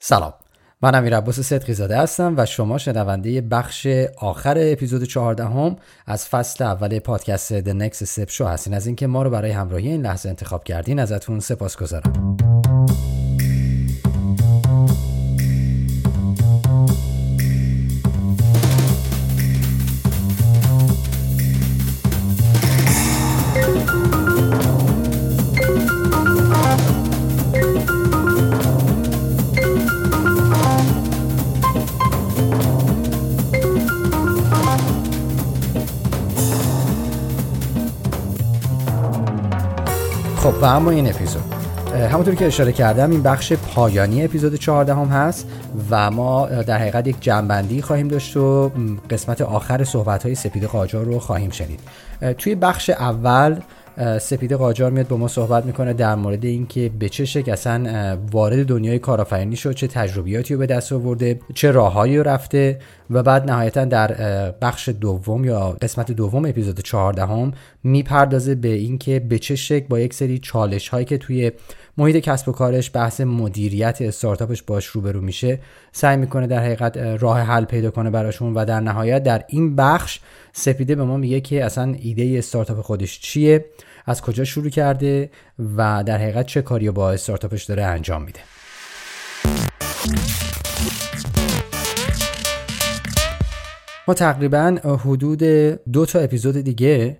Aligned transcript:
سلام. 0.00 0.32
من 0.82 0.94
امیر 0.94 1.16
عباس 1.16 1.40
صدقی 1.40 1.74
زاده 1.74 1.98
هستم 1.98 2.34
و 2.36 2.46
شما 2.46 2.78
شنونده 2.78 3.40
بخش 3.40 3.86
آخر 4.16 4.54
اپیزود 4.58 5.04
14 5.04 5.44
هم 5.44 5.76
از 6.06 6.26
فصل 6.26 6.64
اول 6.64 6.98
پادکست 6.98 7.60
The 7.60 7.74
Next 7.74 7.96
Step 7.96 8.30
Show 8.30 8.40
هستین. 8.40 8.74
از 8.74 8.86
اینکه 8.86 9.06
ما 9.06 9.22
رو 9.22 9.30
برای 9.30 9.50
همراهی 9.50 9.88
این 9.88 10.02
لحظه 10.02 10.28
انتخاب 10.28 10.64
کردین 10.64 10.98
ازتون 10.98 11.40
سپاس 11.40 11.76
و 40.60 40.64
اما 40.64 40.90
این 40.90 41.08
اپیزود. 41.08 41.42
همونطور 42.10 42.34
که 42.34 42.46
اشاره 42.46 42.72
کردم 42.72 43.10
این 43.10 43.22
بخش 43.22 43.52
پایانی 43.52 44.24
اپیزود 44.24 44.54
14 44.54 44.94
هم 44.94 45.06
هست 45.06 45.46
و 45.90 46.10
ما 46.10 46.46
در 46.46 46.78
حقیقت 46.78 47.06
یک 47.06 47.16
جنبندی 47.20 47.82
خواهیم 47.82 48.08
داشت 48.08 48.36
و 48.36 48.72
قسمت 49.10 49.40
آخر 49.40 49.84
صحبت 49.84 50.22
های 50.22 50.34
سپید 50.34 50.64
قاجار 50.64 51.04
رو 51.04 51.18
خواهیم 51.18 51.50
شنید. 51.50 51.80
توی 52.38 52.54
بخش 52.54 52.90
اول 52.90 53.60
سپید 54.20 54.52
قاجار 54.52 54.90
میاد 54.90 55.08
با 55.08 55.16
ما 55.16 55.28
صحبت 55.28 55.64
می‌کنه 55.64 55.92
در 55.92 56.14
مورد 56.14 56.44
اینکه 56.44 56.90
به 56.98 57.08
چه 57.08 57.24
شکل 57.24 57.52
اصلا 57.52 58.18
وارد 58.30 58.66
دنیای 58.66 58.98
کارآفرینی 58.98 59.56
شد 59.56 59.72
چه 59.72 59.86
تجربیاتی 59.86 60.54
رو 60.54 60.60
به 60.60 60.66
دست 60.66 60.92
آورده 60.92 61.40
چه 61.54 61.70
راههایی 61.70 62.18
رو 62.18 62.22
رفته 62.22 62.78
و 63.10 63.22
بعد 63.22 63.50
نهایتا 63.50 63.84
در 63.84 64.10
بخش 64.50 64.88
دوم 64.88 65.44
یا 65.44 65.76
قسمت 65.82 66.12
دوم 66.12 66.44
اپیزود 66.44 66.80
14 66.80 67.26
هم 67.26 67.52
می‌پردازه 67.84 68.54
به 68.54 68.68
اینکه 68.68 69.20
به 69.20 69.38
چه 69.38 69.56
شکل 69.56 69.86
با 69.88 70.00
یک 70.00 70.14
سری 70.14 70.38
چالش 70.38 70.88
هایی 70.88 71.04
که 71.04 71.18
توی 71.18 71.52
محیط 71.96 72.16
کسب 72.16 72.48
و 72.48 72.52
کارش 72.52 72.90
بحث 72.94 73.20
مدیریت 73.20 73.98
استارتاپش 74.00 74.62
باش 74.62 74.86
روبرو 74.86 75.20
میشه 75.20 75.58
سعی 75.92 76.16
می‌کنه 76.16 76.46
در 76.46 76.58
حقیقت 76.58 76.96
راه 76.96 77.40
حل 77.40 77.64
پیدا 77.64 77.90
کنه 77.90 78.10
براشون 78.10 78.54
و 78.54 78.64
در 78.64 78.80
نهایت 78.80 79.22
در 79.22 79.44
این 79.48 79.76
بخش 79.76 80.20
سپیده 80.52 80.94
به 80.94 81.04
ما 81.04 81.16
میگه 81.16 81.40
که 81.40 81.64
اصلا 81.64 81.96
ایده 82.00 82.38
استارتاپ 82.38 82.80
خودش 82.80 83.20
چیه 83.20 83.64
از 84.06 84.22
کجا 84.22 84.44
شروع 84.44 84.70
کرده 84.70 85.30
و 85.76 86.04
در 86.06 86.18
حقیقت 86.18 86.46
چه 86.46 86.62
کاری 86.62 86.90
با 86.90 87.12
استارتاپش 87.12 87.64
داره 87.64 87.82
انجام 87.82 88.22
میده. 88.22 88.40
ما 94.08 94.14
تقریبا 94.14 94.78
حدود 95.04 95.42
دو 95.92 96.06
تا 96.06 96.18
اپیزود 96.18 96.56
دیگه 96.56 97.18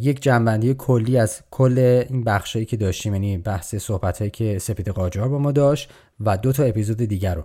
یک 0.00 0.22
جنبندی 0.22 0.74
کلی 0.74 1.18
از 1.18 1.40
کل 1.50 2.04
این 2.10 2.24
بخشایی 2.24 2.64
که 2.64 2.76
داشتیم 2.76 3.12
یعنی 3.14 3.38
بحث 3.38 3.74
صحبت 3.74 4.32
که 4.32 4.58
سپید 4.58 4.88
قاجار 4.88 5.28
با 5.28 5.38
ما 5.38 5.52
داشت 5.52 5.90
و 6.20 6.36
دو 6.36 6.52
تا 6.52 6.62
اپیزود 6.62 6.96
دیگر 6.96 7.34
رو. 7.34 7.44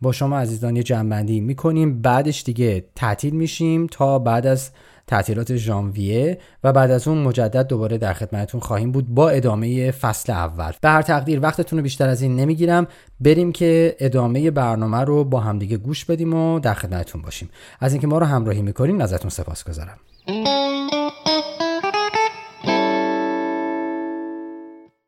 با 0.00 0.12
شما 0.12 0.38
عزیزان 0.38 0.76
یه 0.76 0.82
جنبندی 0.82 1.40
می‌کنیم. 1.40 2.02
بعدش 2.02 2.42
دیگه 2.42 2.84
تعطیل 2.96 3.34
میشیم 3.34 3.86
تا 3.86 4.18
بعد 4.18 4.46
از 4.46 4.70
تعطیلات 5.06 5.56
ژانویه 5.56 6.38
و 6.64 6.72
بعد 6.72 6.90
از 6.90 7.08
اون 7.08 7.18
مجدد 7.18 7.66
دوباره 7.66 7.98
در 7.98 8.12
خدمتتون 8.12 8.60
خواهیم 8.60 8.92
بود 8.92 9.08
با 9.08 9.30
ادامه 9.30 9.90
فصل 9.90 10.32
اول. 10.32 10.72
به 10.80 10.88
هر 10.88 11.02
تقدیر 11.02 11.40
وقتتون 11.40 11.78
رو 11.78 11.82
بیشتر 11.82 12.08
از 12.08 12.22
این 12.22 12.36
نمی‌گیرم. 12.36 12.86
بریم 13.20 13.52
که 13.52 13.96
ادامه 13.98 14.50
برنامه 14.50 14.98
رو 14.98 15.24
با 15.24 15.40
همدیگه 15.40 15.76
گوش 15.76 16.04
بدیم 16.04 16.34
و 16.34 16.60
در 16.60 16.74
خدمتتون 16.74 17.22
باشیم. 17.22 17.50
از 17.80 17.92
اینکه 17.92 18.06
ما 18.06 18.18
رو 18.18 18.26
همراهی 18.26 18.62
می‌کنیم 18.62 19.00
ازتون 19.00 19.30
سپاس 19.30 19.64
گذارم. 19.64 19.96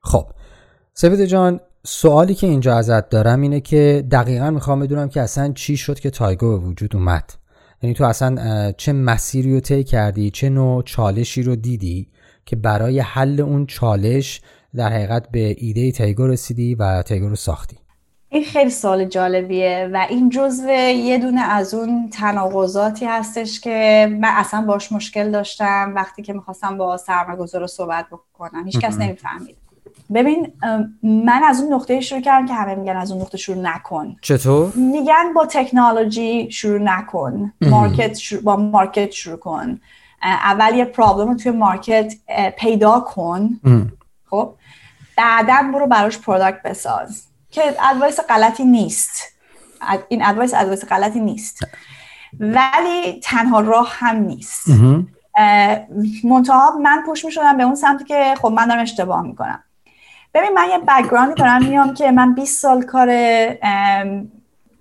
خب. 0.00 0.26
سپی 0.94 1.24
جان 1.24 1.60
سوالی 1.86 2.34
که 2.34 2.46
اینجا 2.46 2.76
ازت 2.76 3.08
دارم 3.08 3.40
اینه 3.40 3.60
که 3.60 4.04
دقیقا 4.10 4.50
می‌خوام 4.50 4.80
بدونم 4.80 5.08
که 5.08 5.20
اصلا 5.20 5.52
چی 5.52 5.76
شد 5.76 6.00
که 6.00 6.10
تایگو 6.10 6.58
به 6.58 6.66
وجود 6.66 6.96
اومد. 6.96 7.32
یعنی 7.82 7.94
تو 7.94 8.04
اصلا 8.04 8.72
چه 8.72 8.92
مسیری 8.92 9.54
رو 9.54 9.60
طی 9.60 9.84
کردی 9.84 10.30
چه 10.30 10.48
نوع 10.48 10.82
چالشی 10.82 11.42
رو 11.42 11.56
دیدی 11.56 12.08
که 12.46 12.56
برای 12.56 13.00
حل 13.00 13.40
اون 13.40 13.66
چالش 13.66 14.40
در 14.74 14.92
حقیقت 14.92 15.30
به 15.30 15.54
ایده 15.58 15.92
تایگو 15.92 16.26
رسیدی 16.26 16.74
و 16.74 17.02
تایگو 17.02 17.28
رو 17.28 17.36
ساختی؟ 17.36 17.78
این 18.28 18.44
خیلی 18.44 18.70
سوال 18.70 19.04
جالبیه 19.04 19.90
و 19.92 20.06
این 20.10 20.30
جزو 20.30 20.68
یه 20.68 21.18
دونه 21.18 21.40
از 21.40 21.74
اون 21.74 22.10
تناقضاتی 22.10 23.04
هستش 23.04 23.60
که 23.60 24.08
من 24.20 24.30
اصلا 24.36 24.60
باش 24.62 24.92
مشکل 24.92 25.30
داشتم 25.30 25.92
وقتی 25.96 26.22
که 26.22 26.32
می‌خواستم 26.32 26.78
با 26.78 26.96
سرمایه‌گذار 26.96 27.60
رو 27.60 27.66
صحبت 27.66 28.06
بکنم. 28.12 28.64
هیچ 28.64 28.78
کس 28.78 28.98
نمی‌فهمید. 28.98 29.56
ببین 30.14 30.52
من 31.02 31.42
از 31.44 31.60
اون 31.60 31.72
نقطه 31.72 32.00
شروع 32.00 32.20
کردم 32.20 32.46
که 32.46 32.54
همه 32.54 32.74
میگن 32.74 32.96
از 32.96 33.12
اون 33.12 33.20
نقطه 33.20 33.38
شروع 33.38 33.58
نکن. 33.58 34.16
چطور؟ 34.20 34.72
میگن 34.74 35.32
با 35.34 35.46
تکنولوژی 35.46 36.50
شروع 36.50 36.78
نکن. 36.78 37.52
مارکت 37.60 38.14
شروع 38.14 38.42
با 38.42 38.56
مارکت 38.56 39.10
شروع 39.10 39.36
کن. 39.36 39.80
اول 40.22 40.74
یه 40.74 40.84
پرابلم 40.84 41.28
رو 41.28 41.34
توی 41.34 41.52
مارکت 41.52 42.14
پیدا 42.58 43.00
کن. 43.00 43.60
خب؟ 44.30 44.54
بعدا 45.16 45.70
برو 45.74 45.86
براش 45.86 46.18
product 46.18 46.62
بساز. 46.62 47.22
که 47.50 47.62
advice 47.90 48.20
غلطی 48.20 48.64
نیست. 48.64 49.22
این 50.08 50.24
advice 50.24 50.54
advice 50.54 50.84
غلطی 50.84 51.20
نیست. 51.20 51.66
ولی 52.40 53.20
تنها 53.22 53.60
راه 53.60 53.88
هم 53.92 54.16
نیست. 54.16 54.66
منتها 56.24 56.78
من 56.82 57.02
push 57.06 57.24
می 57.24 57.32
شدم 57.32 57.56
به 57.56 57.62
اون 57.62 57.74
سمتی 57.74 58.04
که 58.04 58.34
خب 58.42 58.48
من 58.48 58.66
دارم 58.66 58.80
اشتباه 58.80 59.22
می‌کنم. 59.22 59.62
ببین 60.34 60.52
من 60.54 60.68
یه 60.68 60.78
background 60.78 61.29
ی 61.29 61.34
دارم 61.34 61.64
میام 61.64 61.94
که 61.94 62.10
من 62.10 62.34
20 62.34 62.60
سال 62.60 62.82
کار 62.82 63.08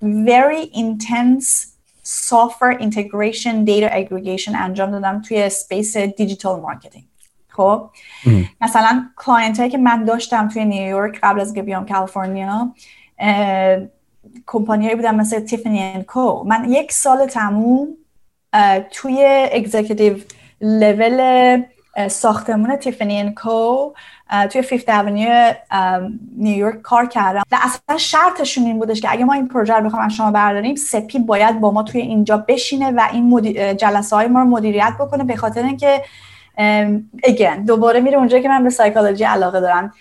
very 0.02 0.66
intense 0.74 1.72
software 2.04 2.78
integration 2.80 3.66
data 3.66 3.90
aggregation 3.90 4.56
انجام 4.56 4.92
دادم 4.92 5.22
توی 5.22 5.50
space 5.50 5.98
digital 5.98 6.60
marketing 6.60 7.06
خب؟ 7.50 7.90
مثلا 8.62 9.06
client 9.16 9.60
هایی 9.60 9.72
که 9.72 9.78
من 9.78 10.04
داشتم 10.04 10.48
توی 10.48 10.66
نیویورک 10.66 11.20
قبل 11.24 11.40
از 11.40 11.54
که 11.54 11.62
بیام 11.62 11.86
کالیفرنیا 11.86 12.74
کمپانی 14.48 14.86
هایی 14.86 14.96
بودن 14.96 15.16
مثل 15.16 15.40
Tiffany & 15.40 16.04
Co 16.04 16.44
من 16.44 16.72
یک 16.72 16.92
سال 16.92 17.26
تموم 17.26 17.88
توی 18.92 19.48
executive 19.52 20.18
level 20.62 21.62
ساختمون 22.10 22.76
Tiffany & 22.76 23.34
Co 23.34 23.94
توی 24.52 24.62
Fifth 24.62 24.90
Avenue 24.90 25.54
نیویورک 26.38 26.82
کار 26.82 27.06
کردم. 27.06 27.44
و 27.52 27.58
اصلا 27.62 27.98
شرطشون 27.98 28.64
این 28.64 28.80
بودش 28.80 29.02
که 29.02 29.12
اگه 29.12 29.26
ما 29.26 29.34
این 29.34 29.48
پروژه 29.48 29.74
رو 29.74 29.86
بخوام 29.86 30.04
از 30.04 30.14
شما 30.14 30.32
برداریم 30.32 30.76
سپی 30.76 31.20
باید 31.20 31.60
با 31.60 31.72
ما 31.72 31.84
توی 31.84 32.02
اینجا 32.02 32.38
بشینه 32.38 32.92
و 32.92 33.08
این 33.12 33.54
جلسه 33.78 34.16
های 34.16 34.28
ما 34.28 34.40
رو 34.40 34.46
مدیریت 34.46 34.94
بکنه 35.00 35.24
به 35.24 35.36
خاطر 35.36 35.64
اینکه 35.64 36.02
again 37.24 37.64
دوباره 37.68 38.00
میره 38.00 38.18
اونجا 38.18 38.40
که 38.40 38.50
من 38.50 38.64
به 38.64 38.70
سایکولوژی 38.70 39.24
علاقه 39.24 39.60
دارم. 39.60 39.94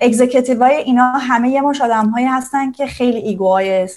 executive 0.00 0.64
های 0.64 0.74
اینا 0.74 1.12
همه 1.12 1.48
یه 1.48 1.60
مشت 1.60 1.80
آدم 1.80 2.12
هستن 2.18 2.72
که 2.72 2.86
خیلی 2.86 3.18
ego 3.18 3.60
های 3.60 3.88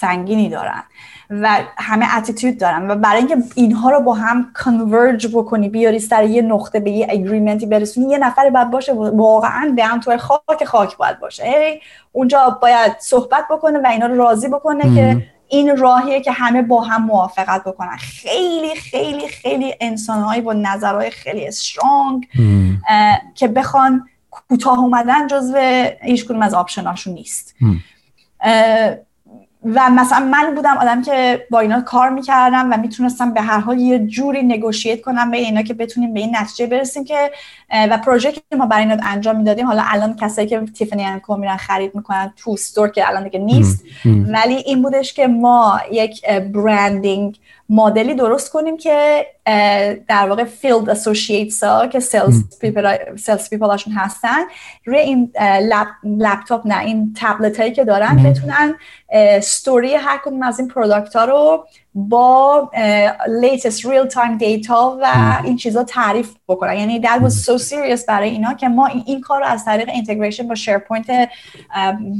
سنگینی 0.00 0.48
دارن 0.48 0.82
و 1.30 1.58
همه 1.76 2.16
attitude 2.16 2.58
دارن 2.58 2.90
و 2.90 2.94
برای 2.94 3.18
اینکه 3.18 3.36
اینها 3.54 3.90
رو 3.90 4.00
با 4.00 4.14
هم 4.14 4.50
converge 4.54 5.26
بکنی 5.26 5.68
بیاری 5.68 5.98
سر 5.98 6.24
یه 6.24 6.42
نقطه 6.42 6.80
به 6.80 6.90
یه 6.90 7.06
agreement 7.10 7.60
ی 7.60 7.66
برسونی 7.66 8.10
یه 8.10 8.18
نفر 8.18 8.50
باید 8.50 8.70
باشه 8.70 8.92
واقعا 8.92 9.74
دم 9.78 10.00
تو 10.00 10.18
خاک 10.18 10.64
خاک 10.64 10.96
باید 10.96 11.20
باشه. 11.20 11.44
ای 11.44 11.80
اونجا 12.12 12.58
باید 12.62 12.96
صحبت 12.98 13.44
بکنه 13.50 13.78
و 13.78 13.86
اینا 13.86 14.06
رو 14.06 14.16
راضی 14.16 14.48
بکنه 14.48 14.94
که 14.94 15.22
این 15.48 15.76
راهیه 15.76 16.20
که 16.20 16.32
همه 16.32 16.62
با 16.62 16.80
هم 16.80 17.04
موافقت 17.04 17.64
بکنن. 17.64 17.96
خیلی 17.96 18.74
خیلی 18.76 19.28
خیلی 19.28 19.74
انسانهایی 19.80 20.40
با 20.40 20.52
نظرهای 20.52 21.10
خیلی 21.10 21.48
strong 21.48 22.28
که 23.34 23.48
بخوان 23.48 24.08
کوتاه 24.30 24.78
اومدن 24.78 25.26
جزو 25.26 25.56
هیچ 26.02 26.30
از 26.42 26.54
آپشناشون 26.54 27.14
نیست. 27.14 27.54
و 29.64 29.90
مثلا 29.90 30.26
من 30.26 30.54
بودم 30.54 30.76
آدم 30.76 31.02
که 31.02 31.46
با 31.50 31.60
اینا 31.60 31.80
کار 31.80 32.10
می‌کردم 32.10 32.72
و 32.72 32.76
می‌تونستم 32.76 33.34
به 33.34 33.40
هر 33.40 33.58
حال 33.58 33.78
یه 33.78 33.98
جوری 33.98 34.42
نگوشیت 34.42 35.00
کنم 35.00 35.30
به 35.30 35.36
اینا 35.36 35.62
که 35.62 35.74
بتونیم 35.74 36.14
به 36.14 36.20
این 36.20 36.36
نتیجه 36.36 36.66
برسیم 36.66 37.04
که 37.04 37.30
و 37.90 37.98
پروژه 37.98 38.32
که 38.32 38.40
ما 38.58 38.66
برای 38.66 38.82
اینا 38.82 38.96
انجام 39.06 39.36
می‌دادیم 39.36 39.66
حالا 39.66 39.82
الان 39.86 40.16
کسایی 40.16 40.48
که 40.48 40.60
تیفنی 40.60 41.04
انکو 41.04 41.36
میرن 41.36 41.56
خرید 41.56 41.94
می‌کنن 41.94 42.32
تو 42.36 42.50
استور 42.50 42.88
که 42.88 43.08
الان 43.08 43.24
دیگه 43.24 43.38
نیست. 43.38 43.84
ولی 44.32 44.54
این 44.54 44.82
بودش 44.82 45.12
که 45.12 45.26
ما 45.26 45.80
یک 45.92 46.28
برندینگ 46.28 47.38
مدلی 47.68 48.14
درست 48.14 48.52
کنیم 48.52 48.76
که 48.76 49.26
در 50.08 50.28
واقع 50.28 50.44
field 50.44 50.90
associates 50.90 51.64
ها 51.64 51.86
که 51.86 52.00
sales 52.00 52.58
people 52.58 53.16
sales 53.16 53.50
people 53.50 53.75
اشون 53.75 53.92
هستن 53.92 54.40
روی 54.84 54.98
این 54.98 55.32
لپتاپ 56.04 56.66
نه 56.66 56.78
این 56.78 57.14
تبلت 57.20 57.60
هایی 57.60 57.72
که 57.72 57.84
دارن 57.84 58.22
بتونن 58.22 58.74
ستوری 59.40 59.94
هر 59.94 60.20
کدوم 60.24 60.42
از 60.42 60.58
این 60.58 60.68
product 60.68 61.16
ها 61.16 61.24
رو 61.24 61.66
با 61.94 62.70
latest 63.28 63.86
real 63.86 64.04
time 64.04 64.38
data 64.38 64.98
و 65.02 65.38
این 65.44 65.56
چیزا 65.56 65.84
تعریف 65.84 66.34
بکنن. 66.48 66.78
یعنی 66.78 67.02
that 67.02 67.20
was 67.20 67.32
so 67.32 67.58
serious 67.58 68.06
برای 68.08 68.30
اینا 68.30 68.54
که 68.54 68.68
ما 68.68 68.86
این, 68.86 69.20
کار 69.20 69.40
رو 69.40 69.46
از 69.46 69.64
طریق 69.64 69.88
integration 69.88 70.48
با 70.48 70.54
SharePoint 70.54 71.06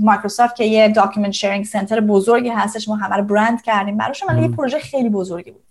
مایکروسافت 0.02 0.56
که 0.56 0.64
یه 0.64 0.88
document 0.88 1.32
sharing 1.32 1.64
center 1.64 2.00
بزرگی 2.00 2.48
هستش 2.48 2.88
ما 2.88 2.96
همه 2.96 3.16
رو 3.16 3.22
برند 3.22 3.62
کردیم. 3.62 3.96
براشون 3.96 4.28
ولی 4.28 4.42
یه 4.42 4.48
پروژه 4.48 4.78
خیلی 4.78 5.08
بزرگی 5.34 5.50
بود. 5.50 5.64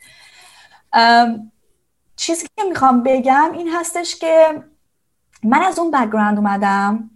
چیزی 2.16 2.48
که 2.58 2.64
می‌خوام 2.70 3.04
بگم 3.04 3.52
این 3.54 3.70
هستش 3.70 4.16
که 4.16 4.64
من 5.44 5.62
از 5.62 5.80
اون 5.80 5.92
background 5.92 6.38
اومدم 6.38 7.10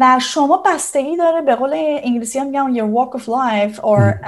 و 0.00 0.18
شما 0.20 0.62
بستگی 0.66 1.16
داره 1.16 1.42
به 1.42 1.54
قول 1.54 1.72
انگلیسی 1.74 2.38
هم 2.38 2.46
میگن 2.46 2.74
your 2.74 2.94
walk 2.94 3.18
of 3.18 3.22
life 3.22 3.76
or 3.76 4.26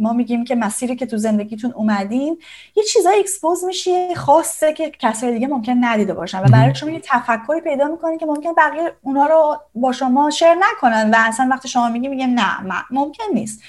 ما 0.00 0.12
میگیم 0.12 0.44
که 0.44 0.54
مسیری 0.54 0.96
که 0.96 1.06
تو 1.06 1.16
زندگیتون 1.16 1.72
اومدین 1.72 2.38
یه 2.76 2.84
چیزایی 2.84 3.20
expose 3.20 3.64
میشه 3.64 4.14
خاصه 4.14 4.72
که 4.72 4.90
کسای 4.90 5.32
دیگه 5.32 5.46
ممکن 5.46 5.76
ندیده 5.80 6.14
باشن 6.14 6.38
و 6.38 6.44
برای 6.44 6.74
شما 6.74 6.90
یه 6.90 7.00
تفکری 7.04 7.60
پیدا 7.60 7.88
می‌کنین 7.88 8.18
که 8.18 8.26
ممکن 8.26 8.52
بقیه 8.54 8.92
اونا 9.02 9.26
رو 9.26 9.60
با 9.74 9.92
شما 9.92 10.30
share 10.30 10.54
نکنن 10.54 11.10
و 11.10 11.14
اصلا 11.18 11.48
وقتی 11.50 11.68
شما 11.68 11.88
میگی 11.88 12.08
میگم 12.08 12.30
نه 12.30 12.84
ممکن 12.90 13.24
نیست. 13.34 13.62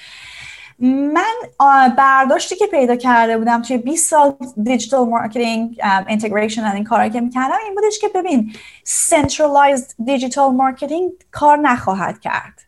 من 0.78 1.34
برداشتی 1.96 2.56
که 2.56 2.66
پیدا 2.66 2.96
کرده 2.96 3.38
بودم 3.38 3.62
توی 3.62 3.78
20 3.78 4.10
سال 4.10 4.34
digital 4.62 5.08
marketing 5.08 5.80
integration 6.06 6.64
این 6.64 6.84
کارا 6.84 7.08
که 7.08 7.20
می‌کردم 7.20 7.56
این 7.64 7.74
بودش 7.74 7.98
که 7.98 8.08
ببین 8.08 8.52
centralized 8.84 9.94
digital 10.04 10.52
marketing 10.52 11.10
کار 11.30 11.58
نخواهد 11.58 12.20
کرد. 12.20 12.60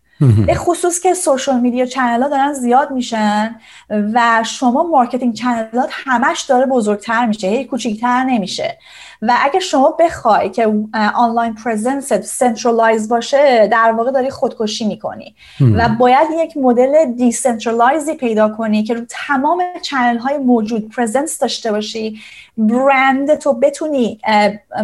به 0.47 0.55
خصوص 0.55 1.01
که 1.01 1.15
social 1.15 1.61
media 1.61 1.87
channel 1.87 2.23
ها 2.23 2.29
دارن 2.29 2.53
زیاد 2.53 2.91
میشن 2.91 3.57
و 3.91 4.45
شما 4.45 4.83
marketing 4.83 5.35
channel 5.35 5.84
ات 5.84 5.91
همش 5.93 6.41
داره 6.41 6.67
بزرگتر 6.67 7.27
میشه 7.27 7.49
هی 7.49 7.65
کوچیکتر 7.65 8.25
نمیشه. 8.25 8.79
و 9.23 9.37
اگه 9.41 9.61
شما 9.61 9.97
بخوای 9.99 10.51
که 10.51 10.75
online 11.15 11.55
presence 11.55 12.13
centralize 12.13 13.09
باشه 13.09 13.69
در 13.73 13.93
واقع 13.93 14.11
داری 14.11 14.31
خودکشی 14.31 14.85
می‌کنی. 14.89 15.35
و 15.61 15.89
باید 15.89 16.29
یک 16.39 16.57
مدل 16.57 17.13
decentralize 17.13 18.07
ی 18.07 18.15
پیدا 18.15 18.49
کنی 18.49 18.83
که 18.83 18.95
رو 18.95 19.01
تمام 19.09 19.63
channel 19.83 20.19
های 20.19 20.39
موجود 20.39 20.89
presence 20.89 21.39
داشته 21.39 21.73
باشی 21.73 22.21
برند 22.59 23.35
تو 23.35 23.53
بتونی 23.53 24.21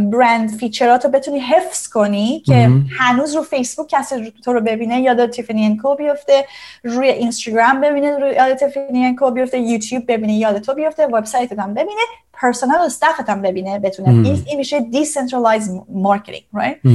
brand 0.00 0.50
feature 0.50 0.98
ات 0.98 1.04
رو 1.04 1.10
بتونی 1.10 1.40
حفظ 1.40 1.88
کنی 1.88 2.40
که 2.46 2.70
هنوز 2.98 3.36
رو 3.36 3.42
فیسبوک 3.42 3.88
کسی 3.88 4.32
تو 4.44 4.52
رو 4.52 4.60
ببینه 4.60 5.00
یاد 5.00 5.30
Tiffany & 5.30 5.64
Co 5.64 5.94
بیفته 5.94 6.44
روی 6.84 7.08
اینستاگرام 7.08 7.80
ببینه 7.80 8.18
روی 8.18 8.34
یاد 8.34 8.54
Tiffany & 8.54 9.04
Co 9.04 9.30
بیفته 9.30 9.58
یوتیوب 9.58 10.04
ببینه 10.08 10.34
یاد 10.34 10.58
تو 10.58 10.74
بیفته 10.74 11.06
وبسایت 11.06 11.58
هم 11.58 11.74
ببینه. 11.74 12.00
personal 12.40 12.80
stuff 12.80 13.22
ت 13.22 13.30
هم 13.30 13.42
ببینه 13.42 13.78
بتونه 13.78 14.28
این 14.28 14.58
میشه 14.58 14.80
decentralize 14.80 15.70
marketing 15.88 16.42
right? 16.54 16.88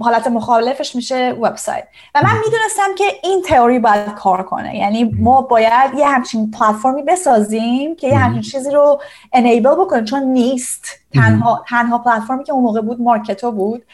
حالت 0.00 0.26
مخالفش 0.26 0.96
میشه 0.96 1.32
وبسایت 1.40 1.88
و 2.14 2.20
من 2.24 2.38
می‌دونستم 2.44 2.94
که 2.98 3.04
این 3.22 3.42
تئوری 3.42 3.78
باید 3.78 4.14
کار 4.14 4.42
کنه. 4.42 4.76
یعنی 4.76 5.04
ما 5.04 5.42
باید 5.42 5.94
یه 5.98 6.08
همچین 6.08 6.50
پلتفرمی 6.50 7.02
بسازیم 7.02 7.96
که 7.96 8.08
یه 8.08 8.18
همچین 8.18 8.42
چیزی 8.42 8.70
رو 8.70 9.00
انیبل 9.32 9.74
بکنه 9.74 10.04
چون 10.04 10.22
نیست. 10.22 11.01
تنها 11.14 11.64
تنها 11.68 11.98
پلتفرمی 11.98 12.44
که 12.44 12.52
اون 12.52 12.62
موقع 12.62 12.80
بود 12.80 13.00
مارکتو 13.00 13.52
بود 13.52 13.84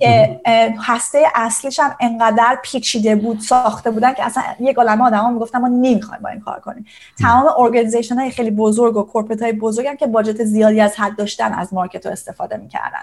که 0.00 0.40
هسته 0.78 1.22
اصلیش 1.34 1.80
هم 1.80 1.94
انقدر 2.00 2.58
پیچیده 2.62 3.16
بود 3.16 3.40
ساخته 3.40 3.90
بودن 3.90 4.14
که 4.14 4.24
اصلا 4.24 4.42
یک 4.60 4.76
عالمه 4.76 5.04
آدما 5.04 5.30
می‌گفتن 5.30 5.58
ما 5.58 5.68
نمی‌خوایم 5.68 6.22
با 6.22 6.28
این 6.28 6.40
کار 6.40 6.60
کنیم. 6.60 6.86
تمام 7.20 7.44
ارگانیزیشن 7.58 8.18
های 8.18 8.30
خیلی 8.30 8.50
بزرگ 8.50 8.96
و 8.96 9.02
کورپرات 9.02 9.42
های 9.42 9.52
بزرگ 9.52 9.86
هم 9.86 9.96
که 9.96 10.06
باجت 10.06 10.44
زیادی 10.44 10.80
از 10.80 10.96
حد 10.96 11.16
داشتن 11.16 11.52
از 11.52 11.74
مارکتو 11.74 12.08
استفاده 12.08 12.56
می‌کردن. 12.56 13.02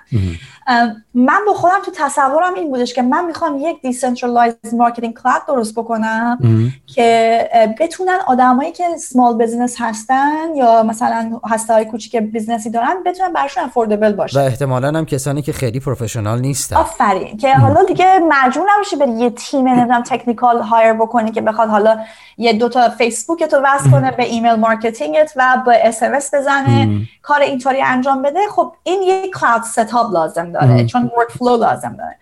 من 1.14 1.40
با 1.48 1.54
خودم 1.54 1.80
تو 1.86 1.92
تصورم 1.96 2.54
این 2.54 2.70
بودش 2.70 2.94
که 2.94 3.02
من 3.02 3.26
می‌خوام 3.26 3.58
یک 3.60 3.82
decentralize 3.82 4.56
marketing 4.74 5.14
cloud 5.14 5.42
درست 5.48 5.76
بکنم 5.76 6.40
که 6.86 7.50
بتونن 7.80 8.18
آدمایی 8.28 8.72
که 8.72 8.84
small 8.98 9.38
business 9.38 9.76
هستن 9.80 10.56
یا 10.56 10.84
مثلا 10.84 11.40
هسته 11.46 11.74
های 11.74 11.86
کوچیک 11.86 12.16
business 12.16 12.64
ی 12.64 12.70
دارن 12.70 13.04
بتونن 13.06 13.34
براشون 13.58 13.70
affordable 13.70 14.14
باشه. 14.14 14.40
و 14.40 14.44
احتمالا 14.44 14.88
هم 14.88 15.06
کسانی 15.06 15.42
که 15.42 15.54
خیلی 15.54 15.80
professional 15.80 16.40
نیستن. 16.40 16.76
آفرین. 16.76 17.38
که 17.38 17.54
حالا 17.56 17.84
دیگه 17.84 18.20
مجبور 18.30 18.68
نباشی 18.74 18.96
بری 18.96 19.12
یه 19.12 19.30
تیم 19.30 19.68
نمی‌دونم 19.68 20.04
technical 20.04 20.62
hire 20.62 20.94
بکنی 20.94 21.32
که 21.32 21.42
بخواد 21.42 21.70
حالا 21.70 22.00
یه 22.38 22.54
دوتا 22.54 22.90
فیسبوک 22.90 23.44
تو 23.44 23.58
وصل 23.64 23.90
کنه 23.92 24.12
به 24.12 24.24
email 24.24 24.56
marketing 24.56 25.26
ت 25.26 25.34
و 25.36 25.64
به 25.66 25.88
اس 25.88 26.34
بزنه. 26.34 27.08
کار 27.22 27.42
اینطوری 27.42 27.82
انجام 27.82 28.22
بده. 28.22 28.40
خب 28.56 28.74
این 28.84 29.02
یه 29.02 29.32
cloud 29.32 29.64
setup 29.64 30.12
لازم 30.12 30.52
داره 30.52 30.86
چون 30.86 31.02
workflow 31.18 31.58
لازم 31.58 31.96
داره. 31.98 32.16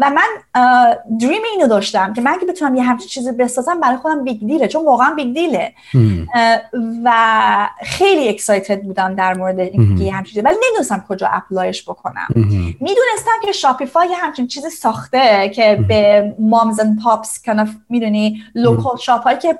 و 0.00 0.10
من 0.10 0.28
dream 1.20 1.42
اینو 1.54 1.68
داشتم 1.68 2.12
که 2.12 2.20
من 2.20 2.38
که 2.40 2.46
بتونم 2.46 2.74
یه 2.74 2.82
همچین 2.82 3.08
چیزی 3.08 3.32
بسازم 3.32 3.80
برای 3.80 3.96
خودم 3.96 4.24
big 4.24 4.38
deal 4.38 4.62
ه 4.62 4.68
چون 4.68 4.84
واقعا 4.84 5.14
big 5.14 5.34
deal 5.34 5.64
ه 5.64 5.72
و 7.04 7.68
خیلی 7.82 8.28
excited 8.28 8.82
بودم 8.82 9.14
در 9.14 9.34
مورد 9.34 9.60
اینکه 9.60 10.04
یه 10.04 10.14
همچین 10.14 10.34
چیزی 10.34 10.40
ولی 10.40 10.56
نمی‌دونستم 10.66 11.04
کجا 11.08 11.28
apply 11.32 11.68
ش 11.68 11.82
بکنم. 11.82 12.26
می‌دونستم 12.80 13.32
که 13.44 13.52
Shopify 13.52 14.08
یه 14.08 14.16
همچین 14.16 14.46
چیزی 14.46 14.70
ساخته 14.70 15.48
که 15.54 15.84
به 15.88 16.34
moms 16.38 16.80
and 16.80 17.02
pops 17.02 17.42
کنف 17.42 17.76
می‌دونی 17.88 18.42
local 18.54 18.96
shop 18.96 19.22
هایی 19.22 19.38
که 19.38 19.58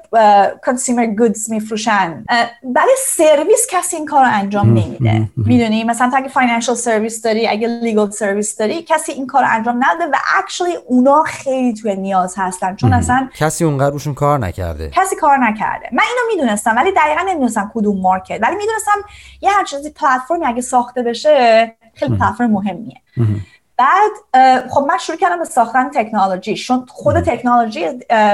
consumer 0.66 1.06
goods 1.06 1.50
میفروشن. 1.50 2.24
ولی 2.64 2.92
سرویس 2.98 3.66
کسی 3.70 3.96
این 3.96 4.06
کار 4.06 4.24
انجام 4.24 4.66
نمیده. 4.66 5.28
می‌دونی؟ 5.36 5.84
مثلا 5.84 6.10
اگه 6.14 6.28
financial 6.28 6.74
service 6.74 7.22
داری 7.22 7.48
اگه 7.48 7.68
legal 7.68 8.10
service 8.10 8.56
داری 8.56 8.82
کسی 8.82 9.12
این 9.12 9.26
کار 9.26 9.44
انجام 9.44 9.84
و 10.12 10.16
اکچولی 10.38 10.74
اونا 10.86 11.22
خیلی 11.22 11.74
توی 11.74 11.96
نیاز 11.96 12.34
هستن. 12.38 12.76
چون 12.76 12.92
اصلا 12.92 13.28
کسی 13.34 13.64
اونقدر 13.64 13.90
روشون 13.90 14.14
کار 14.14 14.38
نکرده. 14.38 14.90
کسی 14.90 15.16
کار 15.16 15.36
نکرده. 15.38 15.88
من 15.92 16.02
اینو 16.02 16.36
می‌دونستم 16.36 16.76
ولی 16.76 16.92
دقیقا 16.92 17.20
نمی‌دونستم 17.20 17.70
کدوم 17.74 18.00
مارکت. 18.00 18.38
ولی 18.42 18.56
می‌دونستم 18.56 18.98
یه 19.40 19.50
هر 19.50 19.64
چیزی 19.64 19.90
پلتفرمی 19.90 20.46
اگه 20.46 20.60
ساخته 20.60 21.02
بشه 21.02 21.76
خیلی 21.94 22.16
پلتفرم 22.16 22.50
مهمیه. 22.50 22.96
بعد 23.78 24.10
خب 24.68 24.86
من 24.88 24.98
شروع 24.98 25.18
کردم 25.18 25.38
به 25.38 25.44
ساختن 25.44 25.90
تکنولوژی. 25.90 26.54
چون 26.54 26.86
خود 26.88 27.20
تکنولوژی 27.20 27.88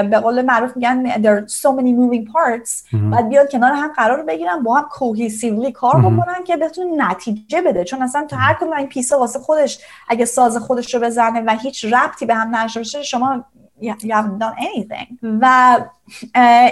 به 0.09 0.19
قول 0.19 0.41
معروف 0.41 0.77
میگن 0.77 1.13
there 1.13 1.41
are 1.41 1.49
so 1.49 1.67
many 1.79 1.91
moving 1.99 2.31
parts. 2.31 2.93
بعد 3.11 3.29
بیاد 3.29 3.51
کنار 3.51 3.71
هم 3.73 3.91
قرار 3.93 4.23
بگیرن 4.23 4.63
با 4.63 4.75
هم 4.75 4.85
کوهیسیولی 4.91 5.71
کار 5.71 5.99
بکنن 5.99 6.43
که 6.45 6.57
بتون 6.57 7.01
نتیجه 7.01 7.61
بده. 7.61 7.83
چون 7.83 8.01
اصلا 8.01 8.25
تو 8.25 8.35
هر 8.35 8.53
کدوم 8.53 8.73
این 8.73 8.87
پیسا 8.87 9.19
واسه 9.19 9.39
خودش 9.39 9.79
اگه 10.07 10.25
ساز 10.25 10.57
خودش 10.57 10.93
رو 10.93 11.01
بزنه 11.01 11.41
و 11.41 11.49
هیچ 11.49 11.85
ربطی 11.85 12.25
به 12.25 12.35
هم 12.35 12.55
نشه 12.55 12.79
باشه 12.79 13.03
شما 13.03 13.45
you 13.81 13.91
haven't 13.91 14.39
done 14.39 14.57
anything. 14.59 15.17
و 15.41 15.77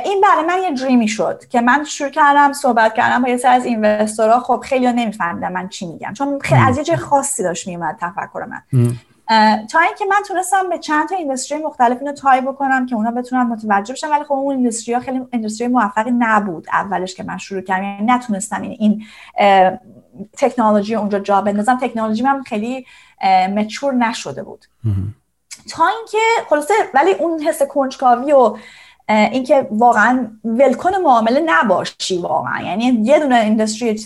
این 0.06 0.22
برای 0.22 0.46
من 0.48 0.64
یه 0.64 0.72
دریمی 0.72 1.08
شد 1.08 1.44
که 1.50 1.62
من 1.62 1.84
شروع 1.84 2.10
کردم 2.10 2.54
صحبت 2.54 2.94
کردم 2.94 3.22
با 3.22 3.30
یه 3.30 3.38
سر 3.38 3.54
از 3.54 3.66
اینوستورها 3.66 4.40
خب 4.40 4.64
خیلی 4.64 4.94
نمیفهمیدم 4.94 5.52
من 5.52 5.70
چی 5.70 5.86
میگم. 5.86 6.14
چون 6.14 6.40
خیلی 6.40 6.62
از 6.62 6.78
یه 6.78 6.84
جای 6.84 6.98
خاصی 6.98 7.44
داشت 7.44 7.68
میومد 7.68 7.98
تفکر 8.02 8.46
من. 8.46 8.62
تا 9.68 9.80
اینکه 9.80 10.06
من 10.06 10.18
تونستم 10.28 10.70
به 10.70 10.78
چند 10.78 11.10
تا 11.10 11.16
اینداستری 11.16 11.64
مختلف 11.64 11.98
اینو 12.00 12.14
تای 12.14 12.42
بکنم 12.42 12.86
که 12.86 12.96
اونا 12.96 13.12
بتونن 13.12 13.44
متوجه 13.44 13.94
بشن. 13.94 14.10
ولی 14.10 14.24
خب 14.24 14.32
اون 14.32 14.56
اینداستری 14.56 14.94
ها 14.94 15.00
خیلی 15.00 15.22
اینداستری 15.32 15.68
موفقی 15.68 16.12
نبود 16.18 16.68
اولش 16.74 17.16
که 17.16 17.24
من 17.24 17.38
شروع 17.38 17.62
کردم. 17.62 17.84
یعنی 17.84 18.06
نتونستم 18.06 18.62
این, 18.62 18.78
این 18.80 19.06
تکنولوژی 20.38 20.96
اونجا 20.96 21.20
جا 21.20 21.42
بندازم. 21.42 21.78
تکنولوژی 21.82 22.24
من 22.24 22.44
خیلی 22.44 22.86
مچور 23.56 23.94
نشده 23.94 24.44
بود. 24.44 24.66
تا 25.70 25.84
اینکه 25.98 26.18
خلاصه 26.50 26.74
ولی 26.94 27.12
اون 27.12 27.42
حس 27.42 27.64
کنجکاوی 27.64 28.32
و 28.32 28.56
اینکه 29.10 29.68
واقعا 29.72 30.28
ولکن 30.46 30.96
معامله 31.04 31.44
نباشی 31.46 32.18
واقعا. 32.18 32.62
یعنی 32.62 32.84
یه 32.84 33.20
دونه 33.20 33.36
اینداستری 33.36 34.00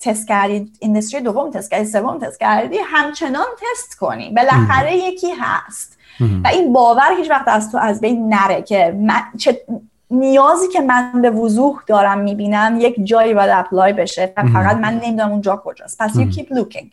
تست 0.00 0.28
کردی 0.28 0.72
اینداستری 0.80 1.20
دوم 1.20 1.50
تست 1.50 1.70
کردی 1.70 1.84
سوم 1.84 2.18
تست 2.18 2.40
کردی 2.40 2.78
همچنان 2.78 3.46
تست 3.62 3.98
کنی. 3.98 4.30
بالاخره 4.30 4.96
یکی 4.96 5.32
هست. 5.40 5.98
و 6.44 6.48
این 6.48 6.72
باور 6.72 7.14
هیچ 7.18 7.30
وقت 7.30 7.48
از 7.48 7.72
تو 7.72 7.78
از 7.78 8.00
بین 8.00 8.28
نره 8.34 8.62
که 8.62 8.96
من 9.00 9.22
چه 9.38 9.62
نیازی 10.10 10.68
که 10.68 10.80
من 10.80 11.22
به 11.22 11.30
وضوح 11.30 11.82
دارم 11.86 12.18
می‌بینم 12.18 12.78
یک 12.80 13.06
جایی 13.06 13.34
باید 13.34 13.50
اپلای 13.52 13.92
بشه 13.92 14.32
فقط 14.36 14.76
من 14.76 14.94
نمی‌دونم 14.94 15.30
اونجا 15.30 15.62
کجاست. 15.64 15.98
پس 15.98 16.10
you 16.12 16.36
keep 16.36 16.46
looking. 16.46 16.86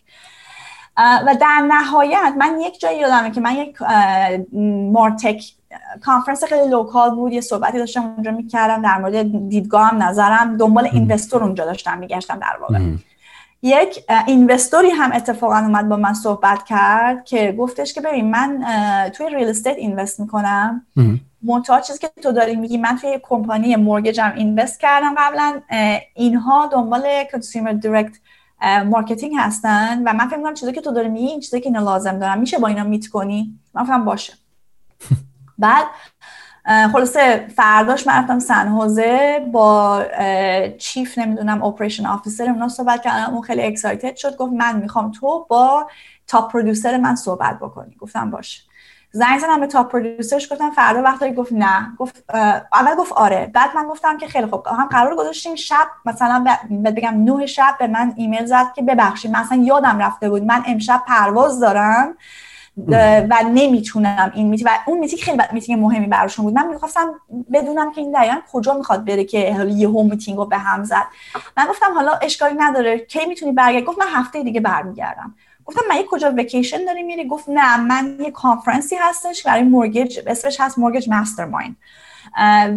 و 0.97 1.35
در 1.41 1.67
نهایت 1.67 2.33
من 2.37 2.61
یک 2.61 2.79
جایی 2.79 2.99
یادمه 2.99 3.31
که 3.31 3.41
من 3.41 3.55
یک 3.55 3.77
martech 4.91 5.43
conference 6.05 6.43
خیلی 6.43 6.69
local 6.69 7.15
بود 7.15 7.33
یه 7.33 7.41
صحبتی 7.41 7.77
داشتم 7.77 8.01
اونجا 8.03 8.31
می‌کردم 8.31 8.81
در 8.81 8.97
مورد 8.97 9.49
دیدگاه 9.49 9.89
هم 9.89 10.03
نظرم 10.03 10.57
دنبال 10.57 10.89
investor 10.93 11.43
اونجا 11.43 11.65
داشتم 11.65 11.97
میگشتم 11.97 12.39
در 12.39 12.57
واقع. 12.61 12.79
یک 13.65 14.03
investor 14.27 14.82
ی 14.82 14.89
هم 14.89 15.11
اتفاقا 15.11 15.57
اومد 15.57 15.89
با 15.89 15.95
من 15.95 16.13
صحبت 16.13 16.63
کرد 16.63 17.25
که 17.25 17.55
گفتش 17.59 17.93
که 17.93 18.01
ببین 18.01 18.31
من 18.31 18.65
توی 19.15 19.29
real 19.29 19.47
estate 19.47 19.77
invest 19.77 20.19
می‌کنم. 20.19 20.85
منتها 21.45 21.81
چیزی 21.81 21.99
که 21.99 22.09
تو 22.23 22.31
داری 22.31 22.55
میگی 22.55 22.77
من 22.77 22.97
توی 22.97 23.19
کمپانی 23.23 23.75
mortgage 23.75 24.27
م 24.27 24.33
invest 24.35 24.79
کردم 24.79 25.15
قبلا 25.17 25.61
اینها 26.13 26.67
دنبال 26.67 27.03
consumer 27.31 27.71
direct 27.71 28.13
marketing 28.85 29.33
هستن 29.37 30.03
و 30.05 30.13
من 30.13 30.27
فکر 30.27 30.37
می‌کنم 30.37 30.53
چیزی 30.53 30.71
که 30.71 30.81
تو 30.81 30.91
داری 30.91 31.09
میگی 31.09 31.25
این 31.25 31.39
چیزی 31.39 31.59
که 31.61 31.65
اینا 31.65 31.79
لازم 31.79 32.19
دارم 32.19 32.39
میشه 32.39 32.57
با 32.57 32.67
اینا 32.67 32.83
meet 32.83 33.07
کنی؟ 33.07 33.59
من 33.73 33.83
فکرم 33.83 34.05
باشه. 34.05 34.33
بعد 35.57 35.85
خلاصه 36.91 37.47
فرداش 37.55 38.07
من 38.07 38.13
رفتم 38.13 38.39
سن 38.39 38.69
با 39.51 40.03
chief 40.77 41.17
نمی‌دونم 41.17 41.63
operation 41.63 42.05
officer 42.05 42.49
اونا 42.49 42.67
صحبت 42.67 43.01
کردم 43.01 43.33
اون 43.33 43.41
خیلی 43.41 43.61
excited 43.61 44.15
شد. 44.15 44.37
گفت 44.37 44.53
من 44.53 44.79
می‌خوام 44.79 45.11
تو 45.11 45.45
با 45.49 45.87
top 46.27 46.51
producer 46.51 46.97
من 46.97 47.15
صحبت 47.15 47.59
بکنی. 47.59 47.95
گفتم 47.95 48.29
باشه. 48.29 48.61
زنگ 49.15 49.39
زدم 49.39 49.59
به 49.59 49.67
top 49.67 49.91
producer 49.91 50.39
ش 50.39 50.51
گفتم 50.51 50.71
فردا 50.71 51.01
وقتی 51.01 51.33
گفت 51.33 51.53
نه. 51.53 51.95
گفت 51.99 52.23
اول 52.73 52.95
گفت 52.97 53.13
آره. 53.13 53.51
بعد 53.53 53.69
من 53.75 53.87
گفتم 53.87 54.17
که 54.17 54.27
خیلی 54.27 54.45
خوب. 54.45 54.67
هم 54.67 54.85
قرار 54.85 55.15
گذاشتیم 55.15 55.55
شب 55.55 55.87
مثلا 56.05 56.45
بگم 56.85 57.23
نه 57.23 57.45
شب 57.45 57.75
به 57.79 57.87
من 57.87 58.13
ایمیل 58.15 58.45
زد 58.45 58.73
که 58.75 58.81
ببخشید 58.81 59.31
مثلا 59.31 59.57
یادم 59.57 59.99
رفته 59.99 60.29
بود. 60.29 60.43
من 60.43 60.63
امشب 60.67 61.03
پرواز 61.07 61.59
دارم 61.59 62.15
و 62.87 63.43
نمی‌تونم 63.53 64.31
این 64.35 64.47
میتی 64.47 64.63
و 64.63 64.69
اون 64.85 64.99
میتینگ 64.99 65.21
خیلی 65.21 65.37
میتینگ 65.51 65.79
مهمی 65.79 66.07
براشون 66.07 66.45
بود. 66.45 66.53
من 66.53 66.67
می‌خواستم 66.67 67.13
بدونم 67.53 67.91
که 67.91 68.01
این 68.01 68.11
دقیقا 68.11 68.37
کجا 68.51 68.73
می‌خواد 68.73 69.05
بره 69.05 69.23
که 69.23 69.65
یه 69.67 69.89
هم 69.89 70.05
میتینگ 70.05 70.37
رو 70.37 70.45
به 70.45 70.57
هم 70.57 70.83
زد. 70.83 71.03
من 71.57 71.65
گفتم 71.69 71.93
حالا 71.93 72.11
اشکالی 72.11 72.55
نداره. 72.57 72.99
کی 72.99 73.25
می‌تونی 73.25 73.51
برگرد؟ 73.51 73.83
گفت 73.83 73.99
من 73.99 74.07
هفته 74.07 74.43
دیگه 74.43 74.61
برمیگردم. 74.61 75.35
گفتم 75.65 75.81
من 75.89 75.95
کجا 76.11 76.33
وکیشن 76.37 76.85
داری 76.85 77.03
میری؟ 77.03 77.27
گفت 77.27 77.45
نه 77.49 77.77
من 77.77 78.15
یه 78.19 78.31
کانفرنسی 78.31 78.95
هستش 78.95 79.43
برای 79.43 79.63
mortgage 79.63 80.19
اسمش 80.27 80.61
هست 80.61 80.79
Mortgage 80.79 81.09
Mastermind 81.09 81.75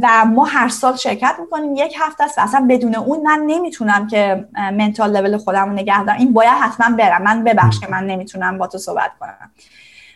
و 0.03 0.25
ما 0.25 0.45
هر 0.45 0.69
سال 0.69 0.97
شرکت 0.97 1.37
می‌کنیم 1.41 1.77
یک 1.77 1.97
هفته 2.01 2.25
است 2.25 2.39
و 2.39 2.41
اصلا 2.41 2.67
بدون 2.71 2.95
اون 2.95 3.23
من 3.23 3.43
نمی‌تونم 3.47 4.07
که 4.07 4.49
منتال 4.55 5.17
لول 5.17 5.37
خودم 5.37 5.65
رو 5.69 5.73
نگه 5.73 6.05
دارم. 6.05 6.19
این 6.19 6.33
باید 6.33 6.53
حتما 6.63 6.97
برم. 6.97 7.23
من 7.23 7.45
ببخش 7.45 7.81
که 7.81 7.87
من 7.91 8.07
نمی‌تونم 8.07 8.59
با 8.59 8.67
تو 8.67 8.79
صحبت 8.79 9.11
کنم. 9.21 9.51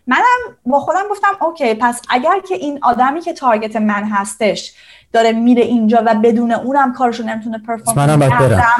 منم 0.06 0.56
با 0.66 0.80
خودم 0.80 1.02
گفتم 1.10 1.28
اوکی 1.40 1.74
پس 1.74 2.02
اگر 2.10 2.40
که 2.48 2.54
این 2.54 2.78
آدمی 2.82 3.20
که 3.20 3.32
تارگت 3.32 3.76
من 3.76 4.04
هستش 4.04 4.74
داره 5.12 5.32
میره 5.32 5.62
اینجا 5.62 6.02
و 6.06 6.14
بدون 6.14 6.52
اونم 6.52 6.92
کارشو 6.92 7.22
نمی‌تونه 7.22 7.58
پرفورم 7.58 8.22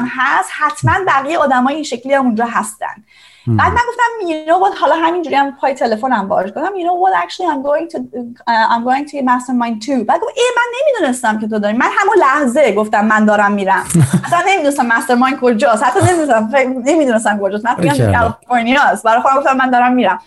هست 0.09 0.49
حتما 0.59 0.93
بقیه 1.07 1.37
آدمای 1.37 1.75
این 1.75 1.83
شکلی 1.83 2.13
هم 2.13 2.25
اونجا 2.25 2.45
هستن. 2.45 3.03
بعد 3.47 3.71
من 3.71 3.81
گفتم 3.89 4.27
you 4.27 4.47
know 4.47 4.63
what 4.63 4.77
حالا 4.79 4.95
همینجوری 4.95 5.35
هم 5.35 5.57
پای 5.61 5.73
تلفنم 5.73 6.27
باش 6.27 6.49
گفتم 6.49 6.71
you 6.75 6.83
know 6.83 6.97
what 7.03 7.25
actually 7.25 7.45
I'm 7.45 7.63
going 7.63 7.87
to 7.93 7.97
uh, 7.97 8.67
I'm 8.73 8.83
going 8.83 9.05
to 9.11 9.15
mastermind 9.17 9.85
too. 9.85 10.03
بعد 10.05 10.21
گفت 10.21 10.33
ای 10.37 10.43
من 10.57 10.63
نمی‌دونستم 10.81 11.39
که 11.39 11.47
تو 11.47 11.59
داری. 11.59 11.77
من 11.77 11.89
همون 11.97 12.15
لحظه 12.19 12.73
گفتم 12.73 13.05
من 13.05 13.25
دارم 13.25 13.51
میرم. 13.51 13.85
اصلا 14.25 14.39
نمی‌دونستم 14.47 14.85
ماسترمایند 14.85 15.39
کجاست. 15.39 15.83
حتی 15.83 15.99
نمی‌دونستم 15.99 16.49
نمی‌دونستم 16.85 17.39
کجاست. 17.39 17.65
من 17.65 17.75
فکر 17.75 18.11
کالیفرنیا 18.19 18.81
است 18.81 19.03
برای 19.03 19.21
خودم 19.21 19.37
گفتم 19.37 19.57
من 19.57 19.69
دارم 19.69 19.93
میرم. 19.93 20.19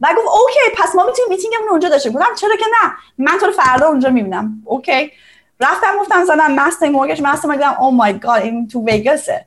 و 0.00 0.08
گفت 0.16 0.28
okay 0.28 0.82
پس 0.82 0.94
ما 0.94 1.04
می‌تونیم 1.04 1.28
میتینگمون 1.28 1.68
اونجا 1.70 1.88
داشته 1.88 2.10
گفتم 2.10 2.34
چرا 2.36 2.56
که 2.56 2.64
نه. 2.82 2.92
من 3.18 3.38
تو 3.40 3.46
رو 3.46 3.52
فردا 3.52 3.88
اونجا 3.88 4.10
می‌بینم. 4.10 4.62
okay 4.64 5.12
رفتم 5.60 5.98
گفتم 6.00 6.24
زدم 6.24 6.52
master 6.52 6.88
mortgage 6.88 7.22
master 7.22 7.48
گفتم 7.48 7.76
oh 7.80 7.90
my 7.90 8.18
god 8.18 8.42
این 8.42 8.68
تو 8.68 8.80
وگاسه 8.80 9.46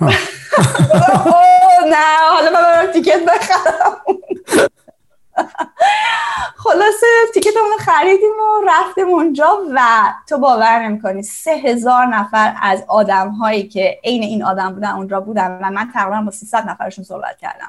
نه 1.92 2.06
حالا 2.32 2.50
من 2.50 2.62
برم 2.62 2.92
ticket 2.92 3.20
بخرم. 3.24 3.96
خلاصه 6.64 7.06
ticket 7.34 7.63
مون 7.63 7.78
خریدیم 7.78 8.30
و 8.30 8.64
رفتیم 8.68 9.08
اونجا 9.08 9.58
و 9.74 9.80
تو 10.28 10.38
باور 10.38 10.78
نمی‌کنی 10.78 11.22
سه 11.22 11.50
هزار 11.50 12.06
نفر 12.06 12.54
از 12.62 12.84
آدم 12.88 13.28
هایی 13.28 13.68
که 13.68 14.00
عین 14.04 14.22
این 14.22 14.44
آدم 14.44 14.74
بودن 14.74 14.90
اونجا 14.90 15.20
بودن 15.20 15.58
و 15.62 15.70
من 15.70 15.90
تقریبا 15.94 16.20
با 16.22 16.30
300 16.30 16.68
نفرشون 16.68 17.04
صحبت 17.04 17.38
کردم. 17.38 17.66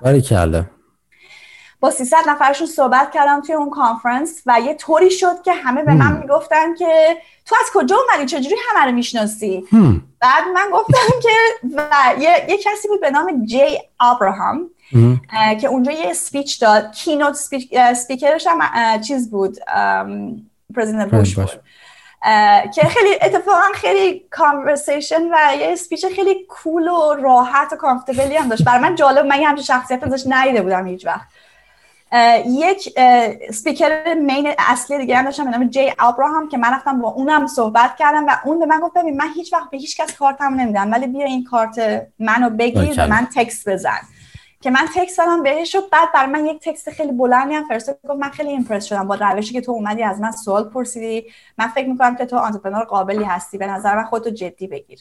با 1.85 1.91
300 1.91 2.17
نفرشون 2.27 2.67
صحبت 2.67 3.11
کردم 3.11 3.41
توی 3.41 3.55
اون 3.55 3.69
کانفرنس 3.69 4.41
و 4.45 4.59
یه 4.59 4.73
طوری 4.73 5.11
شد 5.11 5.41
که 5.41 5.53
همه 5.53 5.83
به 5.83 5.93
من 5.93 6.17
می‌گفتن 6.17 6.75
که 6.75 7.17
تو 7.45 7.55
از 7.59 7.65
کجا 7.73 7.95
اومدی؟ 7.95 8.25
چجوری 8.25 8.55
همه 8.69 8.85
رو 8.85 8.91
می‌شناسی؟ 8.91 9.67
بعد 10.21 10.43
من 10.55 10.69
گفتم 10.73 11.19
که 11.23 11.29
و 11.75 11.81
یه،, 12.19 12.45
یه 12.49 12.57
کسی 12.57 12.87
بود 12.87 13.01
به 13.01 13.09
نام 13.09 13.45
جی 13.45 13.79
آبراهام 13.99 14.69
که 15.61 15.67
اونجا 15.67 15.91
یه 15.91 16.13
speech 16.13 16.61
داد. 16.61 16.91
keynote 16.91 17.33
speaker 17.93 18.35
ش 18.35 18.47
هم 18.47 19.01
چیز 19.01 19.31
بود 19.31 19.57
president 20.75 21.11
بوش 21.11 21.35
بود. 21.35 21.49
که 22.75 22.81
خیلی 22.81 23.15
اتفاقا 23.21 23.67
خیلی 23.75 24.25
conversation 24.31 25.21
و 25.21 25.37
یه 25.59 25.75
speech 25.75 26.05
خیلی 26.05 26.45
cool 26.49 26.87
و 26.87 27.13
راحت 27.13 27.73
و 27.73 27.75
comfortable 27.75 28.30
ی 28.30 28.35
هم 28.35 28.49
داشت. 28.49 28.63
برای 28.63 28.79
من 28.79 28.95
جالب 28.95 29.25
من 29.25 29.41
یه 29.41 29.47
همچین 29.47 29.65
شخصیت 29.65 30.03
ازش 30.03 30.23
ندیده 30.27 30.61
بودم 30.61 30.87
هیچ 30.87 31.05
وقت. 31.05 31.27
یک 32.45 32.99
speaker 33.53 34.13
main 34.13 34.53
اصلی 34.57 34.97
دیگه 34.97 35.17
هم 35.17 35.25
داشتم 35.25 35.43
به 35.43 35.49
نام 35.49 35.67
جی 35.67 35.93
ابراهام 35.99 36.49
که 36.49 36.57
من 36.57 36.73
رفتم 36.73 37.01
با 37.01 37.09
اونم 37.09 37.47
صحبت 37.47 37.95
کردم 37.95 38.25
و 38.25 38.31
اون 38.45 38.59
به 38.59 38.65
من 38.65 38.79
گفت 38.79 38.93
ببین 38.93 39.17
من 39.17 39.29
هیچ 39.35 39.53
وقت 39.53 39.69
به 39.69 39.77
هیچ 39.77 40.01
کس 40.01 40.17
کارتم 40.17 40.53
نمیدم 40.53 40.91
ولی 40.91 41.07
بیا 41.07 41.25
این 41.25 41.43
کارت 41.43 42.07
منو 42.19 42.49
بگیر 42.49 42.93
و 42.97 43.07
من 43.07 43.27
text 43.35 43.69
بزن. 43.69 43.99
که 44.61 44.71
من 44.71 44.87
text 44.95 45.17
دادم 45.17 45.43
بهش 45.43 45.75
و 45.75 45.81
بعد 45.91 46.11
برای 46.13 46.31
من 46.31 46.45
یک 46.45 46.59
text 46.59 46.89
خیلی 46.89 47.11
بلندی 47.11 47.53
هم 47.53 47.67
فرستاد 47.67 47.99
گفت 48.09 48.19
من 48.19 48.29
خیلی 48.29 48.49
impress 48.49 48.85
شدم 48.85 49.07
با 49.07 49.15
روشی 49.15 49.53
که 49.53 49.61
تو 49.61 49.71
اومدی 49.71 50.03
از 50.03 50.21
من 50.21 50.31
سوال 50.31 50.69
پرسیدی. 50.69 51.31
من 51.57 51.67
فکر 51.67 51.87
می‌کنم 51.87 52.15
که 52.15 52.25
تو 52.25 52.37
entrepreneur 52.37 52.83
قابلی 52.83 53.23
هستی 53.23 53.57
به 53.57 53.67
نظر 53.67 53.95
من 53.95 54.03
خودتو 54.03 54.29
جدی 54.29 54.67
بگیر. 54.67 54.99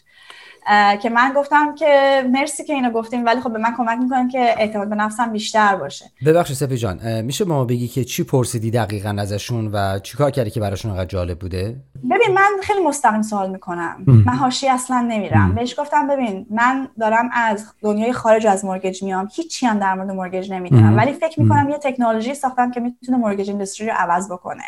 که 1.03 1.11
من 1.11 1.33
گفتم 1.37 1.75
که 1.75 2.23
مرسی 2.33 2.65
که 2.65 2.75
اینو 2.75 2.91
گفتیم 2.91 3.25
ولی 3.25 3.41
خب 3.41 3.53
به 3.53 3.59
من 3.59 3.75
کمک 3.77 3.99
می‌کنه 3.99 4.31
که 4.31 4.55
اعتماد 4.59 4.89
به 4.89 4.95
نفسم 4.95 5.33
بیشتر 5.33 5.77
باشه. 5.77 6.05
ببخشید 6.27 6.57
سفی 6.57 6.77
جان 6.77 7.21
میشه 7.23 7.45
ما 7.45 7.65
بگی 7.65 7.89
که 7.89 8.05
چی 8.05 8.25
پرسیدی 8.25 8.71
دقیقا 8.71 9.17
ازشون 9.19 9.71
و 9.73 9.99
چیکار 9.99 10.31
کردی 10.31 10.51
که 10.51 10.61
براشون 10.61 10.91
انقدر 10.91 11.07
جالب 11.07 11.39
بوده؟ 11.39 11.77
ببین 12.11 12.35
من 12.35 12.51
خیلی 12.63 12.81
مستقیم 12.81 13.23
سوال 13.23 13.51
می‌کنم. 13.51 13.97
من 14.07 14.37
هاشی 14.37 14.69
اصلا 14.69 15.01
نمیرم. 15.01 15.55
بهش 15.55 15.81
گفتم 15.81 16.09
ببین 16.09 16.47
من 16.51 16.89
دارم 17.01 17.31
از 17.33 17.67
دنیای 17.83 18.13
خارج 18.13 18.47
از 18.47 18.65
مورگج 18.65 19.03
میام 19.03 19.29
هیچی 19.35 19.67
هم 19.67 19.79
در 19.79 19.95
مورد 19.95 20.11
مورگج 20.11 20.53
نمی‌دونم. 20.53 20.97
ولی 20.97 21.13
فکر 21.13 21.41
می‌کنم 21.41 21.69
یه 21.71 21.79
تکنولوژی 21.79 22.35
ساختم 22.35 22.71
که 22.71 22.81
می‌تونه 22.81 23.19
مورگج 23.19 23.51
اندستری 23.51 23.87
رو 23.87 23.93
عوض 23.97 24.33
بکنه. 24.33 24.65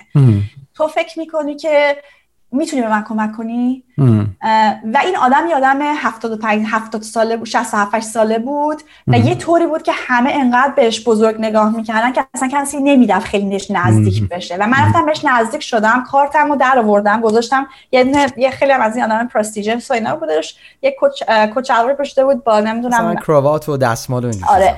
تو 0.75 0.87
فکر 0.87 1.19
می‌کنی 1.19 1.57
که 1.57 1.97
می‌تونی 2.53 2.83
به 2.83 2.89
من 2.89 3.05
کمک 3.09 3.33
کنی؟ 3.33 3.85
و 3.99 4.99
این 5.05 5.17
آدم 5.17 5.47
یه 5.49 5.57
آدم 5.57 5.79
75 5.83 6.67
70 6.69 7.03
ساله 7.03 7.37
بود 7.37 7.47
67 7.47 8.01
ساله 8.01 8.39
بود 8.39 8.83
و 9.07 9.19
یه 9.19 9.35
طوری 9.35 9.67
بود 9.67 9.83
که 9.83 9.93
همه 9.95 10.31
انقدر 10.35 10.73
بهش 10.77 11.09
بزرگ 11.09 11.37
نگاه 11.39 11.77
می‌کردن 11.77 12.13
که 12.13 12.27
اصلا 12.35 12.49
کسی 12.49 12.81
نمیدف 12.81 13.25
خیلی 13.25 13.45
نش 13.45 13.71
نزدیک 13.71 14.29
بشه. 14.29 14.57
و 14.57 14.67
من 14.67 14.79
رفتم 14.87 15.07
بهش 15.07 15.25
نزدیک 15.25 15.63
شدم 15.63 16.05
کارتم 16.11 16.49
رو 16.49 16.57
در 16.57 16.79
آوردم 16.79 17.21
گذاشتم 17.21 17.67
یه 17.93 18.33
یه 18.37 18.51
خیلی 18.51 18.73
هم 18.73 18.81
از 18.81 18.97
این 18.97 19.05
آدم 19.05 19.27
پرستیژ 19.27 19.91
و 19.91 19.93
اینا 19.93 20.17
بودش. 20.17 20.57
یه 20.83 20.97
کچ 21.01 21.23
کچلوار 21.57 21.95
پشته 21.95 22.25
بود 22.25 22.45
با 22.45 22.61
نمی‌دونم 22.61 23.17
کراوات 23.17 23.69
و 23.69 23.77
دستمال 23.77 24.25
و 24.25 24.33
آره. 24.49 24.75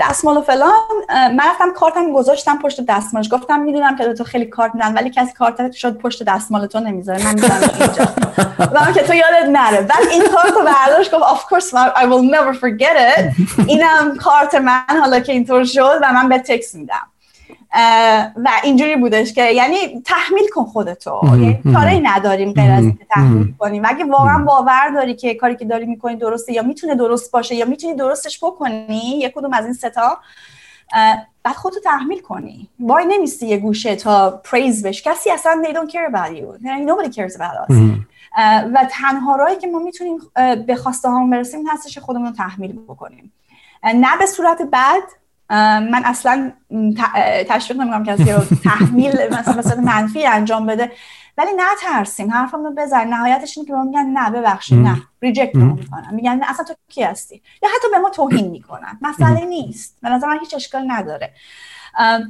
دستمال 0.00 0.36
و 0.36 0.40
فلان. 0.40 0.70
من 1.10 1.44
رفتم 1.50 1.72
کارتم 1.76 2.12
گذاشتم 2.12 2.58
پشت 2.58 2.86
دستمالش. 2.88 3.28
گفتم 3.32 3.60
می‌دونم 3.60 3.96
که 3.96 4.12
تو 4.12 4.24
خیلی 4.24 4.46
کارت 4.46 4.74
میدن 4.74 4.94
ولی 4.94 5.10
کسی 5.10 5.32
کارت 5.32 5.72
شد 5.72 5.98
پشت 5.98 6.22
دستمال 6.22 6.66
تو 6.66 6.80
نمی‌ذاره. 6.80 7.24
من 7.24 7.34
می‌ذارم 7.34 7.70
اینجا. 7.80 8.04
و 8.58 8.92
که 8.92 9.02
تو 9.02 9.14
یادت 9.14 9.48
نره. 9.52 9.80
بعد 9.80 10.08
این 10.10 10.22
کارت 10.34 10.52
رو 10.52 10.64
برداشت 10.64 11.14
گفت 11.14 11.24
of 11.24 11.38
course 11.38 11.68
I 11.96 12.04
will 12.04 12.34
never 12.34 12.58
forget 12.60 13.18
it. 13.18 13.20
اینم 13.68 14.16
کارت 14.16 14.54
من 14.54 15.00
حالا 15.00 15.20
که 15.20 15.32
اینطور 15.32 15.64
شد 15.64 15.98
و 16.02 16.12
من 16.12 16.28
به 16.28 16.38
تکس 16.38 16.74
میدم. 16.74 17.06
و 18.36 18.48
اینجوری 18.62 18.96
بودش 18.96 19.32
که 19.32 19.44
یعنی 19.44 20.02
تحمیل 20.04 20.48
کن 20.54 20.64
خودتو. 20.64 21.20
یعنی 21.24 21.62
کاری 21.74 22.00
نداریم 22.00 22.52
غیر 22.52 22.70
از 22.70 22.84
اینکه 22.84 23.06
تحمیل 23.10 23.54
کنیم. 23.58 23.82
اگه 23.84 24.04
واقعا 24.04 24.44
باور 24.44 24.90
داری 24.94 25.14
که 25.14 25.34
کاری 25.34 25.56
که 25.56 25.64
داری 25.64 25.86
می‌کنی 25.86 26.16
درسته 26.16 26.52
یا 26.52 26.62
می‌تونه 26.62 26.94
درست 26.94 27.32
باشه 27.32 27.54
یا 27.54 27.64
می‌تونی 27.64 27.94
درستش 27.94 28.44
بکنی 28.44 29.18
یک 29.18 29.32
کدوم 29.34 29.52
از 29.52 29.64
این 29.64 29.74
ستا 29.74 30.18
بعد 31.42 31.54
خودتو 31.56 31.80
تحمیل 31.80 32.20
کنی. 32.20 32.68
وای 32.80 33.04
نمیستی 33.04 33.46
یه 33.46 33.56
گوشه 33.56 33.96
تا 33.96 34.30
پریز 34.30 34.86
بش 34.86 35.02
کسی 35.02 35.30
اصلا 35.30 35.62
they 35.64 35.72
don't 35.72 35.90
care 35.92 36.12
about 36.12 36.30
you. 36.36 36.66
Nobody 36.86 37.08
cares 37.16 37.36
about 37.36 37.70
us. 37.70 37.76
و 38.74 38.86
تنها 38.90 39.36
راهی 39.36 39.56
که 39.56 39.66
ما 39.66 39.78
می‌تونیم 39.78 40.18
به 40.66 40.76
خواسته 40.76 41.08
هامون 41.08 41.30
برسیم 41.30 41.68
هستش 41.68 41.98
خودمون 41.98 42.26
رو 42.26 42.32
تحمیل 42.32 42.72
بکنیم. 42.72 43.32
نه 43.84 44.16
به 44.18 44.26
صورت 44.26 44.62
بد 44.72 45.02
من 45.90 46.02
اصلا 46.04 46.52
تشویق 47.48 47.80
نمی‌کنم 47.80 48.04
کسی 48.04 48.32
رو 48.32 48.40
تحمیل 48.64 49.16
مثلا 49.38 49.80
منفی 49.80 50.26
انجام 50.26 50.66
بده. 50.66 50.92
ولی 51.38 51.50
نترسیم. 51.56 52.30
حرفمون 52.30 52.64
رو 52.64 52.72
بزن 52.76 53.06
نهایتش 53.08 53.58
اینه 53.58 53.68
که 53.68 53.74
ما 53.74 53.84
میگن 53.84 54.06
نه 54.06 54.30
ببخشید 54.30 54.78
نه. 54.78 55.02
ریجکت 55.22 55.54
می‌کنن. 55.56 56.08
میگن 56.12 56.40
اصلا 56.48 56.64
تو 56.64 56.74
کی 56.88 57.02
هستی؟ 57.02 57.42
یا 57.62 57.68
حتی 57.68 57.88
به 57.92 57.98
ما 57.98 58.10
توهین 58.10 58.50
می‌کنن. 58.50 58.98
مسئله 59.02 59.44
نیست. 59.44 59.98
به 60.02 60.08
نظر 60.08 60.26
من 60.26 60.38
هیچ 60.38 60.54
اشکال 60.54 60.84
نداره. 60.90 61.32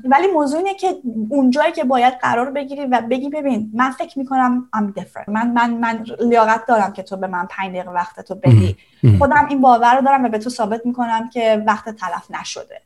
ولی 0.05 0.27
موضوع 0.35 0.59
اینه 0.59 0.75
که 0.75 0.97
اونجایی 1.29 1.73
که 1.73 1.85
باید 1.85 2.15
قرار 2.15 2.51
بگیری 2.51 2.87
و 2.87 3.01
بگی 3.11 3.29
ببین 3.29 3.71
من 3.75 3.91
فکر 3.91 4.19
می‌کنم 4.19 4.69
I'm 4.77 5.01
different. 5.01 5.29
من 5.29 5.51
من 5.51 5.71
من 5.71 6.05
لیاقت 6.21 6.67
دارم 6.67 6.93
که 6.93 7.03
تو 7.03 7.17
به 7.17 7.27
من 7.27 7.47
پنج 7.51 7.69
دقیقه 7.71 7.91
وقت 7.91 8.21
تو 8.21 8.35
بدی. 8.35 8.77
خودم 9.19 9.47
این 9.49 9.61
باور 9.61 9.97
رو 9.97 10.03
دارم 10.03 10.25
و 10.25 10.29
به 10.29 10.39
تو 10.39 10.51
ثابت 10.51 10.87
می‌کنم 10.87 11.29
که 11.29 11.65
وقت 11.67 11.89
تلف 11.89 12.31
نشده. 12.31 12.83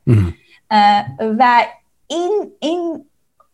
و 1.38 1.64
این 2.06 2.52
این 2.60 3.04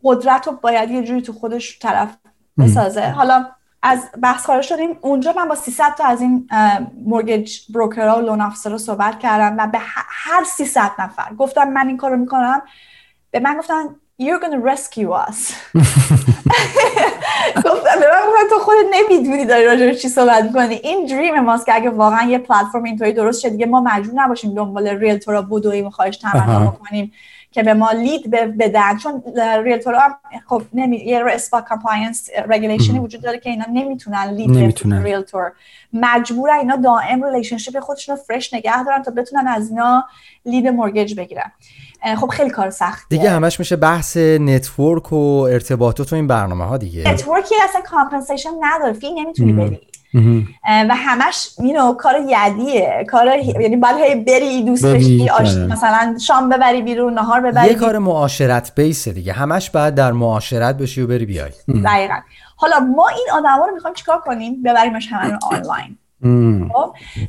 قدرت 0.05 0.47
رو 0.47 0.53
باید 0.53 0.91
یه 0.91 1.03
جوری 1.03 1.23
تو 1.23 1.33
خودش 1.33 1.79
طرف 1.79 2.17
بسازه. 2.59 3.11
حالا 3.11 3.47
از 3.83 4.09
بحث 4.23 4.47
خارج 4.47 4.65
شدیم 4.65 4.99
اونجا 5.01 5.33
من 5.37 5.49
با 5.49 5.55
300 5.55 5.95
تا 5.95 6.05
از 6.05 6.21
این 6.21 6.49
مورگیج 7.05 7.61
بروکرها 7.75 8.19
و 8.19 8.21
لون 8.21 8.41
افسر 8.41 8.71
رو 8.71 8.79
صحبت 8.79 9.19
کردم 9.19 9.57
و 9.59 9.67
به 9.67 9.79
هر 9.83 10.45
300 10.45 10.91
نفر 10.99 11.35
گفتم 11.39 11.69
من 11.69 11.89
این 11.89 11.97
کارو 11.97 12.17
می‌کنم. 12.17 12.63
به 13.31 13.41
من 13.41 13.59
گفتن 13.59 13.85
you're 14.23 14.41
gonna 14.43 14.61
rescue 14.71 15.11
us. 15.29 15.39
گفتم 17.57 18.01
به 18.01 18.07
من 18.07 18.23
گفتن 18.29 18.49
تو 18.51 18.59
خودت 18.59 18.87
نمی‌دونی 18.91 19.45
داری 19.45 19.65
راجع 19.65 19.95
چی 19.95 20.09
صحبت 20.09 20.45
می‌کنی. 20.45 20.75
این 20.75 21.07
دریم 21.07 21.41
ماست 21.41 21.67
که 21.67 21.75
اگه 21.75 21.91
واقعا 21.91 22.29
یه 22.29 22.39
پلتفرم 22.39 22.85
اینطوری 22.85 23.13
درست 23.13 23.41
شد 23.41 23.49
دیگه 23.49 23.67
ما 23.67 23.81
مجبور 23.81 24.23
نباشیم 24.23 24.55
دنبال 24.55 24.89
ریلتورا 24.89 25.43
بدویم 25.43 25.87
و 25.87 25.91
خواهش 25.91 26.17
تمنا 26.17 26.71
بکنیم 26.71 27.13
که 27.53 27.63
به 27.63 27.75
ما 27.75 27.91
lead 27.91 28.31
بدن. 28.31 28.97
چون 28.97 29.23
realtor 29.65 29.96
ا 29.96 30.01
هم 30.01 30.15
خب 30.47 30.63
نمی 30.73 30.97
یه 30.97 31.25
RESPA 31.27 31.61
compliance 31.61 32.31
regulation 32.49 32.94
ی 32.94 32.99
وجود 32.99 33.23
داره 33.23 33.39
که 33.39 33.51
اینا 33.51 33.65
نمی‌تونن 33.73 34.25
lead 34.25 34.51
نمی‌تونن. 34.51 35.03
realtor 35.03 35.53
مجبورن 35.93 36.59
اینا 36.59 36.77
دائم 36.77 37.25
relationship 37.25 37.81
خودشون 37.81 38.17
رو 38.17 38.23
fresh 38.23 38.55
نگه 38.55 38.85
دارن 38.85 39.03
تا 39.03 39.11
بتونن 39.11 39.47
از 39.47 39.71
اینا 39.71 40.05
lead 40.45 40.69
mortgage 40.69 41.15
بگیرن. 41.15 41.53
خب 42.21 42.29
خیلی 42.29 42.51
کار 42.51 42.71
سخته. 42.71 43.07
دیگه 43.09 43.31
همش 43.31 43.59
میشه 43.59 43.77
بحث 43.77 44.17
network 44.17 45.13
و 45.13 45.17
ارتباطات 45.51 46.09
تو 46.09 46.17
این 46.17 46.27
برنامه 46.27 46.65
ها 46.65 46.77
دیگه. 46.77 47.11
network 47.13 47.50
ی 47.50 47.55
اصلا 47.69 47.81
compensation 47.81 48.51
نداره. 48.61 48.93
fee 48.93 49.11
نمی‌تونی 49.13 49.53
بدی 49.53 49.81
و 50.65 50.95
همش 50.97 51.49
اینو 51.59 51.93
کار 51.95 52.15
یدیه. 52.27 53.07
کار 53.09 53.27
یعنی 53.61 53.77
باید 53.77 53.97
هی 53.97 54.15
بری 54.15 54.63
دوست 54.63 54.83
داشتی 54.83 55.31
مثلا 55.71 56.19
شام 56.27 56.49
ببری 56.49 56.83
بیرون 56.83 57.15
نهار 57.15 57.41
ببری 57.41 57.69
یه 57.69 57.75
کار 57.75 57.99
معاشرت 57.99 58.73
بیسه 58.75 59.13
دیگه. 59.13 59.33
همش 59.33 59.71
بعد 59.71 59.95
در 59.95 60.13
معاشرت 60.13 60.77
بشی 60.79 61.03
و 61.03 61.07
بری 61.07 61.27
بیای. 61.27 61.51
دقیقا. 61.85 62.15
حالا 62.57 62.81
ما 62.81 63.09
این 63.09 63.27
آدما 63.33 63.67
رو 63.67 63.75
می‌خوایم 63.75 63.95
چیکار 63.95 64.19
کنیم؟ 64.21 64.63
ببریمش 64.63 65.09
همه 65.11 65.39
آنلاین. 65.53 65.87
خب؟ 65.87 66.00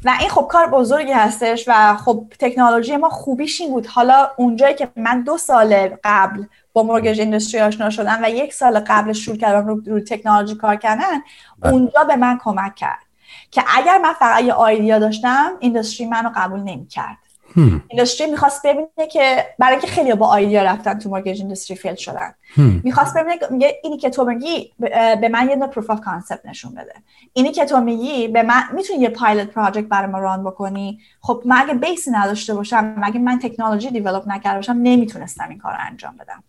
و 0.03 0.11
این 0.19 0.29
خب 0.29 0.47
کار 0.49 0.67
بزرگی 0.67 1.11
هستش 1.11 1.65
و 1.67 1.97
خب 1.97 2.25
تکنولوژی 2.39 2.97
ما 2.97 3.09
خوبیش 3.09 3.61
این 3.61 3.69
بود. 3.69 3.87
حالا 3.87 4.29
اونجایی 4.37 4.75
که 4.75 4.89
من 4.95 5.21
دو 5.21 5.37
سال 5.37 5.89
قبل 6.03 6.43
با 6.73 6.83
مورگج 6.83 7.21
اندستری 7.21 7.61
آشنا 7.61 7.89
شدم 7.89 8.19
و 8.23 8.29
یک 8.29 8.53
سال 8.53 8.79
قبل 8.79 9.13
شروع 9.13 9.37
کردم 9.37 9.67
رو, 9.67 9.81
رو 9.85 9.99
تکنولوژی 9.99 10.55
کار 10.55 10.75
کردن 10.75 11.19
بله. 11.59 11.73
اونجا 11.73 12.03
به 12.03 12.15
من 12.15 12.39
کمک 12.43 12.75
کرد 12.75 13.03
که 13.51 13.63
اگر 13.77 13.97
من 13.97 14.13
فقط 14.13 14.43
یه 14.43 14.53
idea 14.53 14.99
داشتم 14.99 15.51
industry 15.59 16.07
منو 16.07 16.29
قبول 16.35 16.59
نمی‌کرد. 16.59 17.17
industry 17.55 18.31
می‌خواست 18.31 18.65
ببینه 18.65 19.07
که 19.11 19.45
برای 19.59 19.71
اینکه 19.71 19.87
خیلی 19.87 20.13
با 20.13 20.27
idea 20.27 20.63
رفتن 20.63 20.99
تو 20.99 21.09
market 21.09 21.27
industry 21.27 21.77
fail 21.77 21.95
شدن. 21.95 22.33
می‌خواست 22.57 23.17
ببینه 23.17 23.35
میگه 23.49 23.79
اینی 23.83 23.97
که 23.97 24.09
تو 24.09 24.25
میگی 24.25 24.73
به 25.21 25.29
من 25.31 25.49
یه 25.49 25.55
proof 25.55 25.89
of 25.89 26.01
concept 26.01 26.45
نشون 26.45 26.73
بده. 26.73 26.93
اینی 27.33 27.51
که 27.51 27.65
تو 27.65 27.81
میگی 27.81 28.27
به 28.27 28.43
من 28.43 28.63
می‌تونی 28.73 28.99
یه 28.99 29.09
pilot 29.09 29.47
project 29.47 29.87
برای 29.87 30.11
ما 30.11 30.19
run 30.19 30.43
بکنی؟ 30.43 30.99
خب 31.21 31.43
من 31.45 31.57
اگه 31.57 31.73
base 31.73 32.03
ی 32.03 32.11
نداشته 32.11 32.53
باشم 32.53 32.95
مگه 32.97 33.19
من 33.19 33.39
تکنولوژی 33.39 33.89
develop 33.89 34.23
نکرده 34.27 34.55
باشم 34.55 34.79
نمی‌تونستم 34.83 35.49
این 35.49 35.57
کار 35.57 35.71
رو 35.71 35.77
انجام 35.81 36.17
بدم. 36.17 36.43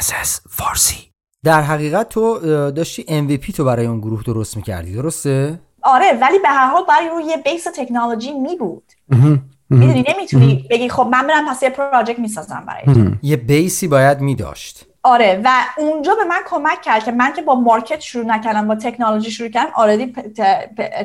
NSS 0.00 0.40
فارسی. 0.50 1.10
در 1.44 1.62
حقیقت 1.62 2.08
تو 2.08 2.38
داشتی 2.70 3.02
MVP 3.02 3.52
تو 3.56 3.64
برای 3.64 3.86
اون 3.86 4.00
گروه 4.00 4.22
درست 4.22 4.56
می‌کردی 4.56 4.94
درسته؟ 4.94 5.60
آره 5.82 6.12
ولی 6.22 6.38
به 6.38 6.48
هر 6.48 6.70
حال 6.70 6.82
برای 6.88 7.08
روی 7.08 7.36
base 7.44 7.66
تکنولوژی 7.76 8.32
می 8.32 8.56
بود 8.56 8.92
می‌دونی 9.70 10.04
نمی‌تونی 10.08 10.66
بگی 10.70 10.88
خب 10.88 11.08
من 11.12 11.26
برم 11.26 11.48
پس 11.48 11.62
یه 11.62 11.70
project 11.70 12.18
می‌سازم 12.18 12.64
برای 12.66 13.10
یه 13.22 13.36
base 13.36 13.78
ی 13.78 13.88
باید 13.88 14.20
میداشت. 14.20 14.86
آره 15.02 15.40
و 15.44 15.50
اونجا 15.78 16.14
به 16.14 16.24
من 16.24 16.40
کمک 16.50 16.82
کرد 16.82 17.04
که 17.04 17.12
من 17.12 17.32
که 17.32 17.42
با 17.42 17.54
market 17.54 18.00
شروع 18.00 18.24
نکردم 18.26 18.68
با 18.68 18.74
تکنولوژی 18.74 19.30
شروع 19.30 19.48
کردم 19.48 19.70
R&D 19.74 20.12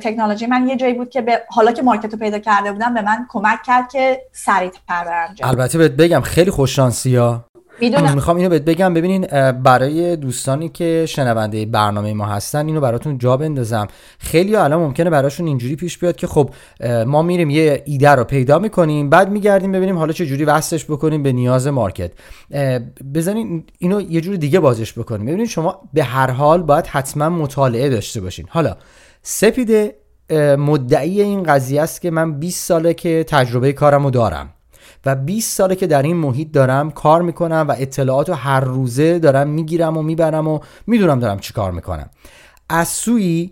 تکنولوژی 0.02 0.46
من 0.46 0.68
یه 0.68 0.76
جایی 0.76 0.94
بود 0.94 1.10
که 1.10 1.22
به 1.22 1.42
حالا 1.50 1.72
که 1.72 1.82
market 1.82 2.14
رو 2.14 2.20
پیدا 2.20 2.40
کرده 2.40 2.72
بودم 2.72 2.94
به 2.94 3.02
من 3.02 3.26
کمک 3.30 3.64
کرد 3.64 3.92
که 3.92 4.22
سریعتر 4.32 4.80
برم 4.88 5.36
البته 5.44 5.78
بهت 5.78 5.92
بگم 5.92 6.22
خیلی 6.22 6.52
خوش 6.52 6.76
شانسی 6.76 7.16
ها. 7.16 7.46
می‌دونم. 7.80 8.16
می‌خوام 8.16 8.38
اینو 8.38 8.50
بهت 8.50 8.62
بگم. 8.62 8.94
ببینین 8.94 9.28
برای 9.52 10.16
دوستانی 10.16 10.70
که 10.70 11.06
شنونده 11.08 11.66
برنامه 11.66 12.14
ما 12.14 12.26
هستن 12.26 12.66
اینو 12.66 12.82
براتون 12.82 13.18
جا 13.18 13.38
بندازم. 13.38 13.88
خیلی 14.20 14.56
الان 14.56 14.80
ممکنه 14.80 15.10
براشون 15.10 15.48
اینجوری 15.48 15.76
پیش 15.76 15.98
بیاد 15.98 16.16
که 16.16 16.28
خب 16.28 16.50
ما 17.06 17.22
میریم 17.22 17.50
یه 17.50 17.84
ایده 17.86 18.10
رو 18.10 18.24
پیدا 18.24 18.60
می‌کنیم 18.60 19.10
بعد 19.10 19.30
میگردیم 19.30 19.72
ببینیم 19.72 19.98
حالا 19.98 20.14
چه 20.14 20.26
جوری 20.26 20.46
وصلش 20.46 20.86
بکنیم 20.86 21.24
به 21.24 21.32
نیاز 21.32 21.68
مارکت. 21.68 22.12
بزنین 23.16 23.64
اینو 23.78 24.02
یه 24.02 24.22
جوری 24.22 24.38
دیگه 24.38 24.60
بازش 24.60 24.94
بکنیم. 24.94 25.26
ببینید 25.26 25.48
شما 25.48 25.82
به 25.94 26.04
هر 26.04 26.32
حال 26.32 26.64
باید 26.64 26.88
حتما 26.88 27.30
مطالعه 27.30 27.90
داشته 27.90 28.22
باشین. 28.22 28.46
حالا 28.50 28.76
سپیده 29.22 29.96
مدعی 30.58 31.22
این 31.22 31.44
قضیه 31.44 31.82
است 31.82 32.02
که 32.02 32.12
من 32.12 32.40
20 32.40 32.66
ساله 32.66 32.94
که 32.94 33.26
تجربه 33.28 33.74
کارمو 33.74 34.10
دارم. 34.10 34.50
و 35.06 35.16
20 35.16 35.58
ساله 35.58 35.76
که 35.76 35.88
در 35.88 36.02
این 36.02 36.16
محیط 36.16 36.52
دارم 36.52 36.92
کار 36.92 37.22
می‌کنم 37.22 37.66
و 37.70 37.76
اطلاعات 37.78 38.30
رو 38.30 38.36
هر 38.36 38.60
روزه 38.60 39.20
دارم 39.20 39.48
می‌گیرم 39.48 39.98
و 39.98 40.02
می‌برم 40.02 40.48
و 40.48 40.60
می‌دونم 40.88 41.20
دارم 41.20 41.40
چی 41.40 41.54
کار 41.54 41.72
می‌کنم. 41.72 42.10
از 42.70 42.88
سوی 42.88 43.52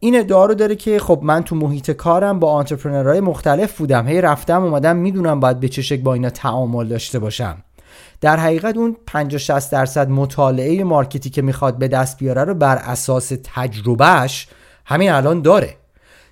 این 0.00 0.18
ادعا 0.18 0.46
رو 0.46 0.54
داره 0.54 0.76
که 0.76 0.98
خب 0.98 1.20
من 1.22 1.42
تو 1.42 1.56
محیط 1.56 1.90
کارم 1.90 2.38
با 2.38 2.52
آنترپرنرهای 2.52 3.20
مختلف 3.20 3.78
بودم. 3.78 4.08
هی 4.08 4.20
رفتم 4.20 4.62
اومدم 4.62 4.96
می‌دونم 4.96 5.40
باید 5.40 5.60
به 5.60 5.68
چه 5.68 5.82
شکل 5.82 6.02
با 6.02 6.14
اینا 6.14 6.30
تعامل 6.30 6.88
داشته 6.88 7.18
باشم. 7.18 7.56
در 8.20 8.36
حقیقت 8.36 8.76
اون 8.76 8.96
50 9.06 9.38
60 9.38 9.72
درصد 9.72 10.08
مطالعه 10.08 10.84
مارکتی 10.84 11.30
که 11.30 11.42
می‌خواد 11.42 11.78
به 11.78 11.88
دست 11.88 12.18
بیاره 12.18 12.44
رو 12.44 12.54
بر 12.54 12.76
اساس 12.76 13.32
تجربهش 13.54 14.48
همین 14.84 15.10
الان 15.10 15.42
داره. 15.42 15.76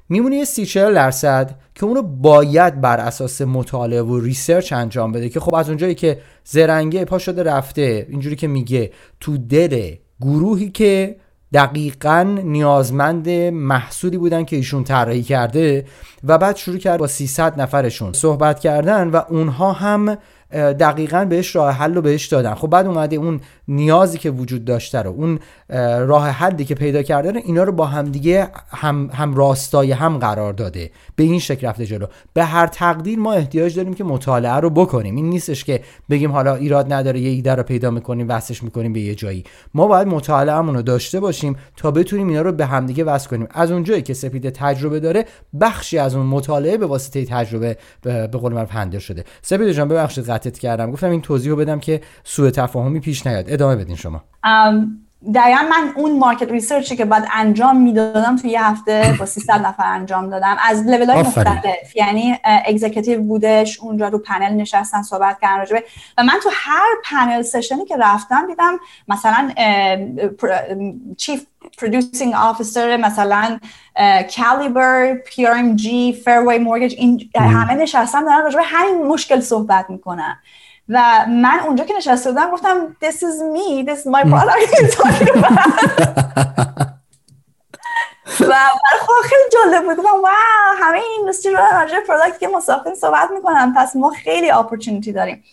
میمونه 0.09 0.37
یه 0.37 0.45
سی 0.45 0.65
درصد 0.75 1.55
که 1.75 1.85
اونو 1.85 2.03
باید 2.03 2.81
بر 2.81 3.01
اساس 3.01 3.43
مطالعه 3.43 4.03
و 4.03 4.21
research 4.21 4.73
انجام 4.73 5.13
بده 5.13 5.29
که 5.29 5.41
خب 5.41 5.55
از 5.55 5.69
اونجایی 5.69 5.95
که 5.95 6.19
زرنگه 6.45 7.05
پا 7.05 7.19
شده 7.19 7.43
رفته 7.43 8.07
اینجوری 8.11 8.37
که 8.37 8.47
میگه. 8.47 8.93
تو 9.21 9.39
دل 9.39 9.95
گروهی 10.21 10.71
که 10.71 11.17
دقیقا 11.53 12.39
نیازمند 12.45 13.29
محصولی 13.51 14.19
بودن 14.19 14.45
که 14.45 14.57
ایشون 14.57 14.85
طراحی 14.85 15.23
کرده 15.23 15.85
و 16.25 16.39
بعد 16.39 16.57
شروع 16.57 16.79
کرد 16.79 17.01
با 17.01 17.07
300 17.07 17.61
نفرشون 17.61 18.13
صحبت 18.13 18.61
کردن 18.61 19.09
و 19.09 19.21
اونها 19.29 19.73
هم 19.73 20.19
دقیقا 20.53 21.25
بهش 21.25 21.57
راه 21.57 21.75
حل 21.75 21.95
رو 21.95 22.03
بهش 22.03 22.27
دادن. 22.27 22.55
خب 22.55 22.69
بعد 22.69 22.87
اومده 22.87 23.17
اون 23.17 23.41
نیازی 23.69 24.19
که 24.19 24.31
وجود 24.31 24.65
داشته 24.65 25.03
رو 25.03 25.11
اون 25.11 25.39
راه 26.07 26.29
حلی 26.29 26.65
که 26.65 26.75
پیدا 26.75 27.03
کرده 27.03 27.31
رو 27.31 27.41
اینا 27.45 27.65
رو 27.65 27.73
با 27.73 27.87
همدیگه 27.87 28.49
هم, 28.71 29.11
هم 29.13 29.35
راستای 29.35 29.93
هم 29.93 30.19
قرار 30.19 30.53
داده. 30.53 30.91
به 31.17 31.25
این 31.25 31.39
شکل 31.39 31.67
رفته 31.67 31.87
جلو. 31.87 32.07
به 32.35 32.45
هر 32.45 32.67
تقدیر 32.67 33.19
ما 33.19 33.33
احتیاج 33.33 33.77
داریم 33.77 33.95
که 33.95 34.05
مطالعه 34.05 34.55
رو 34.55 34.71
بکنیم. 34.71 35.17
این 35.17 35.31
نیستش 35.31 35.65
که 35.65 35.81
بگیم 36.11 36.33
حالا 36.33 36.55
ایراد 36.55 36.93
نداره 36.93 37.21
یه 37.21 37.31
ایده 37.31 37.55
رو 37.55 37.63
پیدا 37.63 37.91
می‌کنیم 37.91 38.27
وصلش 38.29 38.63
می‌کنیم 38.63 38.93
به 38.93 39.01
یه 39.01 39.15
جایی. 39.15 39.45
ما 39.75 39.87
باید 39.87 40.09
مطالعهمون 40.09 40.75
رو 40.75 40.83
داشته 40.83 41.21
باشیم 41.21 41.57
تا 41.77 41.91
بتونیم 41.91 42.29
اینا 42.29 42.43
رو 42.43 42.53
به 42.53 42.67
همدیگه 42.67 43.05
وصل 43.05 43.29
کنیم. 43.29 43.49
از 43.51 43.71
اونجایی 43.71 44.03
که 44.03 44.15
سپیده 44.15 44.51
تجربه 44.51 45.01
داره 45.01 45.25
بخشی 45.61 45.99
از 45.99 46.15
اون 46.15 46.27
مطالعه 46.27 46.77
به 46.77 46.87
واسطه 46.87 47.25
تجربه 47.25 47.77
به 48.03 48.27
قول 48.27 48.53
معروف 48.53 49.03
شده. 49.03 49.25
سپیده 49.43 49.75
جان 49.75 49.89
ببخشید 49.89 50.25
قطعت 50.43 50.59
کردم. 50.59 50.91
گفتم 50.91 51.11
این 51.11 51.21
توضیح 51.21 51.51
رو 51.51 51.57
بدم 51.57 51.81
که 51.81 52.01
سوء 52.25 52.51
تفاهمی 52.51 53.01
پیش 53.01 53.27
نیاد. 53.27 53.45
ادامه 53.49 53.77
بدین 53.77 53.97
شما. 53.97 54.25
دقیقا 55.35 55.63
من 55.63 55.93
اون 55.97 56.19
market 56.19 56.51
research 56.51 56.92
ی 56.92 56.97
که 56.97 57.05
باید 57.05 57.25
انجام 57.33 57.77
می‌دادم 57.77 58.37
توی 58.37 58.51
یه 58.51 58.65
هفته 58.65 59.15
با 59.19 59.27
300 59.27 59.67
نفر 59.67 59.87
انجام 59.87 60.31
دادم. 60.31 60.57
از 60.69 60.87
لیول 60.87 61.11
های 61.11 61.23
مختلف. 61.23 61.97
یعنی 61.97 62.39
executive 62.45 63.23
بودش 63.23 63.81
اونجا 63.81 64.09
رو 64.09 64.19
پنل 64.19 64.53
نشستن 64.53 65.03
صحبت 65.03 65.39
کردن 65.43 65.59
راجبه 65.59 65.85
و 66.19 66.23
من 66.23 66.35
تو 66.43 66.51
هر 66.53 66.89
panel 67.05 67.43
session 67.43 67.79
ی 67.80 67.85
که 67.85 67.97
رفتم 67.97 68.47
دیدم 68.47 68.79
مثلا 69.09 69.51
chief 71.17 71.47
producing 71.79 72.35
officer 72.35 72.77
مثلا 72.79 73.59
Caliber 74.37 75.15
PMG 75.15 76.13
Fairway 76.13 76.59
Mortgage 76.59 76.95
این 76.99 77.31
همه 77.35 77.75
نشستن 77.75 78.25
دارن 78.25 78.43
راجبه 78.43 78.63
همین 78.63 79.07
مشکل 79.07 79.41
صحبت 79.41 79.87
می‌کنن. 79.89 80.39
و 80.89 81.27
من 81.29 81.61
اونجا 81.67 81.85
که 81.85 81.95
نشسته 81.97 82.31
بودم 82.31 82.51
گفتم 82.51 82.97
this 83.05 83.17
is 83.17 83.57
me 83.57 83.87
this 83.89 83.99
is 83.99 84.07
my 84.07 84.23
product. 84.23 84.73
و 88.41 88.47
برای 88.47 89.23
خیلی 89.25 89.43
جالب 89.53 89.85
بود. 89.85 89.97
گفتم 89.97 90.13
wow 90.13 90.29
همه 90.79 90.99
این 90.99 91.21
industry 91.21 91.53
رو 91.53 91.61
راجع 91.73 92.01
product 92.01 92.39
که 92.39 92.49
مسافرین 92.49 92.95
صحبت 92.95 93.31
می‌کنن 93.35 93.75
پس 93.77 93.97
ما 93.97 94.11
خیلی 94.11 94.51
opportunity 94.51 95.13
داریم. 95.13 95.45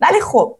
ولی 0.00 0.20
خب 0.20 0.58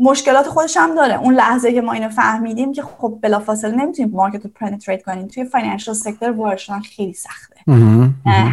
مشکلات 0.00 0.46
خودش 0.46 0.76
هم 0.76 0.94
داره. 0.94 1.20
اون 1.20 1.34
لحظه 1.34 1.72
که 1.72 1.80
ما 1.80 1.92
اینو 1.92 2.08
فهمیدیم 2.08 2.72
که 2.72 2.82
خب 2.82 3.18
بلافاصله 3.22 3.76
نمی‌تونیم 3.76 4.12
market 4.12 4.44
رو 4.44 4.50
penetrate 4.54 5.02
کنیم. 5.02 5.28
توی 5.28 5.44
financial 5.44 5.94
sector 5.94 6.30
وارد 6.30 6.58
شدن 6.58 6.80
خیلی 6.80 7.12
سخته. 7.12 7.56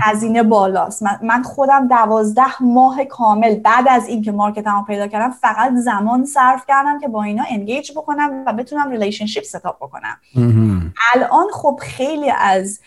هزینه 0.02 0.44
بالاست. 0.44 1.04
من 1.22 1.44
خودم 1.44 1.88
دوازده 1.88 2.64
ماه 2.64 3.06
کامل 3.06 3.56
بعد 3.56 3.86
از 3.90 4.08
اینکه 4.08 4.32
market 4.32 4.68
هم 4.68 4.86
پیدا 4.86 5.08
کردم 5.08 5.32
فقط 5.32 5.74
زمان 5.76 6.26
صرف 6.26 6.66
کردم 6.68 7.00
که 7.00 7.08
با 7.08 7.24
اینا 7.24 7.44
engage 7.50 7.92
بکنم 7.92 8.44
و 8.48 8.54
بتونم 8.54 8.92
relationship 8.92 9.44
setup 9.44 9.78
بکنم. 9.78 10.18
الان 11.16 11.46
خب 11.54 11.80
خیلی 11.82 12.32
از 12.38 12.80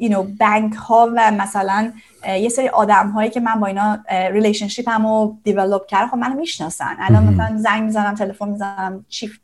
you 0.00 0.14
bank 0.40 0.74
ها 0.74 1.10
و 1.16 1.30
مثلا 1.30 1.92
یه 2.26 2.48
سری 2.48 2.68
آدم 2.68 3.10
هایی 3.10 3.30
که 3.30 3.40
من 3.40 3.60
با 3.60 3.66
اینا 3.66 3.98
relationship 4.10 4.88
هامو 4.88 5.36
develop 5.44 5.86
کردم 5.86 6.08
خب 6.08 6.16
منو 6.16 6.34
می‌شناسن. 6.34 6.96
الان 6.98 7.24
مثلا 7.24 7.56
زنگ 7.56 7.82
می‌زنم 7.82 8.14
تلفن 8.14 8.48
می‌زنم 8.48 9.04
chief 9.08 9.38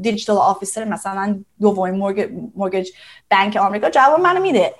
digital 0.00 0.36
officer 0.36 0.84
مثلا 0.84 1.38
دومین 1.60 1.94
mortgage 2.54 2.88
بانک 3.30 3.56
آمریکا 3.56 3.90
جواب 3.90 4.20
منو 4.20 4.40
میده. 4.40 4.74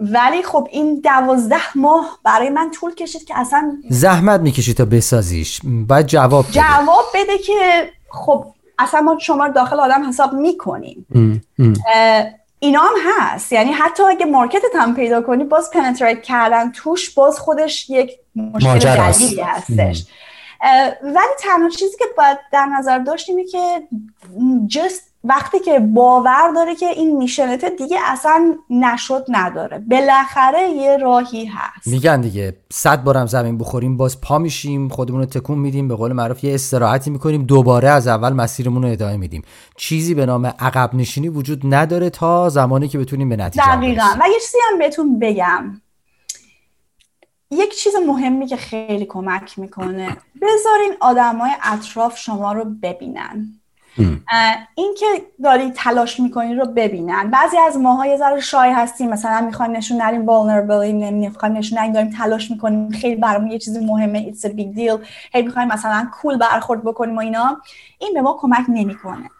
ولی 0.00 0.42
خب 0.42 0.68
این 0.70 1.00
دوازده 1.00 1.78
ماه 1.78 2.18
برای 2.24 2.50
من 2.50 2.70
طول 2.70 2.94
کشید 2.94 3.24
که 3.24 3.38
اصلا 3.38 3.76
زحمت 3.90 4.40
می‌کشی 4.40 4.74
تا 4.74 4.84
بسازیش. 4.84 5.60
باید 5.64 6.06
جواب 6.06 6.44
بده. 6.44 6.52
جواب 6.52 7.04
بده 7.14 7.38
که 7.38 7.90
خب 8.10 8.46
اصلا 8.78 9.00
ما 9.00 9.18
شما 9.18 9.48
داخل 9.48 9.80
آدم 9.80 10.08
حساب 10.08 10.32
می‌کنیم. 10.32 11.06
اینا 12.58 12.80
هم 12.80 12.94
هست. 13.10 13.52
یعنی 13.52 13.72
حتی 13.72 14.02
اگه 14.02 14.26
مارکت 14.26 14.62
هم 14.74 14.94
پیدا 14.94 15.22
کنی 15.22 15.44
باز 15.44 15.70
پنتریت 15.70 16.22
کردن 16.22 16.72
توش 16.72 17.14
باز 17.14 17.38
خودش 17.38 17.90
یک 17.90 18.12
مشکل 18.36 18.78
جدیدی 18.78 19.40
هستش. 19.40 20.06
ولی 21.02 21.34
تنها 21.40 21.68
چیزی 21.68 21.96
که 21.98 22.04
باید 22.16 22.38
در 22.52 22.66
نظر 22.66 22.98
داشتیم 22.98 23.36
که 23.52 23.82
جست 24.68 25.12
وقتی 25.28 25.58
که 25.60 25.78
باور 25.78 26.52
داره 26.54 26.74
که 26.74 26.86
این 26.86 27.16
میشنت 27.16 27.64
دیگه 27.64 27.98
اصلا 28.04 28.54
نشد 28.70 29.24
نداره. 29.28 29.78
بالاخره 29.78 30.68
یه 30.68 30.96
راهی 30.96 31.44
هست. 31.44 31.86
میگن 31.86 32.20
دیگه 32.20 32.56
صد 32.72 33.04
بارم 33.04 33.26
زمین 33.26 33.58
بخوریم 33.58 33.96
باز 33.96 34.20
پا 34.20 34.38
میشیم 34.38 34.88
خودمون 34.88 35.20
رو 35.20 35.26
تکون 35.26 35.58
میدیم 35.58 35.88
به 35.88 35.94
قول 35.94 36.12
معروف 36.12 36.44
یه 36.44 36.54
استراحتی 36.54 37.10
می‌کنیم 37.10 37.42
دوباره 37.42 37.88
از 37.88 38.08
اول 38.08 38.32
مسیرمون 38.32 38.82
رو 38.82 38.88
ادامه 38.88 39.16
میدیم. 39.16 39.42
چیزی 39.76 40.14
به 40.14 40.26
نام 40.26 40.46
عقب 40.46 40.94
نشینی 40.94 41.28
وجود 41.28 41.74
نداره 41.74 42.10
تا 42.10 42.48
زمانی 42.48 42.88
که 42.88 42.98
بتونیم 42.98 43.28
به 43.28 43.36
نتیجه 43.36 43.66
دقیقا. 43.66 44.16
و 44.20 44.28
یه 44.28 44.40
چیزی 44.40 44.58
هم 44.72 44.78
بهتون 44.78 45.18
بگم. 45.18 45.80
یک 47.50 47.74
چیز 47.74 47.92
مهمی 48.06 48.46
که 48.46 48.56
خیلی 48.56 49.06
کمک 49.06 49.58
می‌کنه. 49.58 50.16
بذارین 50.42 50.92
آدمای 51.00 51.50
اطراف 51.62 52.18
شما 52.18 52.52
رو 52.52 52.64
ببینن. 52.82 53.60
این 54.74 54.94
که 54.98 55.06
داری 55.42 55.70
تلاش 55.70 56.20
می‌کنی 56.20 56.54
رو 56.54 56.66
ببینن. 56.66 57.30
بعضی 57.30 57.56
از 57.58 57.76
ماها 57.76 58.06
یه 58.06 58.16
ذره 58.16 58.40
شای 58.40 58.70
هستیم 58.70 59.10
مثلا 59.10 59.46
می‌خوایم 59.46 59.72
نشون 59.72 60.02
ندیم 60.02 60.26
vulnerable 60.26 60.84
نمی‌خوایم 60.94 61.56
نشون 61.56 61.78
ندیم 61.78 61.92
داریم 61.92 62.10
تلاش 62.10 62.50
می‌کنیم. 62.50 62.90
خیلی 62.90 63.16
برامون 63.16 63.50
یه 63.50 63.58
چیزی 63.58 63.86
مهمه 63.86 64.32
it's 64.32 64.44
a 64.44 64.48
big 64.48 64.78
deal. 64.78 65.06
هی 65.32 65.42
می‌خوایم 65.42 65.68
مثلا 65.68 66.08
کول 66.22 66.38
برخورد 66.38 66.84
بکنیم 66.84 67.16
و 67.16 67.20
اینا. 67.20 67.60
این 67.98 68.14
به 68.14 68.22
ما 68.22 68.36
کمک 68.40 68.64
نمی‌کنه. 68.68 69.30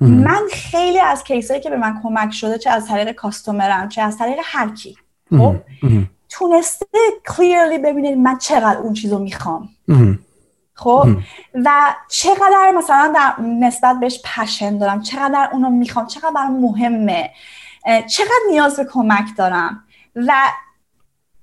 من 0.00 0.40
خیلی 0.52 1.00
از 1.00 1.24
کیسایی 1.24 1.60
که 1.60 1.70
به 1.70 1.76
من 1.76 2.00
کمک 2.02 2.32
شده 2.32 2.58
چه 2.58 2.70
از 2.70 2.86
طریق 2.86 3.12
کاستومرم 3.12 3.88
چه 3.88 4.02
از 4.02 4.18
طریق 4.18 4.38
هر 4.44 4.68
کی 4.68 4.96
خب 5.30 5.54
تونسته 6.28 6.86
کلیرلی 7.36 7.78
ببینید 7.78 8.18
من 8.18 8.38
چقدر 8.38 8.78
اون 8.78 8.92
چیزو 8.92 9.18
می‌خوام. 9.18 9.68
خب 10.82 11.08
و 11.54 11.94
چقدر 12.08 12.72
مثلا 12.76 13.12
در 13.14 13.44
نسبت 13.44 14.00
بهش 14.00 14.22
پشن 14.24 14.78
دارم 14.78 15.02
چقدر 15.02 15.48
اونو 15.52 15.70
می‌خوام 15.70 16.06
چقدر 16.06 16.30
برام 16.30 16.60
مهمه 16.60 17.30
چقدر 17.84 18.40
نیاز 18.50 18.76
به 18.76 18.84
کمک 18.84 19.24
دارم 19.36 19.84
و 20.16 20.32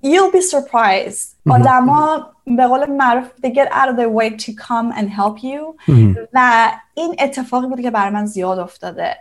you'll 0.04 0.34
be 0.36 0.42
surprised. 0.42 1.52
آدما 1.52 2.26
به 2.46 2.68
قول 2.68 2.92
معروف 2.92 3.26
they 3.46 3.50
get 3.50 3.68
out 3.72 3.90
of 3.90 3.96
their 3.98 4.10
way 4.10 4.30
to 4.46 4.52
come 4.52 5.00
and 5.00 5.08
help 5.10 5.44
you. 5.44 5.92
و 6.34 6.72
این 6.94 7.16
اتفاقی 7.20 7.68
بوده 7.68 7.84
که 7.84 7.92
برای 7.92 8.14
من 8.14 8.26
زیاد 8.26 8.60
افتاده. 8.60 9.18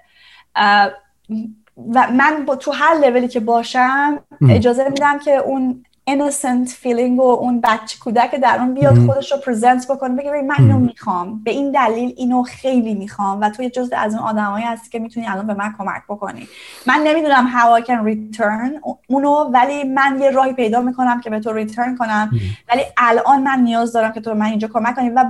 و 1.95 2.07
من 2.13 2.45
با 2.47 2.57
تو 2.57 2.73
هر 2.73 2.95
لولی 2.95 3.29
که 3.29 3.41
باشم 3.41 4.19
اجازه 4.51 4.89
میدم 4.89 5.19
که 5.19 5.37
اون 5.37 5.85
innocent 6.09 6.69
feeling 6.83 7.19
و 7.19 7.21
اون 7.21 7.61
بچه 7.61 7.99
کودک 8.01 8.35
در 8.35 8.59
اون 8.59 8.75
بیاد 8.75 9.07
خودش 9.07 9.33
رو 9.33 9.39
پرزنت 9.39 9.91
بکنه 9.91 10.17
بگه 10.17 10.43
من 10.43 10.55
اینو 10.59 10.79
می‌خوام. 10.79 11.43
به 11.45 11.51
این 11.51 11.71
دلیل 11.71 12.15
اینو 12.17 12.43
خیلی 12.43 12.95
می‌خوام 12.95 13.41
و 13.41 13.51
توی 13.51 13.71
جزء 13.71 13.97
از 13.97 14.15
اون 14.15 14.23
آدمایی 14.23 14.65
هستی 14.65 14.91
که 14.91 14.99
می‌تونی 14.99 15.27
الان 15.27 15.47
به 15.47 15.55
من 15.55 15.75
کمک 15.79 16.03
بکنی. 16.09 16.49
من 16.87 17.01
نمی‌دونم 17.05 17.51
how 17.51 17.83
I 17.83 17.87
can 17.87 17.99
return 18.15 18.97
اونو 19.09 19.51
ولی 19.53 19.85
من 19.85 20.19
یه 20.21 20.31
راهی 20.31 20.53
پیدا 20.53 20.81
می‌کنم 20.81 21.21
که 21.21 21.31
به 21.31 21.41
تو 21.41 21.53
return 21.53 21.97
کنم. 21.97 22.31
ولی 22.69 22.83
الان 22.97 23.43
من 23.43 23.61
نیاز 23.61 23.93
دارم 23.93 24.13
که 24.13 24.21
تو 24.21 24.35
من 24.35 24.47
اینجا 24.47 24.69
کمک 24.69 24.97
کنی 24.97 25.11
و 25.11 25.25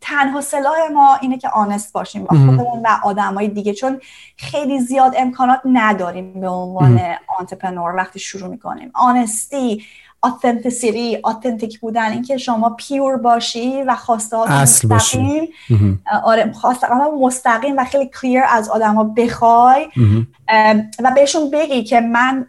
تنها 0.00 0.40
سلاح 0.40 0.76
ما 0.94 1.18
اینه 1.20 1.38
که 1.38 1.48
honest 1.48 1.92
باشیم 1.92 2.24
با 2.24 2.36
خودمون 2.36 2.82
و 2.84 2.88
آدمای 3.02 3.48
دیگه 3.48 3.74
چون 3.74 4.00
خیلی 4.36 4.80
زیاد 4.80 5.14
امکانات 5.18 5.60
نداریم 5.64 6.40
به 6.40 6.48
عنوان 6.48 7.00
entrepreneur 7.38 7.96
وقتی 7.96 8.18
شروع 8.18 8.50
می‌کنیم. 8.50 8.90
honesty 8.94 9.84
authenticity 10.22 11.18
authentic 11.22 11.80
بودن. 11.80 12.12
اینکه 12.12 12.36
شما 12.36 12.70
pure 12.70 13.16
باشی 13.16 13.82
و 13.82 13.94
خواسته 13.94 14.62
مستقیم. 14.62 15.48
آره 16.24 16.52
خواسته 16.52 16.86
مستقیم 17.20 17.78
و 17.78 17.84
خیلی 17.84 18.10
کلیر 18.20 18.42
از 18.48 18.68
ها 18.68 19.04
بخوای. 19.04 19.88
و 21.02 21.10
بهشون 21.14 21.50
بگی 21.50 21.84
که 21.84 22.00
من 22.00 22.46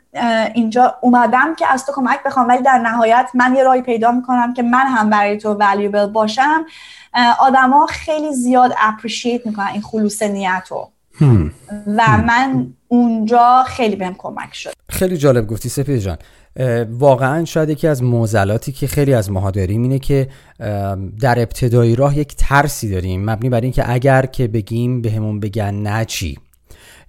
اینجا 0.53 0.95
اومدم 1.01 1.55
که 1.55 1.67
از 1.67 1.85
تو 1.85 1.91
کمک 1.95 2.23
بخوام 2.25 2.47
ولی 2.47 2.63
در 2.63 2.77
نهایت 2.77 3.29
من 3.33 3.55
یه 3.55 3.63
راهی 3.63 3.81
پیدا 3.81 4.11
می‌کنم 4.11 4.53
که 4.53 4.63
من 4.63 4.87
هم 4.87 5.09
برای 5.09 5.37
تو 5.37 5.53
والیوبل 5.53 6.05
باشم. 6.05 6.65
آدما 7.39 7.85
خیلی 7.85 8.33
زیاد 8.33 8.73
اپریشیت 8.79 9.45
می‌کنن 9.45 9.67
این 9.67 9.81
خلوص 9.81 10.21
نیت 10.21 10.67
رو. 10.69 10.89
و 11.87 12.17
من 12.27 12.67
اونجا 12.87 13.63
خیلی 13.67 13.95
بهم 13.95 14.15
کمک 14.17 14.53
شد. 14.53 14.73
خیلی 14.89 15.17
جالب 15.17 15.47
گفتی 15.47 15.69
سپید 15.69 15.97
جان. 15.97 16.17
واقعا 16.89 17.45
شاید 17.45 17.69
یکی 17.69 17.87
از 17.87 18.03
موزلاتی 18.03 18.71
که 18.71 18.87
خیلی 18.87 19.13
از 19.13 19.31
ماها 19.31 19.51
داریم 19.51 19.81
اینه 19.81 19.99
که 19.99 20.27
در 21.19 21.39
ابتدایی 21.39 21.95
راه 21.95 22.17
یک 22.17 22.35
ترسی 22.37 22.89
داریم 22.89 23.29
مبنی 23.29 23.49
بر 23.49 23.61
اینکه 23.61 23.91
اگر 23.91 24.25
که 24.25 24.47
بگیم 24.47 25.01
بهمون 25.01 25.39
به 25.39 25.49
بگن 25.49 26.03
چی؟ 26.03 26.37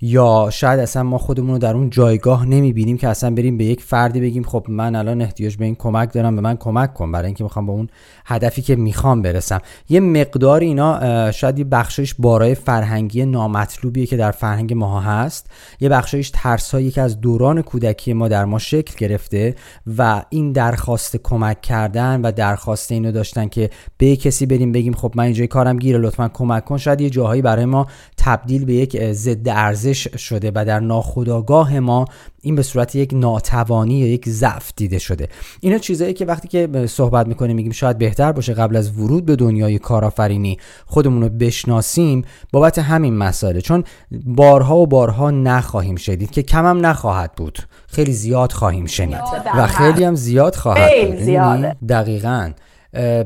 یا 0.07 0.49
شاید 0.53 0.81
اصلا 0.81 1.03
ما 1.03 1.19
خودمون 1.19 1.51
رو 1.51 1.59
در 1.59 1.75
اون 1.75 1.91
جایگاه 1.91 2.47
نمی‌بینیم 2.47 2.97
که 2.97 3.09
اصلا 3.09 3.31
بریم 3.31 3.57
به 3.57 3.65
یک 3.65 3.81
فردی 3.81 4.21
بگیم 4.21 4.43
خب 4.43 4.67
من 4.69 4.97
الان 4.97 5.23
احتیاج 5.23 5.57
به 5.57 5.65
این 5.65 5.75
کمک 5.75 6.13
دارم 6.13 6.37
به 6.37 6.43
من 6.43 6.57
کمک 6.57 6.95
کن 6.95 7.13
برای 7.13 7.27
اینکه 7.27 7.45
می‌خوام 7.45 7.67
به 7.67 7.73
اون 7.73 7.89
هدفی 8.27 8.63
که 8.63 8.77
می‌خوام 8.77 9.23
برسم. 9.23 9.61
یه 9.89 10.01
مقدار 10.01 10.61
اینا 10.61 11.31
شاید 11.31 11.59
یه 11.59 11.65
بخشش 11.65 12.15
بارای 12.15 12.55
فرهنگی 12.55 13.27
نامطلوبیه 13.27 14.07
که 14.07 14.17
در 14.17 14.31
فرهنگ 14.31 14.73
ما 14.73 15.01
هست. 15.01 15.51
یه 15.81 15.89
بخشش 15.89 16.31
ترسایی 16.35 16.91
که 16.91 17.03
از 17.03 17.21
دوران 17.21 17.63
کودکی 17.63 18.13
ما 18.13 18.29
در 18.29 18.45
ما 18.45 18.59
شکل 18.59 18.95
گرفته 18.99 19.55
و 19.99 20.23
این 20.31 20.53
درخواست 20.53 21.17
کمک 21.17 21.61
کردن 21.61 22.21
و 22.21 22.33
درخواست 22.33 22.93
اینو 22.93 23.13
داشتن 23.13 23.49
که 23.49 23.71
به 23.99 24.17
کسی 24.17 24.47
بریم 24.47 24.73
بگیم 24.73 24.93
خب 24.93 25.13
من 25.17 25.25
اینجای 25.25 25.47
کارم 25.47 25.79
گیره 25.79 25.99
لطفا 25.99 26.29
کمک 26.29 26.65
کن. 26.65 26.79
شاید 26.79 27.01
یه 27.01 27.11
جاهایی 27.11 27.43
برای 27.43 27.65
ما 27.65 27.87
تبدیل 28.17 28.65
به 28.65 28.75
یک 28.75 29.13
ضد 29.13 29.49
ارزش 29.49 29.94
شده 29.95 30.53
و 30.55 30.65
در 30.65 30.81
ناخودآگاه 30.81 31.81
ما 31.81 32.05
این 32.43 32.55
به 32.55 32.63
صورت 32.63 32.95
یک 32.95 33.11
ناتوانی 33.13 33.99
یا 33.99 34.07
یک 34.07 34.29
ضعف 34.29 34.73
دیده 34.77 34.99
شده. 34.99 35.29
اینا 35.61 35.79
چیزایی 35.79 36.13
که 36.13 36.25
وقتی 36.25 36.49
که 36.49 36.87
صحبت 36.87 37.27
می‌کنیم 37.27 37.57
میگیم 37.57 37.73
شاید 37.73 37.99
بهتر 37.99 38.33
باشه 38.33 38.55
قبل 38.55 38.77
از 38.77 38.99
ورود 38.99 39.27
به 39.27 39.37
دنیای 39.37 39.79
کارآفرینی 39.79 40.59
خودمون 40.87 41.23
رو 41.23 41.29
بشناسیم 41.29 42.25
بابت 42.53 42.79
همین 42.79 43.17
مسائل 43.17 43.61
چون 43.61 43.85
بارها 44.27 44.77
و 44.77 44.87
بارها 44.87 45.31
نخواهیم 45.31 45.97
شدید 45.97 46.31
که 46.31 46.43
کمم 46.43 46.87
نخواهد 46.87 47.33
بود. 47.37 47.59
خیلی 47.87 48.13
زیاد 48.13 48.53
خواهیم 48.53 48.87
شنید 48.87 49.21
و 49.57 49.67
خیلی 49.67 50.05
هم 50.05 50.15
زیاد 50.15 50.55
خواهد 50.55 50.91
بود. 51.09 51.21
یعنی 51.21 51.73
دقیقا. 51.89 52.51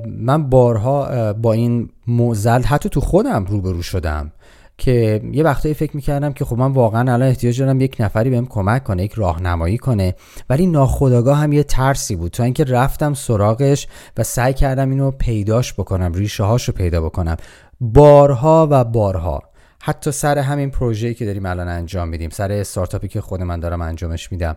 من 0.06 0.50
بارها 0.50 1.32
با 1.32 1.52
این 1.52 1.90
موزل 2.06 2.62
حتی 2.62 2.88
تو 2.88 3.00
خودم 3.00 3.44
روبرو 3.44 3.82
شدم. 3.82 4.32
که 4.78 5.20
یه 5.32 5.42
وقتایی 5.42 5.74
فکر 5.74 5.96
می‌کردم 5.96 6.32
که 6.32 6.44
خب 6.44 6.58
من 6.58 6.72
واقعا 6.72 7.00
الان 7.00 7.28
احتیاج 7.28 7.60
دارم 7.60 7.80
یک 7.80 7.96
نفری 8.00 8.30
بهم 8.30 8.46
کمک 8.46 8.84
کنه 8.84 9.04
یک 9.04 9.12
راهنمایی 9.12 9.78
کنه. 9.78 10.14
ولی 10.50 10.66
ناخداگاه 10.66 11.38
هم 11.38 11.52
یه 11.52 11.62
ترسی 11.62 12.16
بود. 12.16 12.32
تا 12.32 12.44
اینکه 12.44 12.64
رفتم 12.64 13.14
سراغش 13.14 13.86
و 14.16 14.22
سعی 14.22 14.54
کردم 14.54 14.90
اینو 14.90 15.10
پیداش 15.10 15.74
بکنم 15.74 16.12
ریشه 16.12 16.44
هاش 16.44 16.64
رو 16.64 16.74
پیدا 16.74 17.00
بکنم. 17.00 17.36
بارها 17.80 18.68
و 18.70 18.84
بارها. 18.84 19.42
حتی 19.82 20.12
سر 20.12 20.38
همین 20.38 20.70
پروژه‌ای 20.70 21.14
که 21.14 21.26
داریم 21.26 21.46
الان 21.46 21.68
انجام 21.68 22.08
میدیم 22.08 22.30
سر 22.30 22.52
استارتاپی 22.52 23.08
که 23.08 23.20
خود 23.20 23.42
من 23.42 23.60
دارم 23.60 23.82
انجامش 23.82 24.32
میدم. 24.32 24.56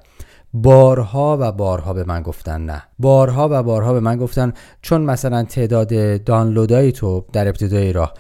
بارها 0.54 1.38
و 1.42 1.52
بارها 1.52 1.94
به 1.94 2.04
من 2.04 2.22
گفتن 2.22 2.62
نه. 2.62 2.84
بارها 3.00 3.50
و 3.52 3.64
بارها 3.64 3.94
به 3.94 4.00
من 4.00 4.18
گفتن 4.18 4.54
چون 4.82 5.02
مثلا 5.02 5.44
تعداد 5.44 6.24
دانلودای 6.24 6.92
تو 6.92 7.26
در 7.34 7.48
ابتدای 7.48 7.94
راه 7.94 8.14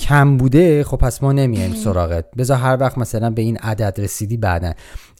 کم 0.00 0.36
بوده 0.36 0.84
خب 0.84 0.96
پس 0.96 1.22
ما 1.22 1.32
نمیایم 1.32 1.74
سراغت. 1.74 2.24
بذار 2.36 2.56
هر 2.56 2.76
وقت 2.80 2.98
مثلا 2.98 3.30
به 3.30 3.42
این 3.42 3.56
عدد 3.56 4.00
رسیدی 4.00 4.36
بعدا. 4.36 4.72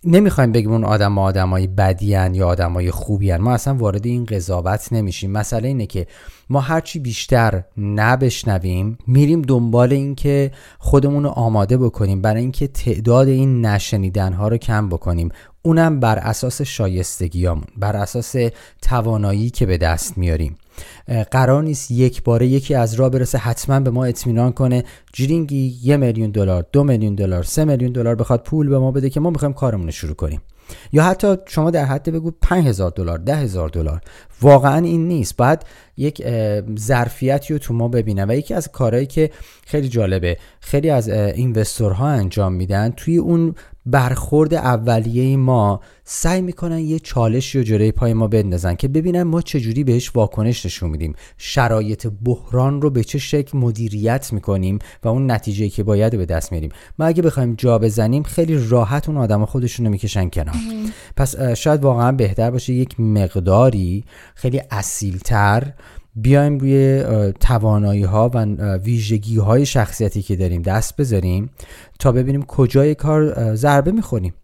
نمی‌خوایم 0.04 0.52
بگیم 0.52 0.72
اون 0.72 0.84
آدم 0.84 1.18
آدمای 1.18 1.66
بدیان 1.66 2.34
یا 2.34 2.48
آدمای 2.48 2.90
خوبیان 2.90 3.40
ما 3.40 3.52
اصلا 3.52 3.74
وارد 3.74 4.06
این 4.06 4.24
قضاوت 4.24 4.92
نمیشیم. 4.92 5.30
مسئله 5.30 5.68
اینه 5.68 5.86
که 5.86 6.06
ما 6.50 6.60
هرچی 6.60 6.98
بیشتر 6.98 7.62
نبشنویم 7.76 8.98
میریم 9.06 9.42
دنبال 9.42 9.92
اینکه 9.92 10.50
خودمون 10.78 11.24
رو 11.24 11.30
آماده 11.30 11.76
بکنیم 11.76 12.22
برای 12.22 12.40
اینکه 12.40 12.68
تعداد 12.68 13.28
این 13.28 13.66
نشنیدن 13.66 14.32
ها 14.32 14.48
رو 14.48 14.56
کم 14.56 14.88
بکنیم. 14.88 15.28
اونم 15.62 16.00
بر 16.00 16.18
اساس 16.18 16.62
شایستگیامون 16.62 17.64
بر 17.76 17.96
اساس 17.96 18.34
توانایی 18.82 19.50
که 19.50 19.66
به 19.66 19.78
دست 19.78 20.18
میاریم. 20.18 20.56
قرار 21.30 21.62
نیست 21.62 21.90
یک 21.90 22.22
باره 22.22 22.46
یکی 22.46 22.74
از 22.74 22.94
راه 22.94 23.10
برسه 23.10 23.38
حتما 23.38 23.80
به 23.80 23.90
ما 23.90 24.04
اطمینان 24.04 24.52
کنه. 24.52 24.84
جرینگی 25.12 25.78
یه 25.82 25.96
میلیون 25.96 26.30
دلار 26.30 26.66
دو 26.72 26.84
میلیون 26.84 27.14
دلار 27.14 27.42
سه 27.42 27.64
میلیون 27.64 27.92
دلار 27.92 28.14
بخواد 28.14 28.42
پول 28.42 28.68
به 28.68 28.78
ما 28.78 28.90
بده 28.90 29.10
که 29.10 29.20
ما 29.20 29.30
می‌خوایم 29.30 29.54
کارمون 29.54 29.86
رو 29.86 29.92
شروع 29.92 30.14
کنیم. 30.14 30.40
یا 30.92 31.04
حتی 31.04 31.36
شما 31.46 31.70
در 31.70 31.84
حد 31.84 32.10
بگو 32.10 32.30
5000 32.42 32.90
دلار 32.90 33.18
ده 33.18 33.36
هزار 33.36 33.68
دلار. 33.68 34.00
واقعا 34.42 34.84
این 34.84 35.08
نیست. 35.08 35.36
باید 35.36 35.62
یک 35.96 36.22
ظرفیتی 36.78 37.52
رو 37.52 37.58
تو 37.58 37.74
ما 37.74 37.88
ببینه 37.88 38.26
و 38.28 38.32
یکی 38.36 38.54
از 38.54 38.68
کارهایی 38.68 39.06
که 39.06 39.30
خیلی 39.66 39.88
جالبه 39.88 40.36
خیلی 40.60 40.90
از 40.90 41.08
اینوستورها 41.08 42.08
انجام 42.08 42.52
میدن 42.52 42.92
توی 42.96 43.16
اون 43.16 43.54
برخورد 43.86 44.54
اولیه 44.54 45.36
ما 45.36 45.80
سعی 46.04 46.42
می‌کنن 46.42 46.78
یه 46.78 46.98
چالشی 46.98 47.58
و 47.58 47.62
جلوی 47.62 47.92
پای 47.92 48.12
ما 48.12 48.26
بندازن 48.26 48.74
که 48.74 48.88
ببینن 48.88 49.22
ما 49.22 49.42
چجوری 49.42 49.84
بهش 49.84 50.10
واکنش 50.14 50.66
نشون 50.66 50.90
میدیم. 50.90 51.14
شرایط 51.38 52.06
بحران 52.24 52.82
رو 52.82 52.90
به 52.90 53.04
چه 53.04 53.18
شکل 53.18 53.58
مدیریت 53.58 54.32
می‌کنیم 54.32 54.78
و 55.02 55.08
اون 55.08 55.30
نتیجه 55.30 55.68
که 55.68 55.82
باید 55.82 56.16
به 56.16 56.26
دست 56.26 56.52
میاریم 56.52 56.70
ما 56.98 57.06
اگه 57.06 57.22
بخوایم 57.22 57.54
جا 57.54 57.78
بزنیم 57.78 58.22
خیلی 58.22 58.68
راحت 58.68 59.08
اون 59.08 59.18
آدم 59.18 59.44
خودشون 59.44 59.86
رو 59.86 59.92
می‌کشن 59.92 60.28
کنار. 60.28 60.56
پس 61.16 61.40
شاید 61.40 61.82
واقعا 61.82 62.12
بهتر 62.12 62.50
باشه 62.50 62.72
یک 62.72 63.00
مقداری 63.00 64.04
خیلی 64.38 64.62
اصیلتر. 64.70 65.72
بیایم 66.16 66.58
روی 66.58 67.04
توانایی 67.40 68.02
ها 68.02 68.30
و 68.34 68.44
ویژگی 68.76 69.38
های 69.38 69.66
شخصیتی 69.66 70.22
که 70.22 70.36
داریم 70.36 70.62
دست 70.62 70.96
بذاریم 70.96 71.50
تا 71.98 72.12
ببینیم 72.12 72.42
کجای 72.42 72.94
کار 72.94 73.54
ضربه 73.54 73.92
می‌خوریم 73.92 74.34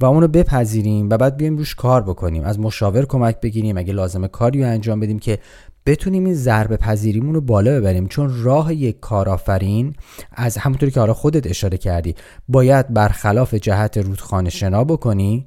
و 0.00 0.06
اون 0.06 0.22
رو 0.22 0.28
بپذیریم 0.28 1.10
و 1.10 1.16
بعد 1.16 1.36
بیایم 1.36 1.56
روش 1.56 1.74
کار 1.74 2.02
بکنیم. 2.02 2.44
از 2.44 2.60
مشاور 2.60 3.06
کمک 3.06 3.40
بگیریم. 3.40 3.78
اگه 3.78 3.92
لازمه 3.92 4.28
کاری 4.28 4.64
انجام 4.64 5.00
بدیم 5.00 5.18
که 5.18 5.38
بتونیم 5.86 6.24
این 6.24 6.34
ضربه 6.34 6.76
پذیریمون 6.76 7.34
رو 7.34 7.40
بالا 7.40 7.80
ببریم. 7.80 8.08
چون 8.08 8.42
راه 8.42 8.74
یک 8.74 9.00
کارآفرین 9.00 9.94
از 10.32 10.56
همونطوری 10.58 10.92
که 10.92 11.00
حالا 11.00 11.14
خودت 11.14 11.46
اشاره 11.46 11.78
کردی 11.78 12.14
باید 12.48 12.94
برخلاف 12.94 13.54
جهت 13.54 13.98
رودخانه 13.98 14.50
شنا 14.50 14.84
بکنی 14.84 15.46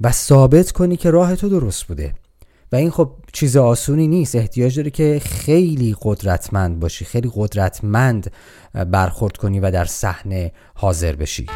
و 0.00 0.12
ثابت 0.12 0.72
کنی 0.72 0.96
که 0.96 1.10
راه 1.10 1.36
تو 1.36 1.48
درست 1.48 1.84
بوده. 1.84 2.14
و 2.72 2.76
این 2.76 2.90
خب 2.90 3.12
چیز 3.32 3.56
آسونی 3.56 4.08
نیست. 4.08 4.36
احتیاج 4.36 4.76
داره 4.76 4.90
که 4.90 5.20
خیلی 5.24 5.96
قدرتمند 6.02 6.80
باشی 6.80 7.04
خیلی 7.04 7.30
قدرتمند 7.34 8.32
برخورد 8.90 9.36
کنی 9.36 9.60
و 9.60 9.70
در 9.70 9.84
صحنه 9.84 10.52
حاضر 10.74 11.16
بشی. 11.16 11.46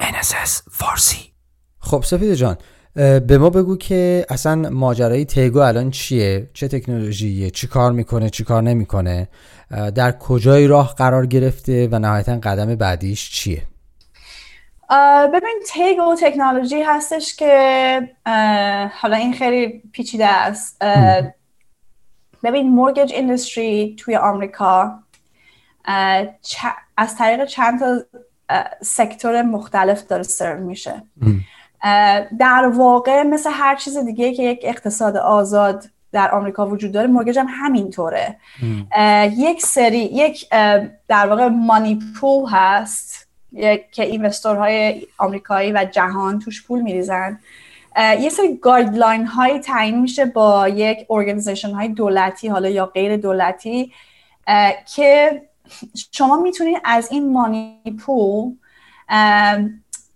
NSS 0.00 0.62
فارسی 0.70 1.32
خب 1.78 2.02
سفید 2.02 2.34
جان 2.34 2.56
به 2.94 3.38
ما 3.38 3.50
بگو 3.50 3.76
که 3.76 4.26
اصلا 4.28 4.70
ماجرای 4.70 5.24
تیگو 5.24 5.58
الان 5.58 5.90
چیه؟ 5.90 6.50
چه 6.54 6.68
تکنولوژیه؟ 6.68 7.50
چی 7.50 7.66
کار 7.66 7.92
می‌کنه؟ 7.92 8.30
چی 8.30 8.44
کار 8.44 8.62
نمی‌کنه؟ 8.62 9.28
در 9.70 10.12
کجای 10.12 10.66
راه 10.66 10.94
قرار 10.94 11.26
گرفته 11.26 11.88
و 11.92 11.98
نهایتا 11.98 12.38
قدم 12.42 12.74
بعدیش 12.74 13.30
چیه؟ 13.30 13.62
ببین 15.34 15.62
تیگو 15.66 16.14
تکنولوژی 16.20 16.82
هستش 16.82 17.36
که 17.36 18.08
حالا 18.92 19.16
این 19.16 19.32
خیلی 19.32 19.82
پیچیده 19.92 20.26
است. 20.26 20.82
ببین 22.42 22.68
مورگج 22.68 23.12
اندستری 23.14 23.96
توی 23.98 24.16
آمریکا 24.16 24.98
از 26.96 27.16
طریق 27.18 27.44
چند 27.44 27.80
تا 27.80 28.04
sector 28.82 29.42
مختلف 29.42 30.06
داره 30.06 30.22
سرو 30.22 30.64
میشه. 30.64 31.02
در 32.38 32.72
واقع 32.74 33.22
مثل 33.22 33.50
هر 33.52 33.76
چیز 33.76 33.96
دیگه 33.98 34.34
که 34.34 34.42
یک 34.42 34.60
اقتصاد 34.62 35.16
آزاد 35.16 35.84
در 36.12 36.30
آمریکا 36.30 36.66
وجود 36.66 36.92
داره 36.92 37.06
mortgage 37.06 37.38
هم 37.38 37.46
همینطوره. 37.50 38.36
یک 39.36 39.62
سری 39.62 39.98
یک 39.98 40.48
در 41.08 41.26
واقع 41.26 41.48
money 41.48 41.98
pool 42.20 42.48
هست 42.50 43.28
که 43.92 44.04
investor 44.04 44.86
های 44.86 45.06
آمریکایی 45.18 45.72
و 45.72 45.86
جهان 45.90 46.38
توش 46.38 46.66
پول 46.66 46.80
میریزن. 46.80 47.38
یه 48.20 48.28
سری 48.28 48.56
guideline 48.56 49.26
هایی 49.26 49.58
تعیین 49.58 50.00
میشه 50.00 50.24
با 50.24 50.68
یک 50.68 51.06
organization 51.10 51.70
های 51.70 51.88
دولتی 51.88 52.48
حالا 52.48 52.68
یا 52.68 52.86
غیر 52.86 53.16
دولتی 53.16 53.92
که 54.94 55.42
شما 56.12 56.36
می‌تونید 56.36 56.78
از 56.84 57.12
این 57.12 57.32
money 57.32 57.98
pool 58.04 58.52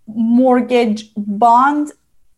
mortgage 0.07 1.03
bond 1.17 1.87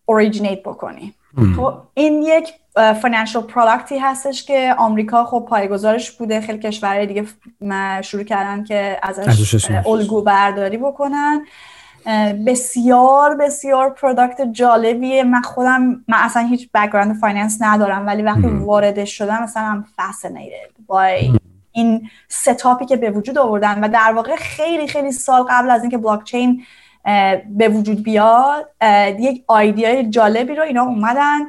originate 0.05 0.63
بکنی. 0.63 1.13
خب 1.57 1.73
این 1.93 2.21
یک 2.21 2.53
financial 3.01 3.43
product 3.43 3.91
ی 3.91 3.97
هستش 3.97 4.45
که 4.45 4.75
آمریکا 4.77 5.25
خب 5.25 5.45
پایگذارش 5.49 6.11
بوده. 6.11 6.41
خیلی 6.41 6.59
کشورهای 6.59 7.05
دیگه 7.05 7.25
شروع 8.01 8.23
کردن 8.23 8.63
که 8.63 8.99
ازش 9.03 9.69
الگو 9.87 10.21
برداری 10.21 10.77
بکنن. 10.77 11.45
بسیار 12.47 13.35
بسیار 13.35 13.89
product 13.89 14.41
جالبیه. 14.51 15.23
من 15.23 15.41
خودم 15.41 15.81
من 16.07 16.17
اصلا 16.17 16.47
هیچ 16.47 16.69
background 16.73 17.15
finance 17.15 17.57
ندارم 17.61 18.07
ولی 18.07 18.21
وقتی 18.21 18.47
واردش 18.47 19.17
شدم 19.17 19.43
مثلا 19.43 19.63
I'm 19.63 19.85
fascinated 19.95 20.71
by 20.87 21.31
این 21.71 22.09
setup 22.27 22.76
ی 22.76 22.85
که 22.85 22.95
به 22.95 23.11
وجود 23.11 23.37
آوردن. 23.37 23.83
و 23.83 23.87
در 23.87 24.13
واقع 24.15 24.35
خیلی 24.35 24.87
خیلی 24.87 25.11
سال 25.11 25.43
قبل 25.49 25.69
از 25.69 25.81
اینکه 25.81 25.97
بلاک 25.97 26.23
چین 26.23 26.63
به 27.49 27.69
وجود 27.69 28.03
بیاد 28.03 28.69
یک 29.19 29.43
idea 29.47 29.97
ی 29.97 30.09
جالبی 30.09 30.55
رو 30.55 30.63
اینا 30.63 30.83
اومدن 30.83 31.39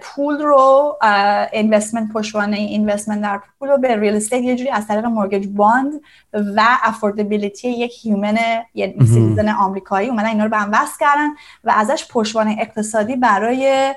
پول 0.00 0.38
رو 0.38 0.98
investment 1.52 2.12
پشتوانه 2.12 2.56
investment 2.56 3.22
در 3.22 3.40
پول 3.58 3.68
رو 3.68 3.78
به 3.78 3.96
real 3.96 4.16
estate 4.16 4.42
یه 4.42 4.56
جوری 4.56 4.70
از 4.70 4.86
طریق 4.86 5.04
مورگج 5.04 5.46
باند 5.46 5.92
و 6.32 6.62
affordability 6.82 7.68
یک 7.68 7.94
human 8.02 8.38
یه 8.74 8.94
citizen 8.98 9.48
آمریکایی 9.48 10.08
اومدن 10.08 10.28
اینا 10.28 10.44
رو 10.44 10.50
به 10.50 10.56
هم 10.56 10.70
وصل 10.72 10.98
کردن 11.00 11.28
و 11.64 11.72
ازش 11.76 12.08
پشتوانه 12.10 12.56
اقتصادی 12.60 13.16
برای 13.16 13.94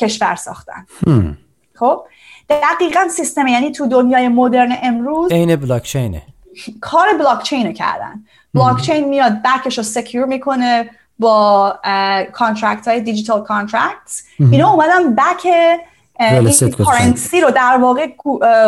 کشور 0.00 0.34
ساختن. 0.34 0.86
خب؟ 1.74 2.04
دقیقا 2.48 3.08
سیستم 3.08 3.46
یعنی 3.46 3.70
تو 3.70 3.86
دنیای 3.86 4.28
مدرن 4.28 4.76
امروز 4.82 5.32
عین 5.32 5.56
بلاکچینه. 5.56 6.22
کار 6.80 7.06
بلاکچین 7.18 7.72
کردن. 7.72 8.24
بلاکچین 8.54 9.08
میاد 9.08 9.32
back 9.42 9.66
ش 9.66 9.78
رو 9.78 9.84
secure 9.84 10.26
می‌کنه 10.26 10.90
با 11.18 11.78
contract 12.32 12.88
های 12.88 13.00
دیجیتال 13.00 13.42
contract 13.42 14.22
اینا 14.38 14.72
اومدن 14.72 15.14
back 15.14 15.46
این 16.20 16.70
currency 16.70 17.40
رو 17.40 17.50
در 17.50 17.78
واقع 17.80 18.08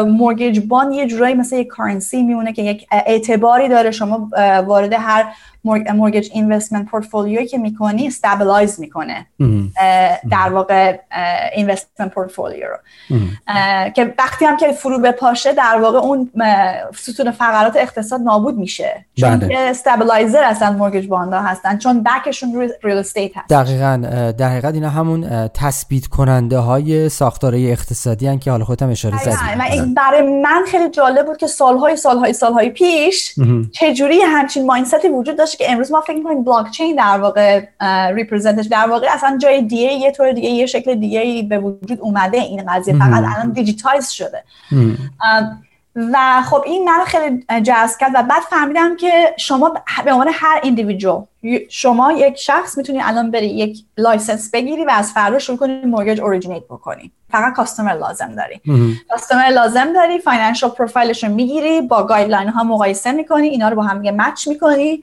mortgage 0.02 0.60
bond 0.60 0.92
یه 0.92 1.06
جورایی 1.06 1.34
مثل 1.34 1.56
یک 1.56 1.66
currency 1.66 2.22
میمونه 2.22 2.52
که 2.52 2.62
یک 2.62 2.86
اعتباری 2.92 3.68
داره. 3.68 3.90
شما 3.90 4.30
وارد 4.66 4.92
هر 4.92 5.24
mortgage 5.64 6.30
investment 6.34 6.86
portfolio 6.86 7.40
ی 7.40 7.46
که 7.46 7.58
می‌کنی 7.58 8.06
stabilize 8.06 8.80
می‌کنه 8.80 9.26
در 10.30 10.48
واقع 10.52 10.98
investment 11.54 12.14
portfolio 12.14 12.66
رو. 12.66 12.76
که 13.90 14.14
وقتی 14.18 14.44
هم 14.44 14.56
که 14.56 14.72
فرو 14.72 14.98
بپاشه 14.98 15.52
در 15.52 15.78
واقع 15.82 15.98
اون 15.98 16.30
ستون 16.96 17.30
فقرات 17.30 17.76
اقتصاد 17.76 18.20
نابود 18.20 18.58
میشه. 18.58 19.04
چون 19.14 19.36
بله. 19.36 19.48
که 19.48 19.58
stabilizer 19.58 20.42
اصلا 20.42 20.72
mortgage 20.72 21.06
bond 21.06 21.34
ا 21.34 21.40
هستن 21.40 21.78
چون 21.78 22.02
back 22.02 22.28
شون 22.28 22.54
روی 22.54 22.70
real 22.82 22.96
estate 22.96 23.36
هست. 23.36 23.48
دقیقا 23.48 23.96
در 24.38 24.48
حقیقت 24.48 24.74
اینا 24.74 24.90
همون 24.90 25.48
تثبیت 25.48 26.06
کننده 26.06 26.58
های 26.58 27.08
ساختاره 27.08 27.58
اقتصادی 27.58 28.26
هن 28.26 28.38
که 28.38 28.50
حالا 28.50 28.64
خودت 28.64 28.82
هم 28.82 28.90
اشاره 28.90 29.18
زدی 29.18 29.94
برای 29.96 30.40
من 30.42 30.62
خیلی 30.66 30.90
جالب 30.90 31.26
بود 31.26 31.36
که 31.36 31.46
سالهای 31.46 31.96
سالهای 31.96 32.32
سالهای 32.32 32.70
پیش 32.70 33.34
چجوری 33.72 34.20
همچین 34.20 34.66
mindset 34.66 35.03
ی 35.03 35.08
وجود 35.08 35.38
داشت 35.38 35.51
که 35.56 35.72
امروز 35.72 35.92
ما 35.92 36.00
فکر 36.00 36.16
می‌کنیم 36.16 36.44
بلاک 36.44 36.70
چین 36.70 36.96
در 36.96 37.18
واقع 37.18 37.60
represent 38.12 38.57
ش 38.57 38.66
در 38.66 38.88
واقع 38.88 39.06
اصلا 39.10 39.38
جای 39.38 39.62
دیگه 39.62 39.92
یه 39.92 40.10
طور 40.10 40.32
دیگه 40.32 40.48
یه 40.48 40.66
شکل 40.66 40.94
دیگه 40.94 41.46
به 41.48 41.58
وجود 41.58 42.00
اومده 42.00 42.38
این 42.38 42.62
قضیه. 42.68 42.98
فقط 42.98 43.24
الان 43.36 43.52
digitize 43.52 44.10
شده. 44.10 44.44
و 46.12 46.42
خب 46.42 46.62
این 46.66 46.84
من 46.84 47.04
خیلی 47.04 47.44
جذب 47.62 47.98
کرد 48.00 48.12
و 48.14 48.22
بعد 48.22 48.42
فهمیدم 48.50 48.96
که 48.96 49.34
شما 49.38 49.74
به 50.04 50.12
عنوان 50.12 50.28
هر 50.32 50.60
individual 50.62 51.24
شما 51.68 52.12
یک 52.12 52.36
شخص 52.36 52.78
می‌تونی 52.78 53.02
الان 53.02 53.30
بری 53.30 53.46
یک 53.46 53.84
license 53.98 54.50
بگیری 54.50 54.84
و 54.84 54.90
از 54.90 55.12
فردا 55.12 55.38
شروع 55.38 55.58
کنی 55.58 55.84
mortgage 55.84 56.20
originate 56.20 56.64
بکنی. 56.64 57.12
فقط 57.30 57.52
customer 57.52 57.92
لازم 57.92 58.32
داری. 58.34 58.60
customer 59.10 59.48
لازم 59.48 59.92
داری 59.92 60.18
financial 60.18 60.70
profile 60.70 61.12
ش 61.12 61.24
رو 61.24 61.30
می‌گیری 61.30 61.80
با 61.80 62.02
guideline 62.02 62.48
ها 62.48 62.64
مقایسه 62.64 63.12
می‌کنی 63.12 63.48
اینا 63.48 63.68
رو 63.68 63.76
با 63.76 63.82
هم 63.82 63.98
دیگه 63.98 64.12
match 64.12 64.48
می‌کنی. 64.48 65.02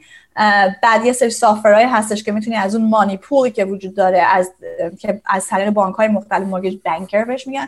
بعد 0.84 1.06
یه 1.06 1.14
سری 1.14 1.30
software 1.30 1.73
های 1.73 1.84
هستش 1.84 2.24
که 2.24 2.32
می‌تونی 2.32 2.56
از 2.56 2.76
اون 2.76 2.90
money 2.90 3.18
pool 3.18 3.45
ی 3.45 3.52
که 3.52 3.66
وجود 3.66 3.96
داره 3.96 4.20
از 4.20 4.52
که 5.00 5.22
از 5.26 5.48
طریق 5.48 5.70
بانک 5.70 5.96
های 5.96 6.08
مختلف 6.08 6.48
mortgage 6.48 6.80
banker 6.86 7.24
بهش 7.26 7.48
میگن 7.48 7.68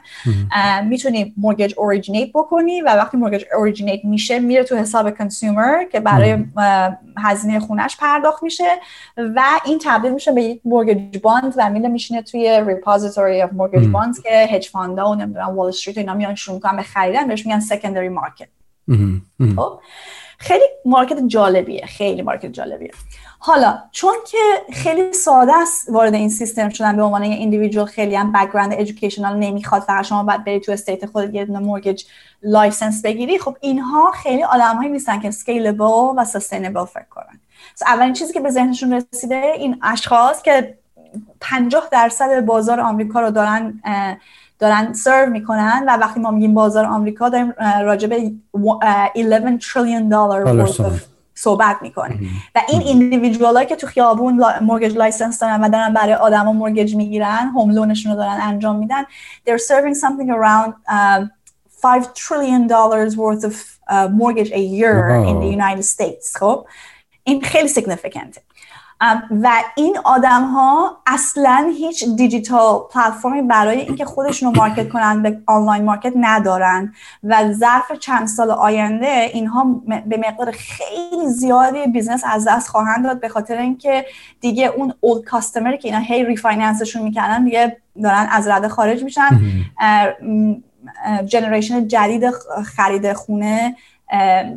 می‌تونی 0.87 1.33
mortgage 1.37 1.73
originate 1.77 2.29
بکنی 2.33 2.81
و 2.81 2.85
وقتی 2.85 3.17
mortgage 3.17 3.43
originate 3.57 4.05
میشه 4.05 4.39
میره 4.39 4.63
تو 4.63 4.75
حساب 4.75 5.17
consumer 5.17 5.83
که 5.91 5.99
برای 5.99 6.45
هزینه 7.17 7.59
خونش 7.59 7.97
پرداخت 7.97 8.43
میشه 8.43 8.69
و 9.17 9.41
این 9.65 9.79
تبدیل 9.83 10.11
میشه 10.11 10.31
به 10.31 10.43
یک 10.43 10.61
mortgage 10.65 11.17
bond 11.17 11.53
و 11.57 11.69
میره 11.69 11.89
میشینه 11.89 12.21
توی 12.21 12.61
repository 12.67 13.41
of 13.41 13.53
mortgage 13.53 13.87
bonds 13.87 14.21
که 14.21 14.47
hedge 14.51 14.69
fund 14.69 15.01
ا 15.01 15.09
و 15.09 15.15
نمی‌دونم 15.15 15.57
وال 15.57 15.67
استریت 15.67 15.97
اینا 15.97 16.13
میان 16.13 16.35
شروع 16.35 16.55
می‌کنن 16.55 16.75
به 16.75 16.83
خریدن 16.83 17.27
بهش 17.27 17.45
میگن 17.45 17.59
secondary 17.59 18.09
market 18.09 18.47
خب؟ 19.55 19.79
خیلی 20.41 20.63
market 20.85 21.17
جالبیه 21.27 21.85
خیلی 21.85 22.21
market 22.21 22.51
جالبیه. 22.51 22.91
حالا 23.39 23.79
چون 23.91 24.13
که 24.27 24.37
خیلی 24.73 25.13
ساده 25.13 25.57
است 25.57 25.89
وارد 25.89 26.13
این 26.13 26.29
سیستم 26.29 26.69
شدن 26.69 26.95
به 26.95 27.03
عنوان 27.03 27.21
individual 27.21 27.85
خیلی 27.85 28.15
هم 28.15 28.31
background 28.31 28.73
educational 28.73 29.37
نمی‌خواد 29.37 29.81
فقط 29.81 30.05
شما 30.05 30.23
باید 30.23 30.43
بری 30.43 30.59
تو 30.59 30.71
state 30.71 31.05
خود 31.05 31.35
یه 31.35 31.45
دونه 31.45 31.59
mortgage 31.59 32.03
license 32.43 33.01
بگیری. 33.01 33.39
خب 33.39 33.57
اینها 33.61 34.11
خیلی 34.11 34.43
آدمایی 34.43 34.89
نیستن 34.89 35.19
که 35.19 35.27
scalable 35.27 36.13
و 36.17 36.25
sustainable 36.25 36.85
فکر 36.85 37.09
کنن. 37.09 37.39
اولین 37.87 38.13
چیزی 38.13 38.33
که 38.33 38.39
به 38.39 38.49
ذهنشون 38.49 38.93
رسیده 38.93 39.35
این 39.35 39.79
اشخاص 39.83 40.41
که 40.41 40.77
50 41.41 41.87
درصد 41.91 42.45
بازار 42.45 42.79
آمریکا 42.79 43.19
رو 43.19 43.31
دارن 43.31 43.81
دارن 44.61 44.93
سرو 44.93 45.29
می‌کنن 45.29 45.83
و 45.87 45.97
وقتی 45.97 46.19
ما 46.19 46.31
میگیم 46.31 46.53
بازار 46.53 46.85
آمریکا 46.85 47.29
داریم 47.29 47.53
راجع 47.81 48.07
به 48.07 48.31
11 49.15 49.57
تریلیون 49.57 50.09
دلار 50.09 50.67
صحبت. 51.33 51.81
می‌کنیم. 51.81 52.43
و 52.55 52.61
این 52.69 52.81
individual 52.81 53.63
که 53.63 53.75
تو 53.75 53.87
خیابون 53.87 54.43
mortgage 54.61 54.97
license 54.97 55.39
دارن 55.39 55.61
و 55.61 55.69
دارن 55.69 55.93
برای 55.93 56.13
آدما 56.13 56.53
mortgage 56.53 56.95
می‌گیرن 56.95 57.51
home 57.55 57.69
loan 57.69 57.90
شون 57.90 58.11
رو 58.11 58.17
دارن 58.17 58.39
انجام 58.41 58.75
میدن 58.75 59.03
they're 59.47 59.61
serving 59.67 59.95
something 59.95 60.29
around 60.29 60.73
uh, 60.89 61.27
5 61.81 62.05
trillion 62.13 62.67
dollars 62.67 63.17
worth 63.17 63.43
of 63.43 63.55
uh, 63.89 64.07
mortgage 64.09 64.51
a 64.51 64.59
year 64.59 65.09
in 65.29 65.39
the 65.39 65.47
United 65.47 65.85
States. 65.85 66.37
خب؟ 66.37 66.65
این 67.23 67.41
خیلی 67.41 67.67
significant. 67.67 68.50
و 69.41 69.51
این 69.75 69.97
آدم 70.03 70.43
ها 70.43 70.97
اصلا 71.07 71.71
هیچ 71.77 72.05
digital 72.15 72.79
platform 72.93 73.36
ی 73.36 73.41
برای 73.41 73.79
اینکه 73.79 74.05
خودشون 74.05 74.53
رو 74.53 74.61
market 74.61 74.89
کنن 74.89 75.21
به 75.21 75.41
online 75.47 75.83
market 75.83 76.13
ندارن. 76.15 76.93
و 77.23 77.53
ظرف 77.53 77.91
چند 77.99 78.27
سال 78.27 78.51
آینده 78.51 79.29
اینها 79.33 79.81
به 80.05 80.17
مقدار 80.17 80.51
خیلی 80.51 81.27
زیادی 81.27 81.87
business 81.87 82.23
از 82.25 82.47
دست 82.47 82.67
خواهند 82.67 83.03
داد 83.03 83.19
به 83.19 83.29
خاطر 83.29 83.57
اینکه 83.57 84.05
دیگه 84.41 84.67
اون 84.67 84.93
old 84.99 85.25
customer 85.25 85.71
ی 85.71 85.77
که 85.77 85.87
اینا 85.87 85.99
هی 85.99 86.25
refinance 86.25 86.78
شون 86.78 87.01
می‌کنن 87.01 87.43
دیگه 87.43 87.77
دارن 88.03 88.27
از 88.31 88.47
رده 88.47 88.67
خارج 88.67 89.03
میشن. 89.03 89.39
generation 91.25 91.87
جدید 91.87 92.29
خرید 92.65 93.13
خونه 93.13 93.75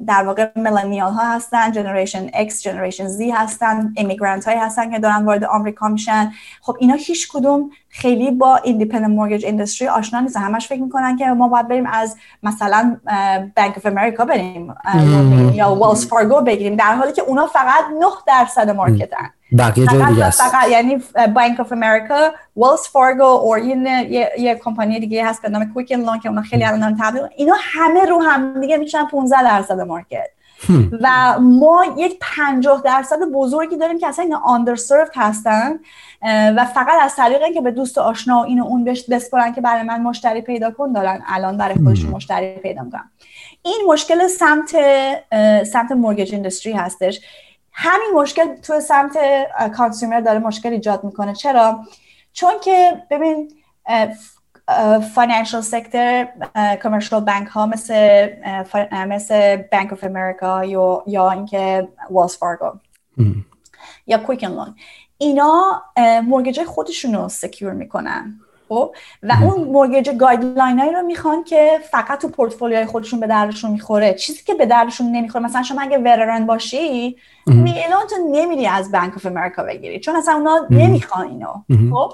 در 0.07 0.25
واقع 0.27 0.51
millennial 0.57 1.13
ها 1.13 1.35
هستن 1.35 1.73
generation 1.73 2.29
X 2.29 2.63
generation 2.63 3.09
Z 3.09 3.21
هستن 3.35 3.95
immigrant 3.97 4.49
های 4.49 4.57
هستن 4.57 4.91
که 4.91 4.99
دارن 4.99 5.25
وارد 5.25 5.45
آمریکا 5.45 5.89
میشن. 5.89 6.33
خب 6.61 6.77
اینا 6.81 6.95
هیچ 6.95 7.29
کدوم 7.29 7.71
خیلی 7.97 8.31
با 8.31 8.57
independent 8.57 9.11
mortgage 9.11 9.45
industry 9.47 9.89
آشنا 9.89 10.21
نیستن. 10.21 10.41
همش 10.41 10.69
فکر 10.69 10.83
می‌کنن 10.83 11.17
که 11.17 11.27
ما 11.27 11.49
باید 11.49 11.69
بریم 11.69 11.87
از 11.87 12.17
مثلا 12.43 12.97
Bank 13.57 13.77
of 13.77 13.87
America 13.87 14.25
بریم 14.25 14.75
یا 15.53 15.75
Wells 15.75 16.07
Fargo 16.07 16.41
بگیریم 16.41 16.77
در 16.77 16.95
حالی 16.95 17.13
که 17.13 17.23
اونا 17.23 17.47
فقط 17.47 17.85
9 18.01 18.07
درصد 18.27 18.71
market 18.71 19.16
ن. 19.16 19.31
بقیه 19.59 19.87
جای 19.87 20.07
دیگه 20.07 20.25
است. 20.25 20.43
فقط 20.43 20.69
یعنی 20.69 21.03
Bank 21.35 21.61
of 21.61 21.73
America 21.73 22.31
Wells 22.57 22.81
Fargo 22.81 23.23
or 23.23 23.59
یه 23.59 24.33
یه 24.39 24.55
کمپانی 24.55 25.01
دیگه 25.01 25.27
هست 25.27 25.43
به 25.43 25.49
نام 25.49 25.73
Quicken 25.75 25.97
Loans 25.97 26.21
که 26.21 26.29
اونا 26.29 26.43
خیلی 26.43 26.65
الان 26.65 26.97
تبدیل 27.01 27.23
اینا 27.37 27.55
همه 27.59 28.05
رو 28.05 28.23
هم 28.23 28.61
دیگه 28.61 28.77
میشن 28.77 29.05
15 29.07 29.43
درصد 29.43 29.81
market. 29.81 30.31
و 31.01 31.39
ما 31.41 31.85
یک 31.97 32.19
50 32.21 32.83
درصد 32.85 33.19
بزرگی 33.35 33.77
داریم 33.77 33.99
که 33.99 34.09
اصلا 34.09 34.25
اینا 34.25 34.41
underserved 34.45 35.13
هستن 35.15 35.81
و 36.23 36.65
فقط 36.75 37.03
از 37.03 37.17
طریق 37.17 37.43
اینکه 37.43 37.61
به 37.61 37.71
دوست 37.71 37.99
آشنا 37.99 38.41
و 38.41 38.45
اینو 38.45 38.65
اون 38.65 38.85
بهش 38.85 39.05
بسپرن 39.11 39.53
که 39.53 39.61
برای 39.61 39.83
من 39.83 40.03
مشتری 40.03 40.41
پیدا 40.41 40.71
کن 40.71 40.93
دارن 40.93 41.23
الان 41.27 41.57
برای 41.57 41.75
خودشون 41.75 42.11
مشتری 42.11 42.55
پیدا 42.59 42.83
می‌کنن. 42.83 43.11
این 43.63 43.81
مشکل 43.89 44.27
سمت 44.27 44.77
سمت 45.65 45.93
mortgage 45.93 46.35
industry 46.35 46.73
هستش. 46.73 47.21
همین 47.73 48.11
مشکل 48.15 48.57
تو 48.57 48.81
سمت 48.81 49.19
consumer 49.77 50.21
داره 50.21 50.39
مشکل 50.39 50.69
ایجاد 50.69 51.05
می‌کنه. 51.05 51.35
چرا؟ 51.35 51.85
چون 52.33 52.53
که 52.65 53.03
ببین 53.11 53.53
financial 55.15 55.61
sector 55.61 56.29
commercial 56.83 57.25
bank 57.25 57.49
ها 57.49 57.67
مثل 57.67 58.29
مثل 58.93 59.57
Bank 59.57 59.93
of 59.93 60.05
America 60.05 60.65
یا 60.65 61.03
یا 61.07 61.31
اینکه 61.31 61.89
Wells 62.11 62.37
Fargo 62.37 62.73
یا 64.07 64.19
Quicken 64.19 64.47
Loans 64.47 64.75
اینا 65.19 65.83
mortgage 66.25 66.63
خودشون 66.63 67.15
رو 67.15 67.29
secure 67.29 67.73
می‌کنن. 67.73 68.41
خب؟ 68.69 68.95
و 69.23 69.33
اون 69.43 69.65
mortgage 69.65 70.11
guideline 70.11 70.79
هایی 70.79 70.93
رو 70.93 71.03
می‌خوان 71.03 71.45
که 71.45 71.79
فقط 71.91 72.21
تو 72.21 72.29
پورتفولیوی 72.29 72.87
خودشون 72.87 73.21
به 73.21 73.27
دردشون 73.27 73.71
می‌خوره. 73.71 74.15
چیزی 74.15 74.43
که 74.45 74.55
به 74.55 74.67
دردشون 74.67 75.13
نمی‌خوره. 75.13 75.45
مثلا 75.45 75.63
شما 75.63 75.83
اگه 75.83 75.99
veteran 75.99 76.47
باشی 76.47 77.17
میلان 77.47 78.07
تو 78.11 78.17
نمیری 78.31 78.67
از 78.67 78.93
Bank 78.93 79.17
of 79.17 79.27
America 79.27 79.63
بگیری. 79.63 80.01
چون 80.01 80.17
اصلا 80.17 80.35
اونا 80.35 80.67
نمی‌خوان 80.71 81.27
اینو. 81.29 81.53
خب؟ 81.95 82.13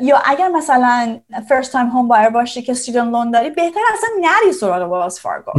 یا 0.00 0.18
اگر 0.24 0.48
مثلا 0.48 1.20
first 1.48 1.72
time 1.72 1.86
home 1.86 2.08
buyer 2.08 2.28
باشی 2.28 2.62
که 2.62 2.72
student 2.72 3.12
loan 3.12 3.30
داری 3.30 3.50
بهتر 3.50 3.80
اصلا 3.94 4.08
نری 4.20 4.52
سراغ 4.52 4.90
Wells 4.90 5.20
Fargo 5.20 5.52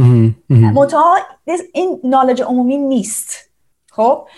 منتها 0.50 1.16
این 1.72 2.00
knowledge 2.04 2.42
عمومی 2.42 2.76
نیست. 2.76 3.50
خب؟ 3.92 4.28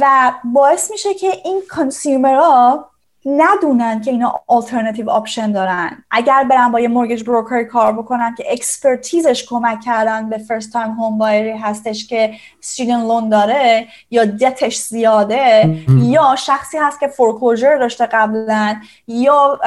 و 0.00 0.32
باعث 0.44 0.90
میشه 0.90 1.14
که 1.14 1.32
این 1.44 1.62
consumer 1.76 2.77
ها 2.77 2.90
ندونن 3.26 4.00
که 4.00 4.10
اینا 4.10 4.40
alternative 4.46 5.10
option 5.10 5.52
دارن. 5.52 6.04
اگر 6.10 6.44
برن 6.44 6.72
با 6.72 6.80
یه 6.80 6.88
mortgage 6.88 7.24
broker 7.24 7.64
کار 7.64 7.92
بکنن 7.92 8.34
که 8.34 8.44
expertise 8.50 9.28
ش 9.28 9.46
کمک 9.48 9.80
کردن 9.80 10.28
به 10.28 10.38
first 10.38 10.72
time 10.72 10.90
home 10.90 11.18
buyer 11.18 11.45
ی 11.45 11.50
هستش 11.50 12.06
که 12.06 12.34
student 12.58 13.04
loan 13.04 13.28
داره 13.28 13.86
یا 14.10 14.24
دتش 14.24 14.78
زیاده 14.78 15.76
یا 15.88 16.36
شخصی 16.38 16.78
هست 16.78 17.00
که 17.00 17.08
foreclosure 17.08 17.76
داشته 17.76 18.06
قبلا 18.06 18.76
یا 19.06 19.60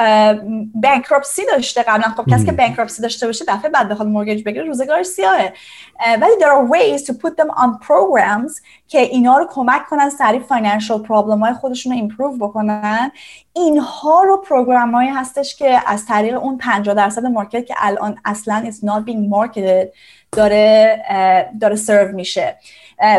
bankruptcy 0.74 1.42
داشته 1.46 1.82
قبلا 1.82 2.08
خب 2.16 2.24
کسی 2.30 2.46
که 2.46 2.52
bankruptcy 2.52 3.02
داشته 3.02 3.26
باشه 3.26 3.44
دفعه 3.48 3.70
بعد 3.70 3.88
بخواد 3.88 4.08
mortgage 4.08 4.42
بگیره 4.44 4.64
روزگار 4.64 5.02
سیاهه 5.02 5.52
ولی 6.06 6.32
there 6.40 6.52
are 6.52 6.72
ways 6.72 7.06
to 7.06 7.12
put 7.12 7.36
them 7.36 7.50
on 7.50 7.86
programs 7.86 8.60
که 8.90 8.98
اینا 9.00 9.38
رو 9.38 9.46
کمک 9.50 9.86
کنن 9.86 10.10
سریع 10.10 10.40
financial 10.40 11.02
problem 11.02 11.40
های 11.40 11.52
خودشون 11.52 11.92
رو 11.92 11.98
improve 11.98 12.36
بکنن. 12.36 13.12
اینها 13.52 14.22
رو 14.22 14.36
program 14.36 14.94
هایی 14.94 15.08
هستش 15.08 15.56
که 15.56 15.80
از 15.86 16.06
طریق 16.06 16.42
اون 16.42 16.58
50 16.58 16.94
درصد 16.94 17.26
market 17.26 17.66
که 17.66 17.74
الان 17.78 18.18
اصلا 18.24 18.70
is 18.70 18.74
not 18.74 19.10
being 19.10 19.34
marketed 19.34 19.88
داره 20.32 21.02
داره 21.60 21.76
سرو 21.76 22.16
میشه. 22.16 22.56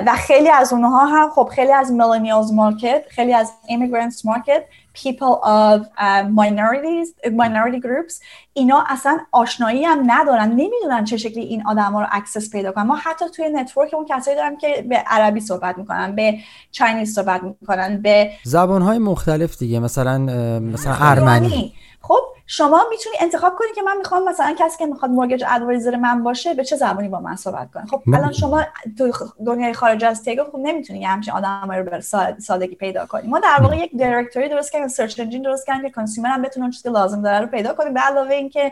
و 0.05 0.15
خیلی 0.15 0.49
از 0.49 0.74
اونها 0.74 1.05
هم 1.05 1.30
خب 1.30 1.49
خیلی 1.55 1.72
از 1.72 1.88
millennials 1.88 2.53
market 2.54 3.04
خیلی 3.09 3.34
از 3.34 3.53
immigrants 3.67 4.26
market 4.26 4.64
people 4.94 5.34
of 5.44 5.82
uh, 5.98 6.24
minorities 6.42 7.08
minority 7.32 7.80
groups. 7.80 8.22
اینا 8.54 8.84
اصلا 8.89 9.20
آشنایی 9.32 9.86
هم 9.86 10.04
ندارن. 10.08 10.50
نمی‌دونن 10.50 11.04
چه 11.04 11.18
شکلی 11.18 11.44
این 11.44 11.68
آدم 11.68 11.94
ها 11.94 12.02
رو 12.02 12.08
access 12.12 12.52
پیدا 12.52 12.72
کنن. 12.72 12.84
ما 12.84 12.96
حتی 12.96 13.26
توی 13.36 13.50
network 13.49 13.93
اون 13.94 14.06
کسایی 14.10 14.38
دارم 14.38 14.58
که 14.58 14.86
به 14.89 14.96
عربی 14.96 15.39
صحبت 15.39 15.78
می‌کنن 15.78 16.16
به 16.16 16.38
Chinese 16.72 17.14
صحبت 17.14 17.44
می‌کنن 17.44 18.02
به 18.02 18.32
زبان 18.44 18.82
های 18.82 18.98
مختلف 18.98 19.58
دیگه 19.58 19.80
مثلا 19.80 20.18
مثلا 20.60 20.96
ارمنی. 21.00 21.74
خب 22.02 22.22
شما 22.47 22.86
می‌تونی 22.89 23.16
انتخاب 23.20 23.56
کنی 23.56 23.68
که 23.76 23.82
من 23.82 23.97
می‌خوام 23.97 24.30
مثلا 24.30 24.56
کسی 24.60 24.78
که 24.78 24.86
می‌خواد 24.86 25.12
mortgage 25.12 25.43
advisor 25.47 25.95
من 25.95 26.24
باشه 26.24 26.54
به 26.54 26.64
چه 26.64 26.76
زبانی 26.76 27.08
با 27.08 27.20
من 27.20 27.36
صحبت 27.36 27.72
کنه. 27.74 27.86
خب 27.86 28.02
الان 28.14 28.32
شما 28.32 28.64
تو 28.97 29.12
دنیای 29.45 29.74
خارج 29.74 30.04
از 30.04 30.24
تیگو 30.24 30.43
خب 30.43 30.58
نمی‌تونی 30.58 30.99
یه 30.99 31.08
همچین 31.08 31.34
آدمایی 31.34 31.82
رو 31.82 31.89
به 31.89 31.99
سادگی 32.39 32.76
پیدا 32.76 33.06
کنی. 33.06 33.28
ما 33.28 33.39
در 33.39 33.58
واقع 33.62 33.78
یک 33.78 33.91
directory 33.99 34.49
درست 34.49 34.72
کردیم 34.72 34.88
search 34.88 35.20
engine 35.20 35.41
درست 35.41 35.68
کردیم 35.68 35.84
که 35.84 35.89
consumer 35.89 36.30
هم 36.30 36.41
بتونه 36.41 36.64
اون 36.64 36.72
چیزی 36.72 36.84
که 36.84 36.89
لازم 36.89 37.22
داره 37.22 37.39
رو 37.39 37.47
پیدا 37.47 37.74
کنیم 37.74 37.93
به 37.93 37.99
علاوه 37.99 38.36
اینکه 38.36 38.72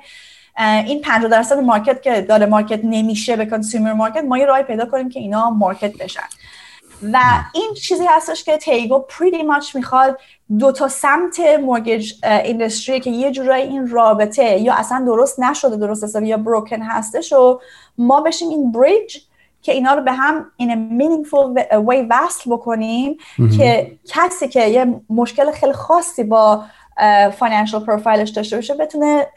این 0.58 1.02
50 1.02 1.32
درصد 1.32 1.58
market 1.58 2.02
که 2.02 2.22
داره 2.22 2.46
market 2.46 2.80
نمیشه 2.84 3.36
به 3.36 3.46
consumer 3.46 3.94
market 3.94 4.24
ما 4.24 4.38
یه 4.38 4.46
راهی 4.46 4.64
پیدا 4.64 4.86
کنیم 4.86 5.10
که 5.10 5.20
اینا 5.20 5.50
market 5.50 5.98
بشن. 5.98 6.28
و 7.14 7.20
این 7.54 7.74
چیزی 7.74 8.06
هستش 8.06 8.44
که 8.44 8.58
تیگو 8.58 9.00
pretty 9.00 9.44
much 9.44 9.76
می‌خواد 9.76 10.20
دو 10.58 10.72
تا 10.72 10.88
سمت 10.88 11.40
mortgage 11.62 12.14
industry 12.24 13.00
که 13.00 13.10
یه 13.10 13.32
جورایی 13.32 13.68
این 13.68 13.88
رابطه 13.88 14.60
یا 14.60 14.74
اصلا 14.74 15.06
درست 15.06 15.40
نشده 15.40 15.78
درست 15.78 16.04
حسابی 16.04 16.28
یا 16.28 16.38
broken 16.38 16.82
هستش 16.82 17.34
و 17.34 17.60
ما 17.98 18.22
بشیم 18.22 18.50
این 18.50 18.72
bridge 18.72 19.18
که 19.62 19.72
اینا 19.72 19.94
رو 19.94 20.02
به 20.04 20.12
هم 20.12 20.46
این 20.58 21.00
meaningful 21.00 21.60
way 21.72 22.06
وصل 22.10 22.52
بکنیم 22.52 23.18
که 23.58 23.98
کسی 24.06 24.48
که 24.48 24.68
یه 24.68 25.02
مشکل 25.10 25.52
خیلی 25.52 25.74
خاصی 25.74 26.24
با 26.24 26.64
financial 27.38 27.86
profile 27.86 28.20
ش 28.20 28.30
داشته 28.30 28.56
باشه 28.56 28.74
بتونه 28.74 29.28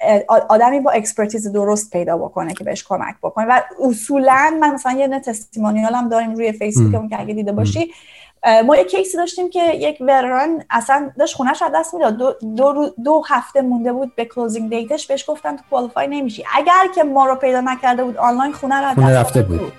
آدمی 0.48 0.80
با 0.80 0.90
expertise 0.90 1.52
درست 1.52 1.90
پیدا 1.90 2.18
بکنه 2.18 2.54
که 2.54 2.64
بهش 2.64 2.84
کمک 2.84 3.14
بکنه. 3.22 3.46
و 3.46 3.60
اصولا 3.80 4.58
من 4.60 4.74
مثلا 4.74 4.92
یه 4.92 5.20
testimonial 5.20 5.94
هم 5.94 6.08
داریم 6.08 6.34
روی 6.34 6.52
فیسبوک 6.52 7.10
که 7.10 7.20
اگه 7.20 7.34
دیده 7.34 7.52
باشی 7.52 7.92
ما 8.66 8.76
یه 8.76 8.84
case 8.84 9.10
ی 9.10 9.16
داشتیم 9.16 9.50
که 9.50 9.74
یک 9.74 9.98
veteran 10.00 10.64
اصلا 10.70 11.10
داشت 11.18 11.36
خونش 11.36 11.62
از 11.62 11.70
دست 11.74 11.94
می‌داد. 11.94 12.16
دو, 12.16 12.32
دو, 12.56 12.90
دو 13.04 13.22
هفته 13.28 13.62
مونده 13.62 13.92
بود 13.92 14.14
به 14.16 14.24
closing 14.24 14.70
date 14.70 14.94
ش 14.94 15.06
بهش 15.06 15.30
گفتن 15.30 15.56
تو 15.56 15.62
qualify 15.70 16.06
نمیشی. 16.06 16.44
اگر 16.54 16.86
که 16.94 17.02
ما 17.02 17.26
رو 17.26 17.34
پیدا 17.34 17.60
نکرده 17.60 18.04
بود 18.04 18.16
آنلاین 18.16 18.52
خونه 18.52 18.88
رو 18.88 18.94
خونه 18.94 19.18
رفته 19.18 19.42
بود, 19.42 19.58
بود. 19.58 19.72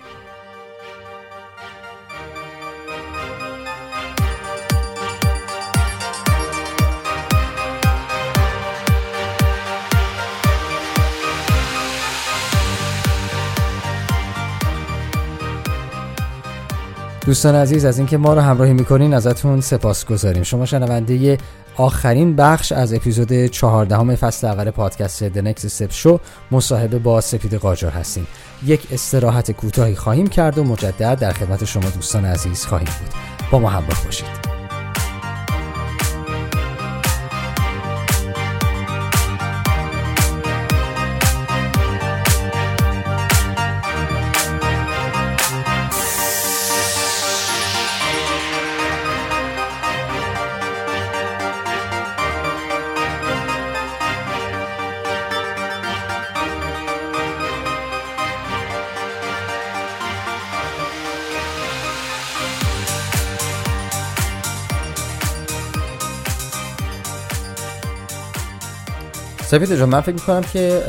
دوستان 17.26 17.56
عزیز 17.56 17.86
از 17.86 17.98
اینکه 17.98 18.18
ما 18.18 18.34
رو 18.34 18.42
همراهی 18.42 18.74
می‌کنین 18.74 19.14
ازتون 19.14 19.62
سپاس 19.62 20.06
گذاریم. 20.06 20.44
شما 20.44 20.66
شنونده 20.66 21.38
آخرین 21.78 22.36
بخش 22.36 22.72
از 22.72 22.94
اپیزود 22.94 23.46
چهاردهم 23.46 24.16
فصل 24.16 24.48
اول 24.48 24.72
پادکست 24.72 25.30
The 25.30 25.42
Next 25.42 25.62
Step 25.62 26.04
Show 26.04 26.20
مصاحبه 26.52 27.00
با 27.00 27.22
سپید 27.22 27.54
قاجار 27.54 27.92
هستیم. 27.92 28.28
یک 28.66 28.88
استراحت 28.92 29.52
کوتاهی 29.52 29.96
خواهیم 29.96 30.28
کرد 30.28 30.58
و 30.58 30.64
مجدد 30.64 31.20
در 31.20 31.34
خدمت 31.34 31.66
شما 31.66 31.90
دوستان 31.90 32.26
عزیز 32.26 32.66
خواهیم 32.66 32.90
بود. 33.00 33.16
با 33.52 33.60
ما 33.60 33.70
همراه 33.70 34.06
باشید. 34.06 34.53
سفید 69.54 69.76
جان 69.76 69.90
من 69.90 70.02
فکر 70.02 70.14
می‌کنم 70.14 70.42
که 70.42 70.82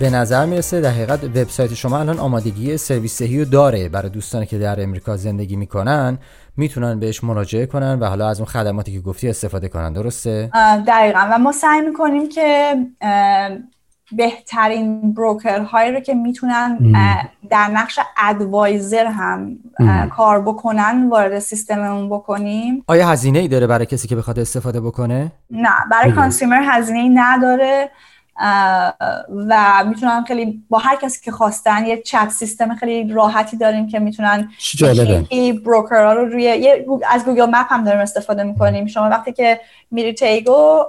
به 0.00 0.10
نظر 0.10 0.46
می‌رسه 0.46 0.80
در 0.80 0.90
حقیقت 0.90 1.24
وبسایت 1.24 1.74
شما 1.74 1.98
الان 1.98 2.18
آمادگی 2.18 2.76
سرویس 2.76 3.22
رو 3.22 3.44
داره 3.44 3.88
برای 3.88 4.08
دوستانی 4.08 4.46
که 4.46 4.58
در 4.58 4.82
امریکا 4.82 5.16
زندگی 5.16 5.56
می‌کنن. 5.56 6.18
می‌تونن 6.56 7.00
بهش 7.00 7.24
مراجعه 7.24 7.66
کنن 7.66 7.98
و 7.98 8.04
حالا 8.04 8.28
از 8.28 8.40
اون 8.40 8.46
خدماتی 8.46 8.92
که 8.92 9.00
گفتی 9.00 9.28
استفاده 9.28 9.68
کنن. 9.68 9.92
درسته؟ 9.92 10.50
دقیقا. 10.86 11.28
و 11.32 11.38
ما 11.38 11.52
سعی 11.52 11.80
می‌کنیم 11.80 12.28
که 12.28 12.74
بهترین 14.12 15.12
بروکر 15.12 15.60
هایی 15.60 15.92
رو 15.92 16.00
که 16.00 16.14
می‌تونن 16.14 16.78
در 17.50 17.68
نقش 17.68 17.98
ادوایزر 18.16 19.06
هم 19.06 19.58
کار 20.16 20.40
بکنن 20.42 21.08
وارد 21.08 21.38
سیستممون 21.38 22.08
بکنیم. 22.08 22.84
آیا 22.86 23.08
هزینه 23.08 23.38
ای 23.38 23.48
داره 23.48 23.66
برای 23.66 23.86
کسی 23.86 24.08
که 24.08 24.16
بخواد 24.16 24.38
استفاده 24.38 24.80
بکنه؟ 24.80 25.32
نه 25.50 25.70
برای 25.90 26.12
consumer 26.12 26.62
هزینه 26.64 26.98
ای 26.98 27.08
نداره. 27.08 27.90
و 29.48 29.84
می‌تونن 29.88 30.24
خیلی 30.24 30.62
با 30.70 30.78
هر 30.78 30.96
کسی 30.96 31.20
که 31.24 31.30
خواستن 31.30 31.86
یه 31.86 32.02
chat 32.02 32.28
system 32.28 32.74
خیلی 32.74 33.12
راحتی 33.12 33.56
داریم 33.56 33.88
که 33.88 33.98
می‌تونن 33.98 34.48
broker 35.64 36.04
ها 36.04 36.12
رو 36.12 36.24
روی 36.24 36.72
از 37.10 37.24
Google 37.24 37.46
Map 37.46 37.66
هم 37.72 37.84
داریم 37.84 38.00
استفاده 38.00 38.42
می‌کنیم. 38.42 38.86
شما 38.86 39.08
وقتی 39.08 39.32
که 39.32 39.60
میری 39.90 40.12
تیگو 40.12 40.84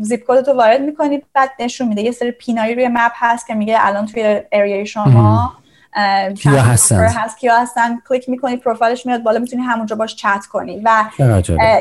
zip 0.00 0.20
code 0.28 0.40
تو 0.42 0.52
وارد 0.52 0.80
می‌کنی 0.80 1.22
بعد 1.34 1.50
نشون 1.60 1.88
میده. 1.88 2.02
یه 2.02 2.12
سری 2.12 2.30
pin 2.30 2.52
هایی 2.52 2.74
روی 2.74 2.88
map 2.88 3.12
هست 3.14 3.46
که 3.46 3.54
میگه 3.54 3.76
الان 3.80 4.06
توی 4.06 4.40
area 4.52 4.79
ی 4.79 4.86
شما. 4.86 5.52
کیا 6.36 6.62
هستن؟ 6.62 7.04
هست 7.04 7.38
کیا 7.38 7.58
هستن؟ 7.58 8.00
کلیک 8.08 8.28
می‌کنی 8.28 8.56
پروفایلش 8.56 9.06
میاد 9.06 9.22
بالا 9.22 9.38
می‌تونی 9.38 9.62
همونجا 9.62 9.96
باش 9.96 10.16
چت 10.16 10.46
کنی. 10.46 10.80
و 10.84 11.04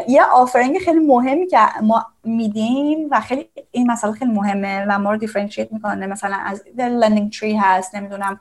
یه 0.07 0.23
offering 0.23 0.77
خیلی 0.85 0.99
مهمی 0.99 1.47
که 1.47 1.57
ما 1.81 2.05
میدیم 2.23 3.07
و 3.11 3.21
خیلی 3.21 3.49
این 3.71 3.91
مسئله 3.91 4.11
خیلی 4.11 4.31
مهمه 4.31 4.85
و 4.89 4.99
ما 4.99 5.11
رو 5.11 5.17
differentiate 5.17 5.71
می‌کنه. 5.71 6.07
مثلا 6.07 6.37
از 6.45 6.63
LendingTree 6.77 7.55
هست 7.55 7.95
نمی‌دونم 7.95 8.39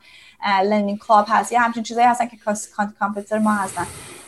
LendingClub 0.64 1.26
هست 1.28 1.52
یه 1.52 1.60
همچین 1.60 1.82
چیزایی 1.82 2.06
هستن 2.06 2.26
که 2.26 2.36
competitor 2.98 3.38
ما 3.38 3.52
هستن. 3.52 3.86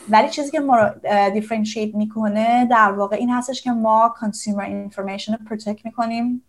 ولی 0.09 0.29
چیزی 0.29 0.51
که 0.51 0.59
ما 0.59 0.77
رو 0.77 0.89
differentiate 1.33 1.95
می‌کنه 1.95 2.65
در 2.65 2.91
واقع 2.91 3.15
این 3.15 3.29
هستش 3.29 3.61
که 3.61 3.71
ما 3.71 4.13
consumer 4.19 4.63
information 4.63 5.31
رو 5.31 5.39
protect 5.49 5.85
می‌کنیم. 5.85 6.41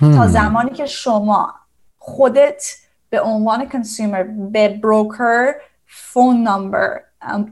تا 0.00 0.26
زمانی 0.26 0.70
که 0.70 0.86
شما 0.86 1.54
خودت 1.98 2.64
به 3.12 3.20
عنوان 3.20 3.68
consumer 3.68 4.22
به 4.22 4.68
broker 4.68 5.52
phone 5.86 6.48
number 6.48 7.00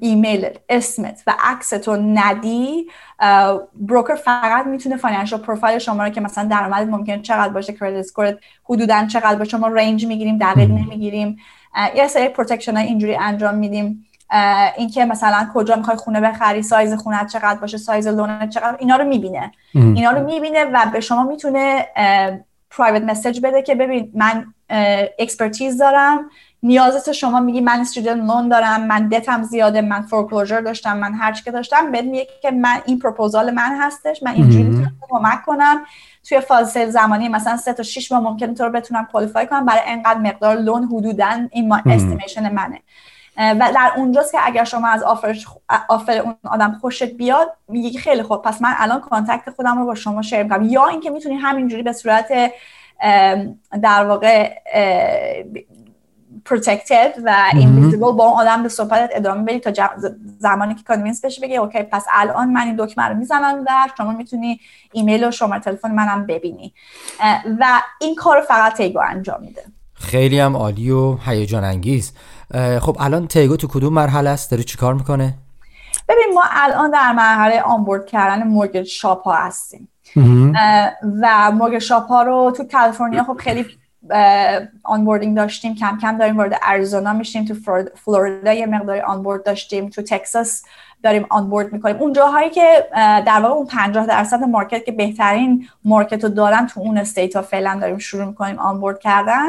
ایمیل 0.00 0.48
اسمت 0.68 1.22
و 1.26 1.34
عکستو 1.44 1.96
ندی 1.96 2.86
broker 3.74 4.14
فقط 4.14 4.66
می‌تونه 4.66 4.96
financial 4.96 5.40
profile 5.40 5.78
شما 5.78 6.04
رو 6.04 6.10
که 6.10 6.20
مثلا 6.20 6.44
درآمد 6.44 6.88
ممکن 6.88 7.22
چقدر 7.22 7.52
باشه 7.52 7.72
credit 7.72 7.98
score 7.98 8.32
ت 8.32 8.38
حدودا 8.64 9.06
چقدر 9.06 9.34
باشه 9.34 9.56
ما 9.56 9.68
range 9.68 10.06
می‌گیریم 10.06 10.38
دقیق 10.38 10.70
نمی‌گیریم. 10.70 11.36
یه 11.96 12.08
سری 12.08 12.28
protection 12.28 12.76
های 12.76 12.86
اینجوری 12.86 13.16
انجام 13.16 13.54
میدیم. 13.54 14.06
اینکه 14.76 15.04
مثلا 15.04 15.50
کجا 15.54 15.76
می‌خوای 15.76 15.96
خونه 15.96 16.20
بخری 16.20 16.62
سایز 16.62 16.94
خونه 16.94 17.26
چقدر 17.26 17.60
باشه 17.60 17.78
سایز 17.78 18.06
loan 18.06 18.40
ت 18.40 18.48
چقدر 18.48 18.76
اینا 18.78 18.96
رو 18.96 19.04
می‌بینه. 19.04 19.52
اینا 19.74 20.10
رو 20.10 20.24
می‌بینه 20.24 20.64
و 20.64 20.86
به 20.92 21.00
شما 21.00 21.24
می‌تونه 21.24 21.86
private 22.70 23.02
message 23.02 23.40
بده 23.40 23.62
که 23.62 23.74
ببین 23.74 24.12
من 24.14 24.54
expertise 25.18 25.78
دارم. 25.78 26.30
نیازت 26.62 27.12
شما 27.12 27.40
میگی 27.40 27.60
من 27.60 27.80
student 27.80 28.24
loan 28.24 28.48
دارم 28.48 28.86
من 28.86 29.08
دتم 29.08 29.42
زیاده 29.42 29.80
من 29.80 30.02
foreclosure 30.02 30.60
داشتم 30.60 30.96
من 30.96 31.14
هر 31.14 31.21
چی 31.21 31.32
که 31.32 31.50
داشتم 31.50 31.92
بهت 31.92 32.04
میگه 32.04 32.28
که 32.42 32.50
من 32.50 32.82
این 32.86 32.98
پروپوزال 32.98 33.50
من 33.50 33.76
هستش 33.80 34.22
من 34.22 34.32
اینجوری 34.32 34.62
می‌تونم 34.62 34.92
کمک 35.10 35.42
کنم. 35.42 35.84
توی 36.28 36.40
فاز 36.40 36.72
زمانی 36.72 37.28
مثلا 37.28 37.56
سه 37.56 37.72
تا 37.72 37.82
6 37.82 38.12
ماه 38.12 38.22
ممکنه 38.22 38.54
تو 38.54 38.64
رو 38.64 38.70
بتونم 38.70 39.08
qualify 39.12 39.46
کنم 39.46 39.66
برای 39.66 39.80
انقدر 39.86 40.18
مقدار 40.18 40.56
loan 40.56 40.84
حدودا 40.84 41.48
این 41.50 41.68
estimation 41.68 42.52
منه. 42.52 42.80
و 43.36 43.70
در 43.74 43.92
اونجاست 43.96 44.32
که 44.32 44.38
اگر 44.42 44.64
شما 44.64 44.88
از 44.88 45.02
offer, 45.02 45.36
offer 45.88 46.18
اون 46.18 46.34
آدم 46.44 46.78
خوشت 46.80 47.04
بیاد 47.04 47.52
میگی 47.68 47.98
خیلی 47.98 48.22
خوب 48.22 48.42
پس 48.42 48.62
من 48.62 48.74
الان 48.78 49.00
contact 49.00 49.50
خودم 49.50 49.78
رو 49.78 49.86
با 49.86 49.94
شما 49.94 50.22
share 50.22 50.42
می‌کنم. 50.42 50.68
یا 50.68 50.86
اینکه 50.86 51.10
می‌تونی 51.10 51.34
همینجوری 51.34 51.82
به 51.82 51.92
صورت 51.92 52.52
در 53.82 54.04
واقع 54.04 54.54
protected 56.48 57.20
و 57.24 57.34
invisible 57.52 57.98
با 57.98 58.24
اون 58.24 58.40
آدم 58.40 58.62
به 58.62 58.68
صحبتت 58.68 59.10
ادامه 59.12 59.42
بدی 59.42 59.58
تا 59.58 59.90
زمانی 60.38 60.74
که 60.74 60.82
convince 60.82 61.24
بشه 61.24 61.42
بگه 61.42 61.56
okay 61.56 61.82
پس 61.82 62.04
الان 62.12 62.52
من 62.52 62.60
این 62.60 62.76
دکمه 62.78 63.04
رو 63.04 63.14
می‌زنم 63.14 63.64
در 63.64 63.88
شما 63.98 64.12
می‌تونی 64.12 64.60
ایمیل 64.92 65.24
و 65.24 65.30
شماره 65.30 65.60
تلفن 65.60 65.90
منم 65.90 66.26
ببینی. 66.26 66.74
و 67.60 67.82
این 68.00 68.14
کار 68.14 68.40
فقط 68.40 68.74
تیگو 68.74 69.00
انجام 69.00 69.40
میده. 69.40 69.62
خیلی 69.94 70.40
هم 70.40 70.56
عالی 70.56 70.90
و 70.90 71.16
هیجان 71.16 71.64
انگیز. 71.64 72.12
خب 72.80 72.96
الان 73.00 73.26
تیگو 73.26 73.56
تو 73.56 73.68
کدوم 73.68 73.92
مرحله 73.92 74.30
است؟ 74.30 74.50
داره 74.50 74.62
چیکار 74.62 74.94
می‌کنه؟ 74.94 75.34
ببین 76.08 76.34
ما 76.34 76.42
الان 76.50 76.90
در 76.90 77.12
مرحله 77.12 77.60
onboard 77.60 78.06
کردن 78.06 78.42
mortgage 78.42 78.86
shop 78.86 79.22
ها 79.22 79.34
هستیم. 79.34 79.88
و 81.20 81.50
mortgage 81.50 81.78
shop 81.78 82.06
ها 82.06 82.22
رو 82.22 82.52
تو 82.56 82.64
کالیفرنیا 82.64 83.24
خب 83.24 83.36
خیلی 83.36 83.66
onboarding 84.82 85.36
داشتیم 85.36 85.74
کم 85.74 85.98
کم 86.02 86.18
داریم 86.18 86.36
وارد 86.36 86.58
اریزونا 86.62 87.12
میشیم 87.12 87.44
تو 87.44 87.54
فلوریدا 88.04 88.52
یه 88.52 88.66
مقداری 88.66 89.00
onboard 89.00 89.44
داشتیم 89.44 89.88
تو 89.88 90.02
تکساس 90.02 90.62
داریم 91.02 91.26
onboard 91.30 91.72
می‌کنیم. 91.72 91.96
اون 91.96 92.12
جاهایی 92.12 92.50
که 92.50 92.88
در 93.26 93.40
واقع 93.40 93.54
اون 93.54 93.66
50 93.66 94.06
درصد 94.06 94.42
market 94.42 94.84
که 94.84 94.92
بهترین 94.92 95.68
market 95.84 96.24
رو 96.24 96.30
دارن 96.30 96.66
تو 96.66 96.80
اون 96.80 96.98
state 96.98 97.36
ها 97.36 97.42
فعلا 97.42 97.78
داریم 97.80 97.98
شروع 97.98 98.24
می‌کنیم 98.24 98.58
onboard 98.58 98.98
کردن. 98.98 99.48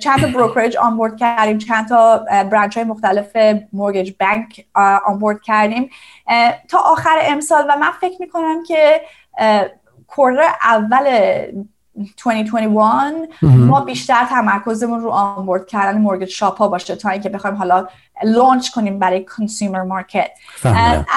چند 0.00 0.20
تا 0.20 0.26
brokerage 0.34 0.76
onboard 0.76 1.16
کردیم 1.16 1.58
چند 1.58 1.88
تا 1.88 2.18
branch 2.28 2.76
های 2.76 2.86
مختلف 2.86 3.36
mortgage 3.72 4.12
bank 4.20 4.66
onboard 5.06 5.42
کردیم. 5.42 5.90
تا 6.68 6.78
آخر 6.78 7.18
امسال 7.22 7.64
و 7.68 7.76
من 7.76 7.90
فکر 8.00 8.16
می‌کنم 8.20 8.62
که 8.68 9.00
quarter 10.06 10.42
اول 10.62 11.04
2021 12.24 13.44
ما 13.44 13.80
بیشتر 13.80 14.24
تمرکزمون 14.24 15.00
رو 15.00 15.10
onboard 15.10 15.66
کردن 15.66 15.98
mortgage 15.98 16.28
shop 16.28 16.58
ها 16.58 16.68
باشه 16.68 16.96
تا 16.96 17.10
اینکه 17.10 17.28
بخوایم 17.28 17.56
حالا 17.56 17.86
launch 18.24 18.70
کنیم 18.70 18.98
برای 18.98 19.24
consumer 19.24 19.82
market 19.82 20.30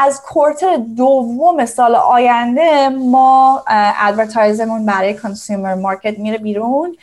از 0.03 0.21
quarter 0.21 0.77
دوم 0.97 1.65
سال 1.65 1.95
آینده 1.95 2.89
ما 2.89 3.63
advertise 4.01 4.64
مون 4.64 4.85
برای 4.85 5.13
consumer 5.13 5.73
market 5.75 6.19
میره 6.19 6.37
بیرون. 6.37 6.95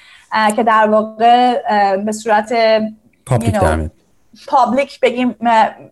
که 0.57 0.63
در 0.63 0.89
واقع 0.91 1.63
به 1.97 2.13
صورت 2.13 2.53
public 4.47 5.01
بگیم 5.01 5.37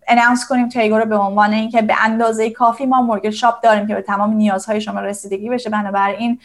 announce 0.07 0.47
کنیم 0.49 0.69
تیگو 0.69 0.97
رو 0.97 1.05
به 1.05 1.17
عنوان 1.17 1.53
اینکه 1.53 1.81
به 1.81 1.93
اندازه 2.03 2.49
کافی 2.49 2.85
ما 2.85 3.01
mortgage 3.01 3.29
shop 3.29 3.61
داریم 3.63 3.87
که 3.87 3.95
به 3.95 4.01
تمام 4.01 4.33
نیازهای 4.33 4.81
شما 4.81 4.99
رسیدگی 4.99 5.49
بشه. 5.49 5.69
بنابراین 5.69 6.39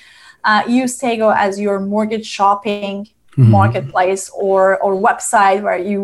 uh, 0.47 0.69
use 0.69 0.99
Tego 0.99 1.31
as 1.31 1.59
your 1.59 1.81
mortgage 1.81 2.27
shopping 2.39 3.07
marketplace 3.37 4.25
or 4.47 4.63
or 4.85 4.93
website 5.09 5.61
where 5.67 5.81
you 5.91 6.01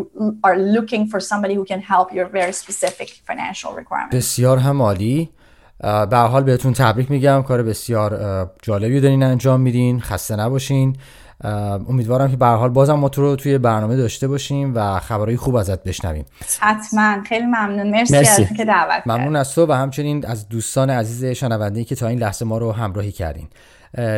are 0.46 0.58
looking 0.76 1.02
for 1.12 1.20
somebody 1.30 1.54
who 1.58 1.64
can 1.72 1.80
help 1.92 2.06
your 2.16 2.26
very 2.38 2.52
specific 2.62 3.08
financial 3.28 3.70
requirements. 3.72 4.16
بسیار 4.16 4.58
هم 4.58 4.82
عالی 4.82 5.30
به 6.10 6.16
حال 6.16 6.42
بهتون 6.42 6.72
تبریک 6.72 7.10
میگم. 7.10 7.42
کار 7.42 7.62
بسیار 7.62 8.10
جالبی 8.62 9.00
دارین 9.00 9.22
انجام 9.22 9.60
میدین. 9.60 10.00
خسته 10.00 10.36
نباشین. 10.36 10.96
امیدوارم 11.44 12.30
که 12.30 12.36
به 12.36 12.46
حال 12.46 12.70
بازم 12.70 12.94
ما 12.94 13.08
تو 13.08 13.22
رو 13.22 13.36
توی 13.36 13.58
برنامه 13.58 13.96
داشته 13.96 14.28
باشیم 14.28 14.72
و 14.74 14.98
خبرهای 14.98 15.36
خوب 15.36 15.54
ازت 15.54 15.82
بشنویم. 15.82 16.24
حتما. 16.60 17.22
خیلی 17.28 17.46
ممنون. 17.46 17.90
مرسی, 17.90 18.16
مرسی. 18.16 18.42
از 18.42 18.52
که 18.56 18.64
دعوت 18.64 19.06
ممنون 19.06 19.36
از 19.36 19.54
تو 19.54 19.66
و 19.66 19.72
همچنین 19.72 20.26
از 20.26 20.48
دوستان 20.48 20.90
عزیز 20.90 21.24
شنونده 21.24 21.84
که 21.84 21.94
تا 21.94 22.06
این 22.06 22.18
لحظه 22.18 22.44
ما 22.44 22.58
رو 22.58 22.72
همراهی 22.72 23.12
کردین. 23.12 23.48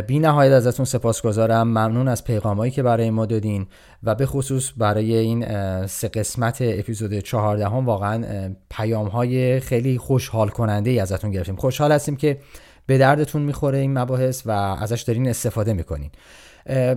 بی 0.06 0.18
نهایت 0.18 0.52
ازتون 0.52 0.84
سپاسگزارم. 0.84 1.68
ممنون 1.68 2.08
از 2.08 2.24
پیغامایی 2.24 2.72
که 2.72 2.82
برای 2.82 3.10
ما 3.10 3.26
دادین 3.26 3.66
و 4.02 4.14
به 4.14 4.26
خصوص 4.26 4.72
برای 4.76 5.14
این 5.14 5.46
سه 5.86 6.08
قسمت 6.08 6.58
اپیزود 6.60 7.18
چهاردهم 7.18 7.86
واقعا 7.86 8.24
پیام 8.70 9.08
های 9.08 9.60
خیلی 9.60 9.98
خوشحال 9.98 10.48
کننده 10.48 10.90
ای 10.90 11.00
ازتون 11.00 11.30
گرفتیم. 11.30 11.56
خوشحال 11.56 11.92
هستیم 11.92 12.16
که 12.16 12.38
به 12.86 12.98
دردتون 12.98 13.42
می‌خوره 13.42 13.78
این 13.78 13.98
مباحث 13.98 14.42
و 14.46 14.50
ازش 14.50 15.02
دارین 15.02 15.28
استفاده 15.28 15.72
می‌کنین. 15.72 16.10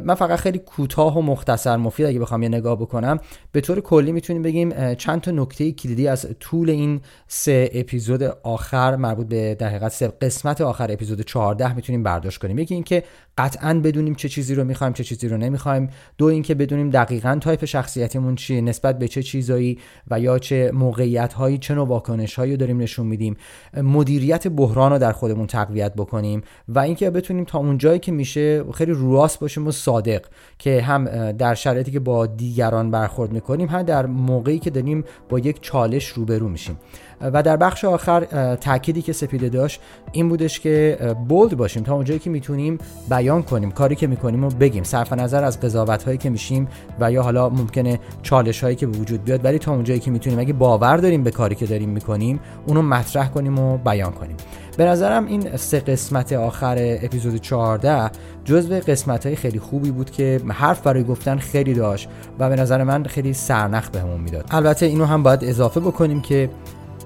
من 0.04 0.16
فقط 0.16 0.40
خیلی 0.40 0.60
کوتاه 0.60 1.18
و 1.18 1.22
مختصر 1.22 1.78
مفید 1.78 2.06
اگه 2.06 2.20
بخوام 2.20 2.44
یه 2.44 2.50
نگاه 2.50 2.76
بکنم. 2.76 3.20
به 3.52 3.62
طور 3.62 3.82
کلی 3.82 4.12
می‌تونیم 4.12 4.42
بگیم 4.42 4.94
چند 4.94 5.22
تا 5.22 5.32
نکته 5.32 5.72
کلیدی 5.72 6.08
از 6.08 6.28
طول 6.40 6.70
این 6.70 7.02
سه 7.28 7.70
اپیزود 7.74 8.24
آخر 8.44 8.96
مربوط 8.96 9.28
به 9.28 9.56
در 9.56 9.68
حقیقت 9.68 9.92
سه 9.92 10.08
قسمت 10.08 10.62
آخر 10.62 10.92
اپیزود 10.92 11.22
14 11.22 11.74
می‌تونیم 11.74 12.04
برداشت 12.04 12.42
کنیم. 12.42 12.60
یکی 12.60 12.74
اینکه 12.74 13.04
قطعا 13.38 13.82
بدونیم 13.84 14.16
چه 14.16 14.30
چیزی 14.30 14.56
رو 14.56 14.64
می‌خوایم 14.64 14.94
چه 14.94 15.04
چیزی 15.04 15.28
رو 15.28 15.38
نمی‌خوایم. 15.38 15.90
دو 16.18 16.26
اینکه 16.26 16.56
بدونیم 16.56 16.90
دقیقا 16.90 17.38
تایپ 17.42 17.66
شخصیتیمون 17.66 18.36
چیه 18.36 18.62
نسبت 18.62 19.00
به 19.00 19.08
چه 19.08 19.24
چیزایی 19.24 19.80
و 20.12 20.20
یا 20.20 20.40
چه 20.40 20.72
موقعیت 20.72 21.34
هایی 21.34 21.58
چه 21.58 21.76
نوع 21.76 21.88
واکنش 21.88 22.36
هایی 22.36 22.58
داریم 22.58 22.78
نشون 22.78 23.08
میدیم. 23.08 23.38
مدیریت 23.78 24.48
بحران 24.48 24.92
رو 24.92 25.00
در 25.00 25.12
خودمون 25.12 25.48
تقویت 25.48 25.94
بکنیم 25.94 26.42
و 26.68 26.80
اینکه 26.80 27.10
بتونیم 27.10 27.44
تا 27.44 27.60
اون 27.60 27.78
جایی 27.78 28.00
که 28.00 28.12
میشه 28.12 28.64
خیلی 28.74 28.94
راست 28.96 29.40
باشیم 29.40 29.61
و 29.68 29.72
صادق 29.72 30.22
که 30.60 30.82
هم 30.82 31.32
در 31.32 31.56
شرایطی 31.56 31.92
که 31.92 32.00
با 32.00 32.26
دیگران 32.26 32.92
برخورد 32.92 33.32
می‌کنیم 33.32 33.68
هم 33.68 33.84
در 33.84 34.06
موقعی 34.06 34.60
که 34.60 34.70
داریم 34.70 35.04
با 35.30 35.40
یک 35.40 35.62
چالش 35.62 36.08
روبرو 36.08 36.50
میشیم. 36.50 36.78
و 37.22 37.44
در 37.44 37.58
بخش 37.58 37.86
آخر 37.86 38.26
تأکیدی 38.56 39.02
که 39.02 39.14
سپیده 39.14 39.50
داشت 39.50 39.82
این 40.12 40.30
بودش 40.30 40.60
که 40.60 40.98
بولد 41.28 41.58
باشیم 41.58 41.84
تا 41.84 41.96
اونجایی 41.96 42.20
که 42.20 42.30
می‌تونیم 42.30 42.78
بیان 43.10 43.44
کنیم 43.44 43.72
کاری 43.72 43.96
که 43.96 44.08
می‌کنیم 44.08 44.44
و 44.44 44.50
بگیم. 44.50 44.84
صرف 44.84 45.14
نظر 45.14 45.44
از 45.44 45.60
قضاوت 45.60 46.04
هایی 46.04 46.18
که 46.18 46.30
میشیم 46.30 46.68
و 47.00 47.12
یا 47.12 47.24
حالا 47.24 47.50
ممکنه 47.50 48.00
چالش 48.24 48.64
هایی 48.64 48.76
که 48.76 48.88
به 48.88 48.98
وجود 48.98 49.24
بیاد 49.24 49.46
ولی 49.46 49.60
تا 49.60 49.74
اونجایی 49.74 50.00
که 50.00 50.12
می‌تونیم. 50.12 50.40
اگه 50.40 50.54
باور 50.54 50.98
داریم 50.98 51.24
به 51.24 51.32
کاری 51.32 51.56
که 51.56 51.66
داریم 51.66 51.90
می‌کنیم 51.90 52.40
اونو 52.68 52.82
مطرح 52.82 53.30
کنیم 53.30 53.60
و 53.60 53.78
بیان 53.78 54.12
کنیم. 54.12 54.36
به 54.78 54.86
نظرم 54.86 55.26
این 55.26 55.58
سه 55.58 55.80
قسمت 55.80 56.34
آخر 56.34 56.76
اپیزود 56.80 57.36
14 57.36 58.12
جزو 58.46 58.80
قسمت 58.80 59.26
های 59.26 59.36
خیلی 59.36 59.60
خوبی 59.60 59.92
بود 59.92 60.12
که 60.12 60.42
حرف 60.48 60.82
برای 60.82 61.04
گفتن 61.04 61.38
خیلی 61.38 61.74
داشت 61.74 62.10
و 62.40 62.50
به 62.50 62.56
نظر 62.56 62.84
من 62.84 63.04
خیلی 63.04 63.34
سرنخ 63.34 63.90
بهمون 63.90 64.22
می‌داد. 64.22 64.46
البته 64.52 64.86
اینو 64.86 65.06
هم 65.06 65.24
باید 65.24 65.44
اضافه 65.44 65.80
بکنیم 65.80 66.22
که 66.22 66.50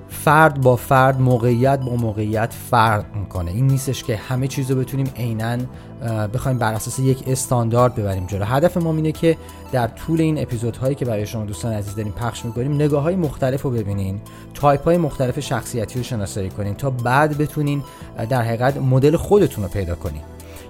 فرد 0.10 0.62
با 0.62 0.76
فرد 0.76 1.22
موقعیت 1.22 1.80
با 1.80 1.96
موقعیت 1.96 2.54
فرق 2.72 3.06
می‌کنه. 3.16 3.52
این 3.52 3.68
نیستش 3.68 4.04
که 4.04 4.16
همه 4.16 4.48
چیز 4.48 4.72
رو 4.72 4.80
بتونیم 4.80 5.08
عینا 5.16 5.58
بخوایم 6.34 6.58
بر 6.58 6.74
اساس 6.74 7.00
یک 7.00 7.24
استاندارد 7.28 7.96
ببریم 7.96 8.26
جلو. 8.26 8.46
هدف 8.46 8.78
ما 8.78 8.96
اینه 8.96 9.12
که 9.12 9.38
در 9.72 9.88
طول 9.88 10.22
این 10.22 10.42
اپیزودهایی 10.42 10.96
که 10.96 11.06
برای 11.06 11.26
شما 11.26 11.46
دوستان 11.46 11.74
عزیز 11.74 11.96
داریم 11.96 12.12
پخش 12.12 12.46
می‌کنیم 12.46 12.74
نگاه 12.74 13.04
های 13.04 13.16
مختلف 13.16 13.62
رو 13.62 13.70
ببینین 13.70 14.22
تایپ 14.54 14.84
های 14.84 14.98
مختلف 14.98 15.40
شخصیتی 15.40 16.00
رو 16.00 16.04
شناسایی 16.04 16.50
کنین 16.50 16.74
تا 16.74 16.90
بعد 16.90 17.38
بتونین 17.38 17.84
در 18.30 18.42
حقیقت 18.42 18.78
مدل 18.78 19.18
خودتون 19.18 19.64
رو 19.64 19.70
پیدا 19.70 19.96
کنین. 19.96 20.22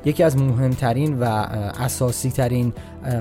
یکی 0.06 0.24
از 0.24 0.38
مهمترین 0.38 1.20
و 1.20 1.24
اساسی 1.80 2.32
ترین 2.32 2.74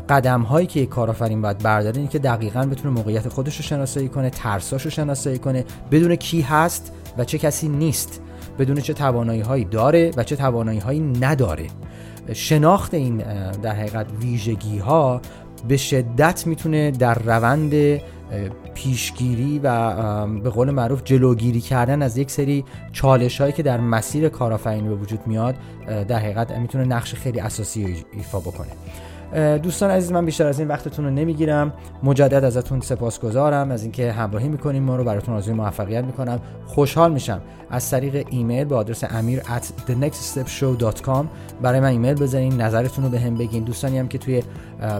قدم 0.09 0.43
هایی 0.43 0.67
که 0.67 0.81
یک 0.81 0.89
کارآفرین 0.89 1.43
باید 1.43 1.59
برداره 1.59 1.97
اینه 1.97 2.09
که 2.09 2.19
دقیقا 2.19 2.63
بتونه 2.63 2.95
موقعیت 2.95 3.29
خودش 3.29 3.57
رو 3.57 3.63
شناسایی 3.63 4.09
کنه 4.09 4.31
ترساش 4.31 4.83
رو 4.83 4.91
شناسایی 4.91 5.39
کنه 5.39 5.65
بدون 5.91 6.17
کی 6.17 6.41
هست 6.41 6.93
و 7.19 7.25
چه 7.25 7.39
کسی 7.39 7.69
نیست. 7.69 8.21
بدون 8.59 8.77
چه 8.77 8.93
توانایی 8.93 9.41
هایی 9.41 9.65
داره 9.65 10.11
و 10.17 10.25
چه 10.25 10.37
توانایی 10.37 10.79
هایی 10.79 11.01
نداره. 11.01 11.67
شناخت 12.33 12.95
این 12.95 13.17
در 13.63 13.73
حقیقت 13.73 14.07
ویژگی 14.21 14.79
ها 14.79 15.21
به 15.69 15.77
شدت 15.77 16.47
می‌تونه 16.47 16.91
در 16.91 17.15
روند 17.15 18.01
پیشگیری 18.75 19.61
و 19.63 20.27
به 20.27 20.51
قول 20.51 20.71
معروف 20.71 21.05
جلوگیری 21.05 21.61
کردن 21.61 22.03
از 22.03 22.19
یک 22.19 22.31
سری 22.31 22.65
چالش 22.93 23.41
هایی 23.41 23.53
که 23.53 23.63
در 23.63 23.81
مسیر 23.81 24.29
کارآفرینی 24.29 24.89
به 24.89 24.95
وجود 24.95 25.21
میاد 25.27 25.55
در 25.87 26.19
حقیقت 26.19 26.51
می‌تونه 26.51 26.85
نقش 26.85 27.15
خیلی 27.15 27.41
اساسی 27.41 28.05
ایفا 28.13 28.41
بکنه. 28.41 28.71
دوستان 29.63 29.91
عزیز 29.91 30.13
من 30.13 30.25
بیشتر 30.25 30.47
از 30.47 30.59
این 30.59 30.69
وقتتون 30.69 31.05
رو 31.05 31.11
نمی‌گیرم. 31.11 31.73
مجدد 32.03 32.45
ازتون 32.45 32.81
سپاسگزارم 32.81 33.71
از 33.71 33.83
اینکه 33.83 34.13
همراهی 34.13 34.49
می‌کنیم 34.49 34.83
ما 34.83 34.97
رو 34.97 35.05
براتون 35.05 35.35
آرزوی 35.35 35.55
موفقیت 35.55 36.05
می‌کنم. 36.05 36.41
خوشحال 36.67 37.13
میشم. 37.13 37.41
از 37.71 37.91
طریق 37.91 38.27
ایمیل 38.31 38.65
با 38.65 38.77
آدرس 38.77 39.05
امیر 39.05 39.41
at 39.41 39.65
برای 41.63 41.81
من 41.81 41.89
ایمیل 41.89 42.15
بزنین 42.15 42.61
نظرتون 42.61 43.05
رو 43.05 43.11
به 43.11 43.21
هم 43.21 43.35
بگین. 43.35 43.65
دوستانی 43.65 43.99
هم 43.99 44.09
که 44.09 44.19
توی 44.19 44.43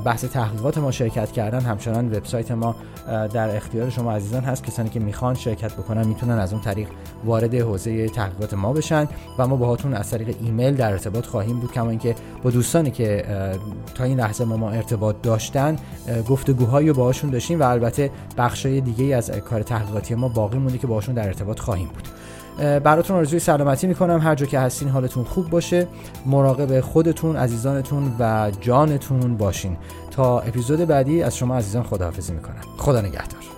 بحث 0.05 0.25
تحقیقات 0.25 0.79
ما 0.79 0.91
شرکت 0.91 1.33
کردن 1.33 1.61
همچنان 1.61 2.17
وبسایت 2.17 2.51
ما 2.51 2.77
در 3.07 3.57
اختیار 3.57 3.91
شما 3.91 4.13
عزیزان 4.13 4.43
هست. 4.43 4.65
کسانی 4.65 4.89
که 4.89 5.01
می‌خوان 5.01 5.35
شرکت 5.35 5.73
بکنن 5.73 6.07
می‌تونن 6.07 6.39
از 6.39 6.53
اون 6.53 6.63
طریق 6.63 6.89
وارد 7.25 7.55
حوزه 7.55 8.09
تحقیقات 8.09 8.55
ما 8.55 8.73
بشن 8.73 9.09
و 9.39 9.47
ما 9.49 9.57
باهاتون 9.57 9.95
از 9.95 10.11
طریق 10.11 10.37
ایمیل 10.41 10.75
در 10.75 10.93
ارتباط 10.93 11.27
خواهیم 11.27 11.61
بود. 11.61 11.73
کما 11.73 11.91
اینکه 11.91 12.15
با 12.43 12.51
دوستانی 12.51 12.91
که 12.91 13.25
تا 13.95 14.05
این 14.05 14.21
لحظه 14.21 14.45
ما, 14.45 14.57
ما 14.57 14.71
ارتباط 14.71 15.17
داشتن 15.23 15.77
گفتگوهایی 16.29 16.89
رو 16.89 16.95
باهاشون 16.95 17.31
داشتیم 17.31 17.61
و 17.61 17.63
البته 17.63 18.11
بخشای 18.39 18.81
دیگه 18.81 19.17
از 19.17 19.31
کار 19.31 19.63
تحقیقاتی 19.63 20.15
ما 20.15 20.29
باقی 20.29 20.59
مونده 20.59 20.79
که 20.79 20.87
باهاشون 20.87 21.15
در 21.15 21.27
ارتباط 21.27 21.61
خواهیم 21.61 21.89
بود. 21.89 22.09
براتون 22.59 23.17
آرزوی 23.17 23.39
سلامتی 23.39 23.87
می‌کنم. 23.87 24.21
هر 24.21 24.35
جا 24.35 24.47
که 24.47 24.59
هستین 24.59 24.89
حالتون 24.89 25.25
خوب 25.25 25.51
باشه. 25.51 25.87
مراقب 26.27 26.81
خودتون 26.81 27.37
عزیزانتون 27.37 28.13
و 28.19 28.51
جانتون 28.61 29.37
باشین. 29.37 29.77
تا 30.11 30.41
اپیزود 30.41 30.81
بعدی 30.81 31.23
از 31.23 31.37
شما 31.37 31.57
عزیزان 31.57 31.83
خداحافظی 31.83 32.33
می‌کنم. 32.33 32.61
خدا 32.77 33.01
نگهدار. 33.01 33.54